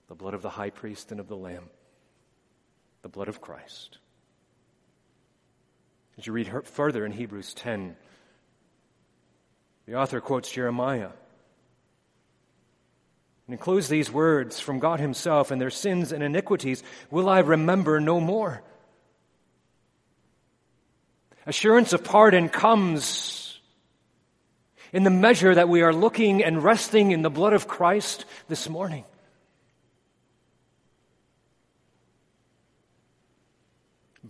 The 0.08 0.14
blood 0.14 0.32
of 0.32 0.40
the 0.40 0.48
high 0.48 0.70
priest 0.70 1.10
and 1.10 1.20
of 1.20 1.28
the 1.28 1.36
lamb. 1.36 1.68
The 3.02 3.10
blood 3.10 3.28
of 3.28 3.42
Christ. 3.42 3.98
As 6.20 6.26
you 6.26 6.34
read 6.34 6.52
further 6.64 7.06
in 7.06 7.12
Hebrews 7.12 7.54
10, 7.54 7.96
the 9.86 9.94
author 9.94 10.20
quotes 10.20 10.52
Jeremiah 10.52 11.08
and 13.46 13.54
includes 13.54 13.88
these 13.88 14.12
words 14.12 14.60
from 14.60 14.80
God 14.80 15.00
Himself, 15.00 15.50
and 15.50 15.58
their 15.58 15.70
sins 15.70 16.12
and 16.12 16.22
iniquities 16.22 16.82
will 17.10 17.26
I 17.26 17.38
remember 17.38 18.00
no 18.00 18.20
more. 18.20 18.62
Assurance 21.46 21.94
of 21.94 22.04
pardon 22.04 22.50
comes 22.50 23.58
in 24.92 25.04
the 25.04 25.10
measure 25.10 25.54
that 25.54 25.70
we 25.70 25.80
are 25.80 25.94
looking 25.94 26.44
and 26.44 26.62
resting 26.62 27.12
in 27.12 27.22
the 27.22 27.30
blood 27.30 27.54
of 27.54 27.66
Christ 27.66 28.26
this 28.46 28.68
morning. 28.68 29.06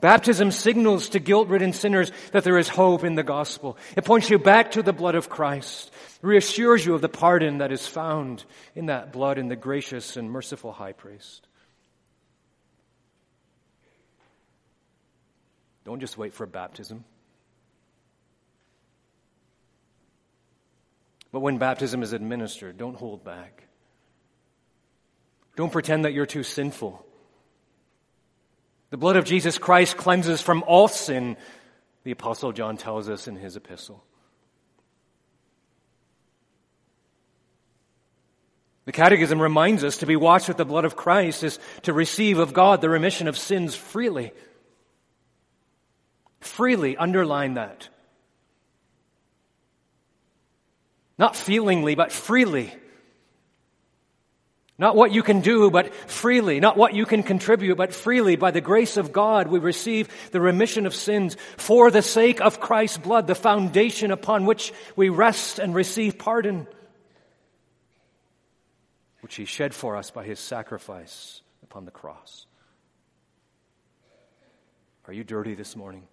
Baptism 0.01 0.51
signals 0.51 1.11
to 1.11 1.19
guilt 1.19 1.49
ridden 1.49 1.73
sinners 1.73 2.11
that 2.33 2.45
there 2.45 2.59
is 2.59 2.69
hope 2.69 3.05
in 3.05 3.15
the 3.15 3.23
gospel. 3.23 3.77
It 3.97 4.05
points 4.05 4.31
you 4.31 4.39
back 4.39 4.73
to 4.73 4.83
the 4.83 4.93
blood 4.93 5.15
of 5.15 5.29
Christ, 5.29 5.93
reassures 6.23 6.85
you 6.85 6.95
of 6.95 7.03
the 7.03 7.09
pardon 7.09 7.59
that 7.59 7.73
is 7.73 7.87
found 7.87 8.45
in 8.75 8.87
that 8.87 9.13
blood 9.13 9.37
in 9.39 9.49
the 9.49 9.57
gracious 9.57 10.17
and 10.17 10.31
merciful 10.31 10.73
high 10.73 10.93
priest. 10.93 11.47
Don't 15.85 16.01
just 16.01 16.17
wait 16.17 16.35
for 16.35 16.47
baptism. 16.47 17.05
But 21.33 21.41
when 21.41 21.59
baptism 21.59 22.03
is 22.03 22.13
administered, 22.13 22.77
don't 22.77 22.97
hold 22.97 23.23
back. 23.23 23.65
Don't 25.57 25.73
pretend 25.73 26.05
that 26.05 26.13
you're 26.13 26.27
too 26.27 26.43
sinful 26.43 27.05
the 28.91 28.97
blood 28.97 29.17
of 29.17 29.25
Jesus 29.25 29.59
Christ 29.59 29.97
cleanses 29.97 30.41
from 30.41 30.65
all 30.67 30.89
sin, 30.89 31.37
the 32.05 32.11
Apostle 32.11 32.53
John 32.53 32.77
tells 32.77 33.09
us 33.09 33.29
in 33.29 33.37
his 33.37 33.57
epistle. 33.57 34.05
The 38.87 38.93
Catechism 38.93 39.41
reminds 39.41 39.85
us 39.85 39.99
to 39.99 40.07
be 40.07 40.17
washed 40.17 40.49
with 40.49 40.57
the 40.57 40.65
blood 40.65 40.85
of 40.85 40.97
Christ 40.97 41.45
is 41.45 41.61
to 41.83 41.93
receive 41.93 42.39
of 42.39 42.53
God 42.53 42.81
the 42.81 42.89
remission 42.89 43.29
of 43.29 43.39
sins 43.39 43.77
freely. 43.77 44.33
Freely, 46.41 46.97
underline 46.97 47.55
that. 47.55 47.89
Not 51.19 51.37
feelingly, 51.37 51.95
but 51.95 52.11
freely. 52.11 52.75
Not 54.81 54.97
what 54.97 55.13
you 55.13 55.23
can 55.23 55.43
do, 55.43 55.71
but 55.71 55.95
freely. 55.95 56.59
Not 56.59 56.79
what 56.79 56.95
you 56.95 57.05
can 57.05 57.23
contribute, 57.23 57.77
but 57.77 57.93
freely. 57.93 58.37
By 58.37 58.51
the 58.51 58.63
grace 58.63 58.97
of 58.97 59.13
God, 59.13 59.49
we 59.49 59.59
receive 59.59 60.09
the 60.31 60.41
remission 60.41 60.87
of 60.87 60.95
sins 60.95 61.37
for 61.59 61.91
the 61.91 62.01
sake 62.01 62.41
of 62.41 62.61
Christ's 62.61 62.97
blood, 62.97 63.27
the 63.27 63.35
foundation 63.35 64.11
upon 64.11 64.47
which 64.47 64.73
we 64.97 65.11
rest 65.11 65.59
and 65.59 65.75
receive 65.75 66.19
pardon, 66.19 66.67
which 69.21 69.35
He 69.35 69.45
shed 69.45 69.75
for 69.75 69.97
us 69.97 70.11
by 70.11 70.25
His 70.25 70.41
sacrifice 70.41 71.43
upon 71.63 71.85
the 71.85 71.91
cross. 71.91 72.47
Are 75.07 75.13
you 75.13 75.25
dirty 75.25 75.55
this 75.55 75.77
morning? 75.77 76.05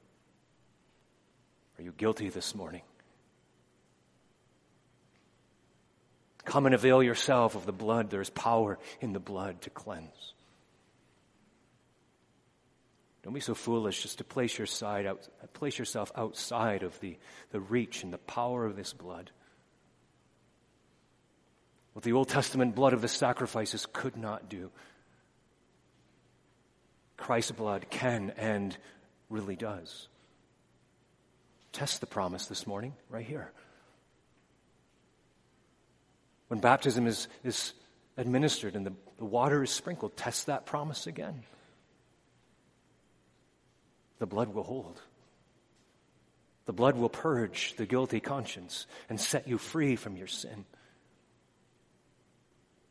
Are 1.80 1.84
you 1.84 1.94
guilty 1.94 2.28
this 2.28 2.54
morning? 2.54 2.82
Come 6.48 6.66
and 6.66 6.74
avail 6.74 7.04
yourself 7.04 7.56
of 7.56 7.66
the 7.66 7.74
blood. 7.74 8.10
There 8.10 8.22
is 8.22 8.30
power 8.30 8.80
in 9.02 9.12
the 9.12 9.20
blood 9.20 9.62
to 9.64 9.70
cleanse. 9.70 10.34
Don't 13.22 13.34
be 13.34 13.42
so 13.42 13.54
foolish 13.54 14.02
just 14.02 14.20
to 14.20 14.24
place, 14.24 14.58
your 14.58 14.66
side 14.66 15.06
out, 15.06 15.28
place 15.52 15.78
yourself 15.78 16.10
outside 16.16 16.84
of 16.84 16.98
the, 17.02 17.18
the 17.52 17.60
reach 17.60 18.04
and 18.04 18.14
the 18.14 18.18
power 18.18 18.66
of 18.66 18.78
this 18.78 18.94
blood. 18.94 19.30
What 21.92 22.06
the 22.06 22.14
Old 22.14 22.30
Testament 22.30 22.76
blood 22.76 22.94
of 22.94 23.02
the 23.02 23.10
sacrifices 23.10 23.86
could 23.92 24.16
not 24.16 24.48
do, 24.48 24.72
Christ's 27.18 27.52
blood 27.52 27.88
can 27.90 28.32
and 28.38 28.78
really 29.30 29.58
does. 29.58 30.08
Test 31.74 32.00
the 32.00 32.08
promise 32.08 32.46
this 32.46 32.66
morning, 32.66 32.94
right 33.10 33.26
here. 33.26 33.52
When 36.48 36.60
baptism 36.60 37.08
is, 37.08 37.28
is 37.44 37.74
administered 38.16 38.76
and 38.76 38.86
the, 38.86 38.94
the 39.18 39.26
water 39.26 39.64
is 39.64 39.70
sprinkled, 39.70 40.16
test 40.16 40.46
that 40.46 40.66
promise 40.66 41.08
again. 41.08 41.44
The 44.20 44.26
blood 44.26 44.54
will 44.54 44.64
hold. 44.64 45.00
The 46.66 46.74
blood 46.74 46.98
will 46.98 47.10
purge 47.10 47.76
the 47.78 47.86
guilty 47.86 48.20
conscience 48.20 48.88
and 49.10 49.20
set 49.20 49.48
you 49.48 49.58
free 49.58 49.96
from 49.96 50.18
your 50.18 50.28
sin. 50.28 50.66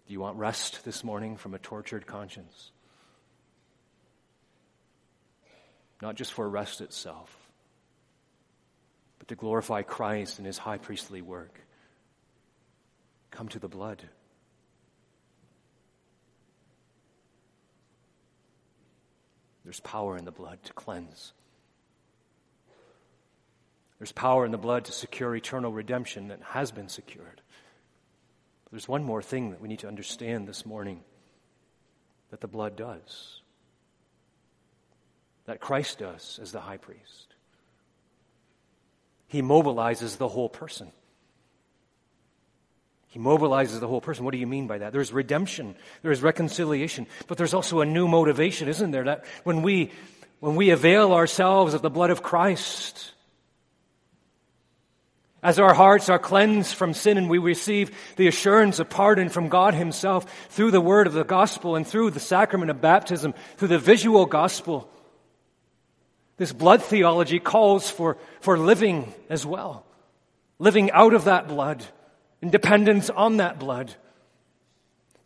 Do 0.07 0.13
you 0.13 0.21
want 0.21 0.37
rest 0.37 0.85
this 0.85 1.03
morning 1.03 1.37
from 1.37 1.53
a 1.53 1.59
tortured 1.59 2.07
conscience? 2.07 2.71
Not 6.01 6.15
just 6.15 6.33
for 6.33 6.49
rest 6.49 6.81
itself, 6.81 7.35
but 9.19 9.29
to 9.29 9.35
glorify 9.35 9.83
Christ 9.83 10.39
in 10.39 10.45
his 10.45 10.59
high 10.59 10.79
priestly 10.79 11.23
work. 11.23 11.66
Come 13.37 13.49
to 13.49 13.59
the 13.59 13.69
blood. 13.69 14.03
There's 19.63 19.81
power 19.81 20.17
in 20.17 20.25
the 20.25 20.31
blood 20.31 20.63
to 20.63 20.73
cleanse. 20.73 21.35
There's 23.99 24.13
power 24.13 24.47
in 24.47 24.53
the 24.53 24.59
blood 24.59 24.87
to 24.87 24.93
secure 24.93 25.37
eternal 25.37 25.71
redemption 25.71 26.29
that 26.29 26.41
has 26.41 26.71
been 26.71 26.89
secured. 26.89 27.43
But 28.65 28.71
there's 28.71 28.89
one 28.89 29.05
more 29.05 29.21
thing 29.21 29.51
that 29.51 29.61
we 29.61 29.69
need 29.69 29.81
to 29.81 29.89
understand 29.89 30.49
this 30.49 30.65
morning 30.65 31.03
that 32.31 32.41
the 32.41 32.49
blood 32.49 32.75
does, 32.75 33.43
that 35.45 35.61
Christ 35.61 35.99
does 35.99 36.39
as 36.41 36.53
the 36.53 36.61
high 36.61 36.79
priest. 36.79 37.35
He 39.27 39.43
mobilizes 39.43 40.17
the 40.17 40.29
whole 40.29 40.49
person. 40.49 40.91
He 43.17 43.23
mobilizes 43.23 43.81
the 43.81 43.89
whole 43.89 44.03
person. 44.03 44.27
What 44.27 44.33
do 44.33 44.37
you 44.37 44.47
mean 44.47 44.67
by 44.67 44.77
that? 44.77 44.93
There's 44.93 45.11
redemption, 45.11 45.75
there's 46.03 46.21
reconciliation, 46.21 47.07
but 47.27 47.39
there's 47.39 47.55
also 47.55 47.81
a 47.81 47.87
new 47.87 48.07
motivation, 48.07 48.69
isn't 48.69 48.91
there? 48.91 49.05
That 49.05 49.25
when 49.43 49.63
we, 49.63 49.91
when 50.41 50.55
we 50.55 50.69
avail 50.69 51.15
ourselves 51.15 51.73
of 51.73 51.81
the 51.81 51.89
blood 51.89 52.11
of 52.11 52.23
Christ, 52.23 53.15
as 55.43 55.59
our 55.59 55.73
hearts 55.73 56.11
are 56.11 56.19
cleansed 56.19 56.75
from 56.75 56.93
sin 56.93 57.17
and 57.17 57.31
we 57.31 57.39
receive 57.39 57.91
the 58.17 58.29
assurance 58.29 58.81
of 58.81 58.91
pardon 58.91 59.31
from 59.31 59.49
God 59.49 59.73
Himself 59.73 60.31
through 60.51 60.73
the 60.73 60.81
word 60.83 61.07
of 61.07 61.15
the 61.15 61.25
gospel 61.25 61.75
and 61.75 61.87
through 61.87 62.11
the 62.11 62.21
sacrament 62.21 62.71
of 62.71 62.83
baptism, 62.83 63.33
through 63.57 63.69
the 63.69 63.79
visual 63.79 64.27
gospel, 64.27 64.91
this 66.37 66.53
blood 66.53 66.83
theology 66.83 67.39
calls 67.39 67.89
for, 67.89 68.19
for 68.43 68.59
living 68.59 69.11
as 69.31 69.47
well. 69.47 69.87
Living 70.59 70.91
out 70.91 71.15
of 71.15 71.25
that 71.25 71.49
blood 71.49 71.83
in 72.43 72.51
dependence 72.51 73.11
on 73.11 73.39
that 73.39 73.59
blood. 73.59 73.95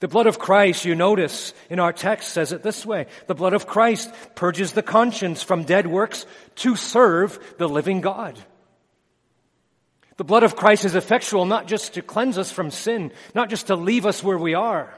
The 0.01 0.09
blood 0.09 0.27
of 0.27 0.39
Christ, 0.39 0.87
you 0.87 0.95
notice 0.95 1.53
in 1.69 1.79
our 1.79 1.93
text, 1.93 2.31
says 2.31 2.53
it 2.53 2.63
this 2.63 2.87
way. 2.87 3.07
The 3.27 3.35
blood 3.35 3.53
of 3.53 3.67
Christ 3.67 4.11
purges 4.35 4.73
the 4.73 4.83
conscience 4.83 5.43
from 5.43 5.65
dead 5.65 5.87
works 5.87 6.25
to 6.57 6.75
serve 6.75 7.39
the 7.59 7.69
living 7.69 8.01
God. 8.01 8.39
The 10.17 10.25
blood 10.25 10.43
of 10.43 10.57
Christ 10.57 10.87
is 10.87 10.95
effectual 10.95 11.45
not 11.45 11.67
just 11.67 11.95
to 11.95 12.03
cleanse 12.03 12.39
us 12.39 12.51
from 12.51 12.71
sin, 12.71 13.13
not 13.35 13.51
just 13.51 13.67
to 13.67 13.77
leave 13.77 14.07
us 14.07 14.23
where 14.23 14.39
we 14.39 14.55
are, 14.55 14.93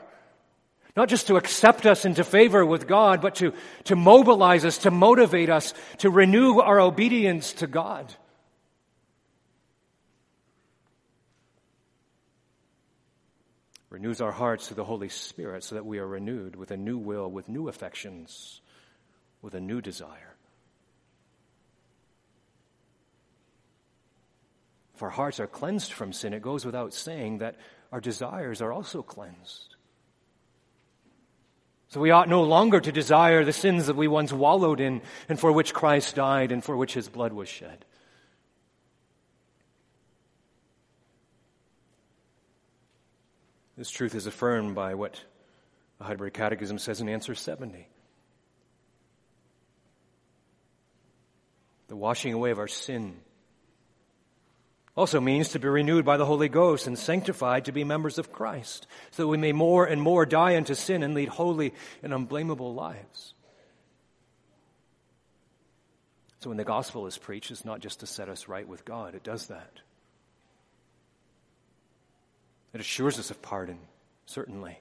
not 0.97 1.09
just 1.09 1.29
to 1.29 1.37
accept 1.37 1.85
us 1.85 2.05
into 2.05 2.23
favor 2.23 2.65
with 2.65 2.87
God, 2.87 3.21
but 3.21 3.37
to, 3.37 3.55
to 3.85 3.97
mobilize 3.97 4.65
us, 4.65 4.79
to 4.79 4.91
motivate 4.93 5.49
us, 5.49 5.75
to 5.99 6.11
renew 6.11 6.59
our 6.61 6.81
obedience 6.81 7.53
to 7.55 7.67
God. 7.67 8.13
Renews 13.93 14.23
our 14.23 14.33
hearts 14.33 14.67
through 14.67 14.77
the 14.77 14.85
Holy 14.85 15.11
Spirit 15.11 15.63
so 15.63 15.75
that 15.75 15.85
we 15.85 15.99
are 15.99 16.07
renewed 16.07 16.57
with 16.57 16.71
a 16.71 16.77
new 16.79 16.97
will, 16.97 17.31
with 17.31 17.47
new 17.47 17.69
affections, 17.69 18.63
with 19.43 19.55
a 19.55 19.61
new 19.61 19.83
desire. 19.83 20.35
If 24.95 25.03
our 25.03 25.11
hearts 25.11 25.41
are 25.41 25.47
cleansed 25.47 25.93
from 25.93 26.15
sin, 26.15 26.33
it 26.33 26.41
goes 26.41 26.65
without 26.65 26.95
saying 26.95 27.39
that 27.39 27.57
our 27.93 28.01
desires 28.01 28.63
are 28.63 28.73
also 28.73 29.03
cleansed. 29.03 29.77
So 31.89 32.01
we 32.01 32.13
ought 32.13 32.31
no 32.31 32.45
longer 32.45 32.81
to 32.81 32.93
desire 32.93 33.45
the 33.45 33.53
sins 33.53 33.89
that 33.89 33.97
we 33.97 34.09
once 34.09 34.33
wallowed 34.33 34.81
in 34.81 35.03
and 35.29 35.39
for 35.39 35.53
which 35.53 35.75
Christ 35.75 36.15
died 36.15 36.51
and 36.51 36.65
for 36.65 36.75
which 36.79 36.95
his 36.95 37.11
blood 37.11 37.35
was 37.35 37.51
shed. 37.51 37.85
This 43.77 43.91
truth 43.91 44.15
is 44.15 44.27
affirmed 44.27 44.75
by 44.75 44.95
what 44.95 45.21
the 45.99 46.05
Heidelberg 46.05 46.35
Catechism 46.35 46.79
says 46.79 47.01
in 47.01 47.09
answer 47.09 47.35
70. 47.35 47.89
The 51.89 51.97
washing 51.97 52.33
away 52.33 52.51
of 52.51 52.59
our 52.59 52.69
sin 52.69 53.17
also 54.95 55.21
means 55.21 55.51
to 55.51 55.59
be 55.59 55.69
renewed 55.69 56.05
by 56.05 56.19
the 56.19 56.27
Holy 56.27 56.49
Ghost 56.49 56.87
and 56.87 56.99
sanctified 56.99 57.65
to 57.65 57.73
be 57.73 57.83
members 57.83 58.19
of 58.19 58.33
Christ, 58.33 58.87
so 59.11 59.23
that 59.23 59.29
we 59.29 59.39
may 59.39 59.53
more 59.53 59.87
and 59.87 60.03
more 60.03 60.27
die 60.27 60.57
unto 60.57 60.75
sin 60.75 61.03
and 61.03 61.15
lead 61.15 61.29
holy 61.29 61.73
and 62.03 62.13
unblameable 62.13 62.75
lives. 62.75 63.35
So 66.41 66.51
when 66.51 66.59
the 66.59 66.65
gospel 66.65 67.07
is 67.07 67.17
preached, 67.17 67.51
it's 67.51 67.65
not 67.65 67.81
just 67.81 68.01
to 68.01 68.07
set 68.07 68.29
us 68.29 68.49
right 68.49 68.67
with 68.67 68.85
God, 68.85 69.15
it 69.15 69.23
does 69.23 69.47
that. 69.47 69.81
It 72.73 72.81
assures 72.81 73.19
us 73.19 73.31
of 73.31 73.43
pardon, 73.43 73.79
certainly. 74.27 74.79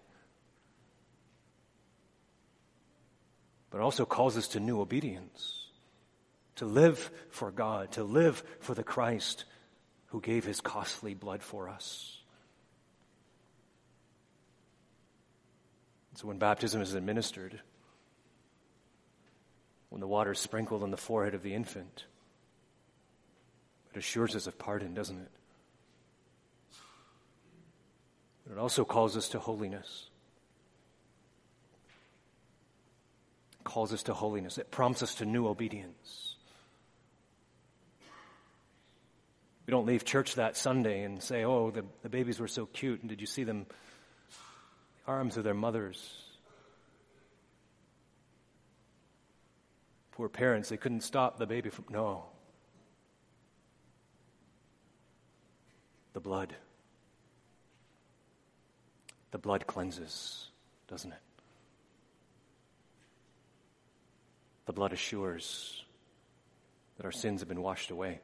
But 3.69 3.81
also 3.81 4.05
calls 4.05 4.37
us 4.37 4.49
to 4.49 4.59
new 4.59 4.81
obedience, 4.81 5.67
to 6.55 6.65
live 6.65 7.11
for 7.29 7.51
God, 7.51 7.91
to 7.93 8.03
live 8.03 8.43
for 8.59 8.73
the 8.73 8.83
Christ 8.83 9.45
who 10.07 10.19
gave 10.21 10.45
his 10.45 10.59
costly 10.59 11.13
blood 11.13 11.41
for 11.41 11.69
us. 11.69 12.17
So 16.15 16.27
when 16.27 16.37
baptism 16.37 16.81
is 16.81 16.93
administered, 16.93 17.61
when 19.89 20.01
the 20.01 20.07
water 20.07 20.31
is 20.31 20.39
sprinkled 20.39 20.83
on 20.83 20.91
the 20.91 20.97
forehead 20.97 21.33
of 21.33 21.43
the 21.43 21.53
infant, 21.53 22.05
it 23.93 23.97
assures 23.97 24.35
us 24.35 24.47
of 24.47 24.59
pardon, 24.59 24.93
doesn't 24.93 25.19
it? 25.19 25.31
But 28.41 28.41
it 28.52 28.58
also 28.58 28.84
calls 28.84 29.16
us 29.16 29.30
to 29.30 29.39
holiness. 29.39 30.10
It 33.60 33.64
calls 33.64 33.93
us 33.93 34.04
to 34.04 34.14
holiness. 34.14 34.58
It 34.58 34.72
prompts 34.72 35.02
us 35.02 35.16
to 35.16 35.26
new 35.26 35.47
obedience. 35.47 36.36
We 39.66 39.72
don't 39.72 39.86
leave 39.86 40.04
church 40.04 40.36
that 40.36 40.58
Sunday 40.58 41.04
and 41.04 41.24
say, 41.24 41.45
oh, 41.45 41.72
the, 41.72 41.86
the 42.04 42.10
babies 42.10 42.39
were 42.39 42.47
so 42.47 42.66
cute, 42.66 42.99
and 43.02 43.10
did 43.10 43.22
you 43.22 43.28
see 43.28 43.45
them? 43.45 43.68
The 45.06 45.12
arms 45.12 45.38
of 45.38 45.45
their 45.45 45.54
mothers. 45.54 46.22
Poor 50.12 50.28
parents, 50.28 50.68
they 50.68 50.78
couldn't 50.78 51.02
stop 51.02 51.38
the 51.38 51.45
baby 51.45 51.70
from. 51.70 51.86
No. 51.89 52.26
The 56.14 56.20
blood. 56.20 56.54
The 59.32 59.38
blood 59.38 59.65
cleanses, 59.65 60.49
doesn't 60.88 61.11
it? 61.11 61.19
The 64.65 64.73
blood 64.73 64.93
assures 64.93 65.84
that 66.97 67.05
our 67.05 67.11
sins 67.11 67.41
have 67.41 67.49
been 67.49 67.61
washed 67.61 67.91
away. 67.91 68.19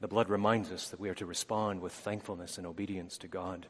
The 0.00 0.08
blood 0.08 0.28
reminds 0.28 0.72
us 0.72 0.88
that 0.88 0.98
we 0.98 1.08
are 1.08 1.14
to 1.14 1.26
respond 1.26 1.80
with 1.80 1.92
thankfulness 1.92 2.58
and 2.58 2.66
obedience 2.66 3.18
to 3.18 3.28
God, 3.28 3.68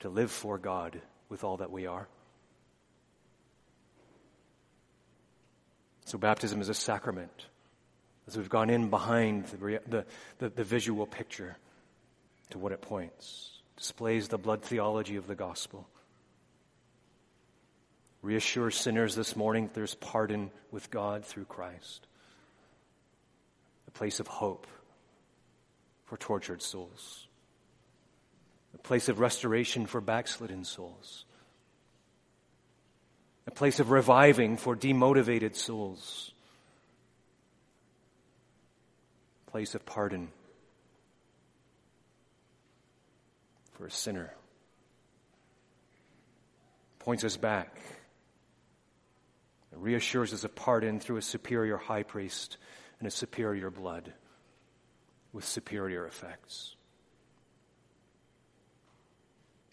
to 0.00 0.08
live 0.08 0.30
for 0.30 0.56
God 0.56 1.00
with 1.28 1.44
all 1.44 1.58
that 1.58 1.70
we 1.70 1.86
are. 1.86 2.08
So, 6.06 6.16
baptism 6.16 6.60
is 6.60 6.68
a 6.68 6.74
sacrament. 6.74 7.46
As 8.26 8.36
we've 8.36 8.48
gone 8.48 8.70
in 8.70 8.90
behind 8.90 9.46
the, 9.46 9.80
the, 9.86 10.06
the, 10.38 10.48
the 10.48 10.64
visual 10.64 11.06
picture 11.06 11.56
to 12.50 12.58
what 12.58 12.72
it 12.72 12.80
points, 12.80 13.60
displays 13.76 14.28
the 14.28 14.38
blood 14.38 14.62
theology 14.62 15.16
of 15.16 15.26
the 15.26 15.34
gospel. 15.34 15.88
Reassures 18.22 18.76
sinners 18.76 19.14
this 19.14 19.36
morning 19.36 19.64
that 19.64 19.74
there's 19.74 19.94
pardon 19.94 20.50
with 20.70 20.90
God 20.90 21.24
through 21.24 21.44
Christ 21.44 22.06
a 23.86 23.90
place 23.92 24.20
of 24.20 24.26
hope 24.26 24.66
for 26.04 26.16
tortured 26.16 26.60
souls, 26.60 27.28
a 28.74 28.78
place 28.78 29.08
of 29.08 29.20
restoration 29.20 29.86
for 29.86 30.00
backslidden 30.00 30.64
souls, 30.64 31.24
a 33.46 33.50
place 33.50 33.80
of 33.80 33.90
reviving 33.90 34.56
for 34.56 34.74
demotivated 34.76 35.54
souls, 35.54 36.32
a 39.46 39.50
place 39.50 39.74
of 39.74 39.86
pardon 39.86 40.28
for 43.76 43.86
a 43.86 43.90
sinner. 43.90 44.32
Points 46.98 47.24
us 47.24 47.36
back. 47.36 47.78
It 49.72 49.78
reassures 49.78 50.32
us 50.32 50.44
of 50.44 50.54
pardon 50.54 50.98
through 50.98 51.18
a 51.18 51.22
superior 51.22 51.76
high 51.76 52.02
priest 52.02 52.56
and 52.98 53.06
a 53.06 53.10
superior 53.10 53.70
blood 53.70 54.12
with 55.32 55.44
superior 55.44 56.06
effects. 56.06 56.74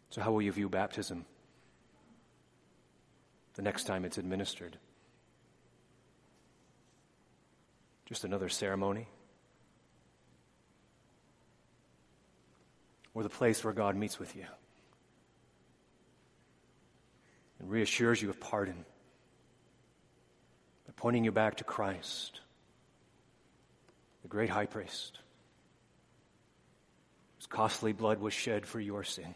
So, 0.09 0.21
how 0.21 0.31
will 0.31 0.41
you 0.41 0.51
view 0.51 0.69
baptism 0.69 1.25
the 3.55 3.61
next 3.61 3.85
time 3.85 4.05
it's 4.05 4.17
administered? 4.17 4.77
Just 8.05 8.25
another 8.25 8.49
ceremony? 8.49 9.07
Or 13.13 13.23
the 13.23 13.29
place 13.29 13.63
where 13.63 13.73
God 13.73 13.95
meets 13.95 14.19
with 14.19 14.35
you 14.35 14.45
and 17.59 17.69
reassures 17.69 18.21
you 18.21 18.29
of 18.29 18.39
pardon 18.39 18.85
by 20.87 20.93
pointing 20.95 21.23
you 21.23 21.31
back 21.31 21.57
to 21.57 21.63
Christ 21.63 22.39
the 24.23 24.27
great 24.29 24.49
high 24.49 24.65
priest, 24.65 25.19
whose 27.37 27.45
costly 27.45 27.93
blood 27.93 28.19
was 28.19 28.33
shed 28.33 28.65
for 28.65 28.79
your 28.79 29.03
sin, 29.03 29.35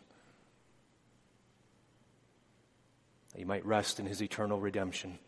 that 3.34 3.40
you 3.40 3.46
might 3.46 3.66
rest 3.66 4.00
in 4.00 4.06
his 4.06 4.24
eternal 4.24 4.60
redemption, 4.60 5.20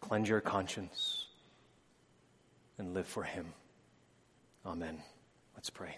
cleanse 0.00 0.28
your 0.28 0.40
conscience, 0.40 1.26
and 2.78 2.92
live 2.92 3.06
for 3.06 3.22
him. 3.22 3.54
Amen. 4.66 5.00
Let's 5.54 5.70
pray. 5.70 5.96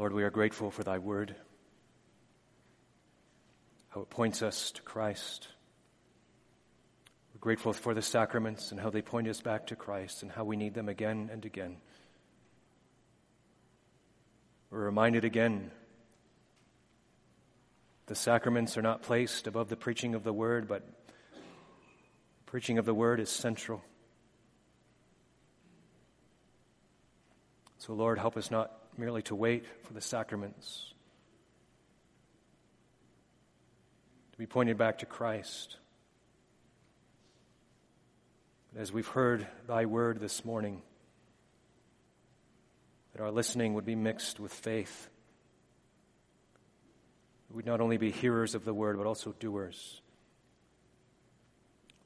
Lord, 0.00 0.14
we 0.14 0.22
are 0.22 0.30
grateful 0.30 0.70
for 0.70 0.82
thy 0.82 0.96
word, 0.96 1.36
how 3.90 4.00
it 4.00 4.08
points 4.08 4.40
us 4.40 4.70
to 4.70 4.80
Christ 4.80 5.48
We're 7.34 7.40
grateful 7.40 7.74
for 7.74 7.92
the 7.92 8.00
sacraments 8.00 8.70
and 8.70 8.80
how 8.80 8.88
they 8.88 9.02
point 9.02 9.28
us 9.28 9.42
back 9.42 9.66
to 9.66 9.76
Christ 9.76 10.22
and 10.22 10.32
how 10.32 10.44
we 10.44 10.56
need 10.56 10.72
them 10.72 10.88
again 10.88 11.28
and 11.30 11.44
again. 11.44 11.76
We're 14.70 14.86
reminded 14.86 15.26
again 15.26 15.70
the 18.06 18.14
sacraments 18.14 18.78
are 18.78 18.82
not 18.82 19.02
placed 19.02 19.46
above 19.46 19.68
the 19.68 19.76
preaching 19.76 20.14
of 20.14 20.24
the 20.24 20.32
word, 20.32 20.66
but 20.66 20.82
preaching 22.46 22.78
of 22.78 22.86
the 22.86 22.94
word 22.94 23.20
is 23.20 23.28
central. 23.28 23.84
So, 27.76 27.92
Lord, 27.92 28.18
help 28.18 28.38
us 28.38 28.50
not 28.50 28.79
merely 28.96 29.22
to 29.22 29.34
wait 29.34 29.64
for 29.84 29.92
the 29.92 30.00
sacraments, 30.00 30.92
to 34.32 34.38
be 34.38 34.46
pointed 34.46 34.76
back 34.76 34.98
to 34.98 35.06
Christ. 35.06 35.76
But 38.72 38.82
as 38.82 38.92
we've 38.92 39.06
heard 39.06 39.46
thy 39.66 39.86
word 39.86 40.20
this 40.20 40.44
morning, 40.44 40.82
that 43.12 43.22
our 43.22 43.30
listening 43.30 43.74
would 43.74 43.84
be 43.86 43.96
mixed 43.96 44.38
with 44.38 44.52
faith. 44.52 45.08
We'd 47.52 47.66
not 47.66 47.80
only 47.80 47.96
be 47.96 48.12
hearers 48.12 48.54
of 48.54 48.64
the 48.64 48.74
word, 48.74 48.96
but 48.96 49.06
also 49.06 49.34
doers, 49.40 50.00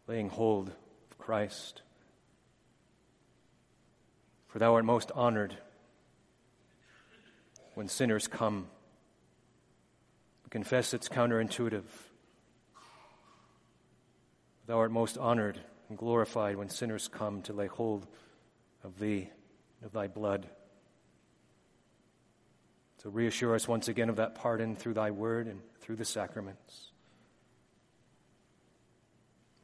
laying 0.06 0.30
hold 0.30 0.68
of 0.68 1.18
Christ, 1.18 1.82
For 4.54 4.60
thou 4.60 4.74
art 4.74 4.84
most 4.84 5.10
honored 5.16 5.56
when 7.74 7.88
sinners 7.88 8.26
come. 8.26 8.66
We 10.44 10.50
confess 10.50 10.94
it's 10.94 11.08
counterintuitive. 11.08 11.84
Thou 14.66 14.78
art 14.78 14.92
most 14.92 15.18
honored 15.18 15.60
and 15.88 15.98
glorified 15.98 16.56
when 16.56 16.68
sinners 16.68 17.08
come 17.08 17.42
to 17.42 17.52
lay 17.52 17.66
hold 17.66 18.06
of 18.82 18.98
thee, 18.98 19.30
of 19.84 19.92
thy 19.92 20.06
blood. 20.06 20.46
So 23.02 23.10
reassure 23.10 23.54
us 23.54 23.68
once 23.68 23.88
again 23.88 24.08
of 24.08 24.16
that 24.16 24.34
pardon 24.34 24.76
through 24.76 24.94
thy 24.94 25.10
word 25.10 25.46
and 25.46 25.60
through 25.80 25.96
the 25.96 26.06
sacraments. 26.06 26.90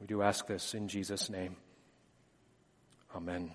We 0.00 0.06
do 0.06 0.22
ask 0.22 0.46
this 0.46 0.74
in 0.74 0.88
Jesus' 0.88 1.30
name. 1.30 1.56
Amen. 3.14 3.52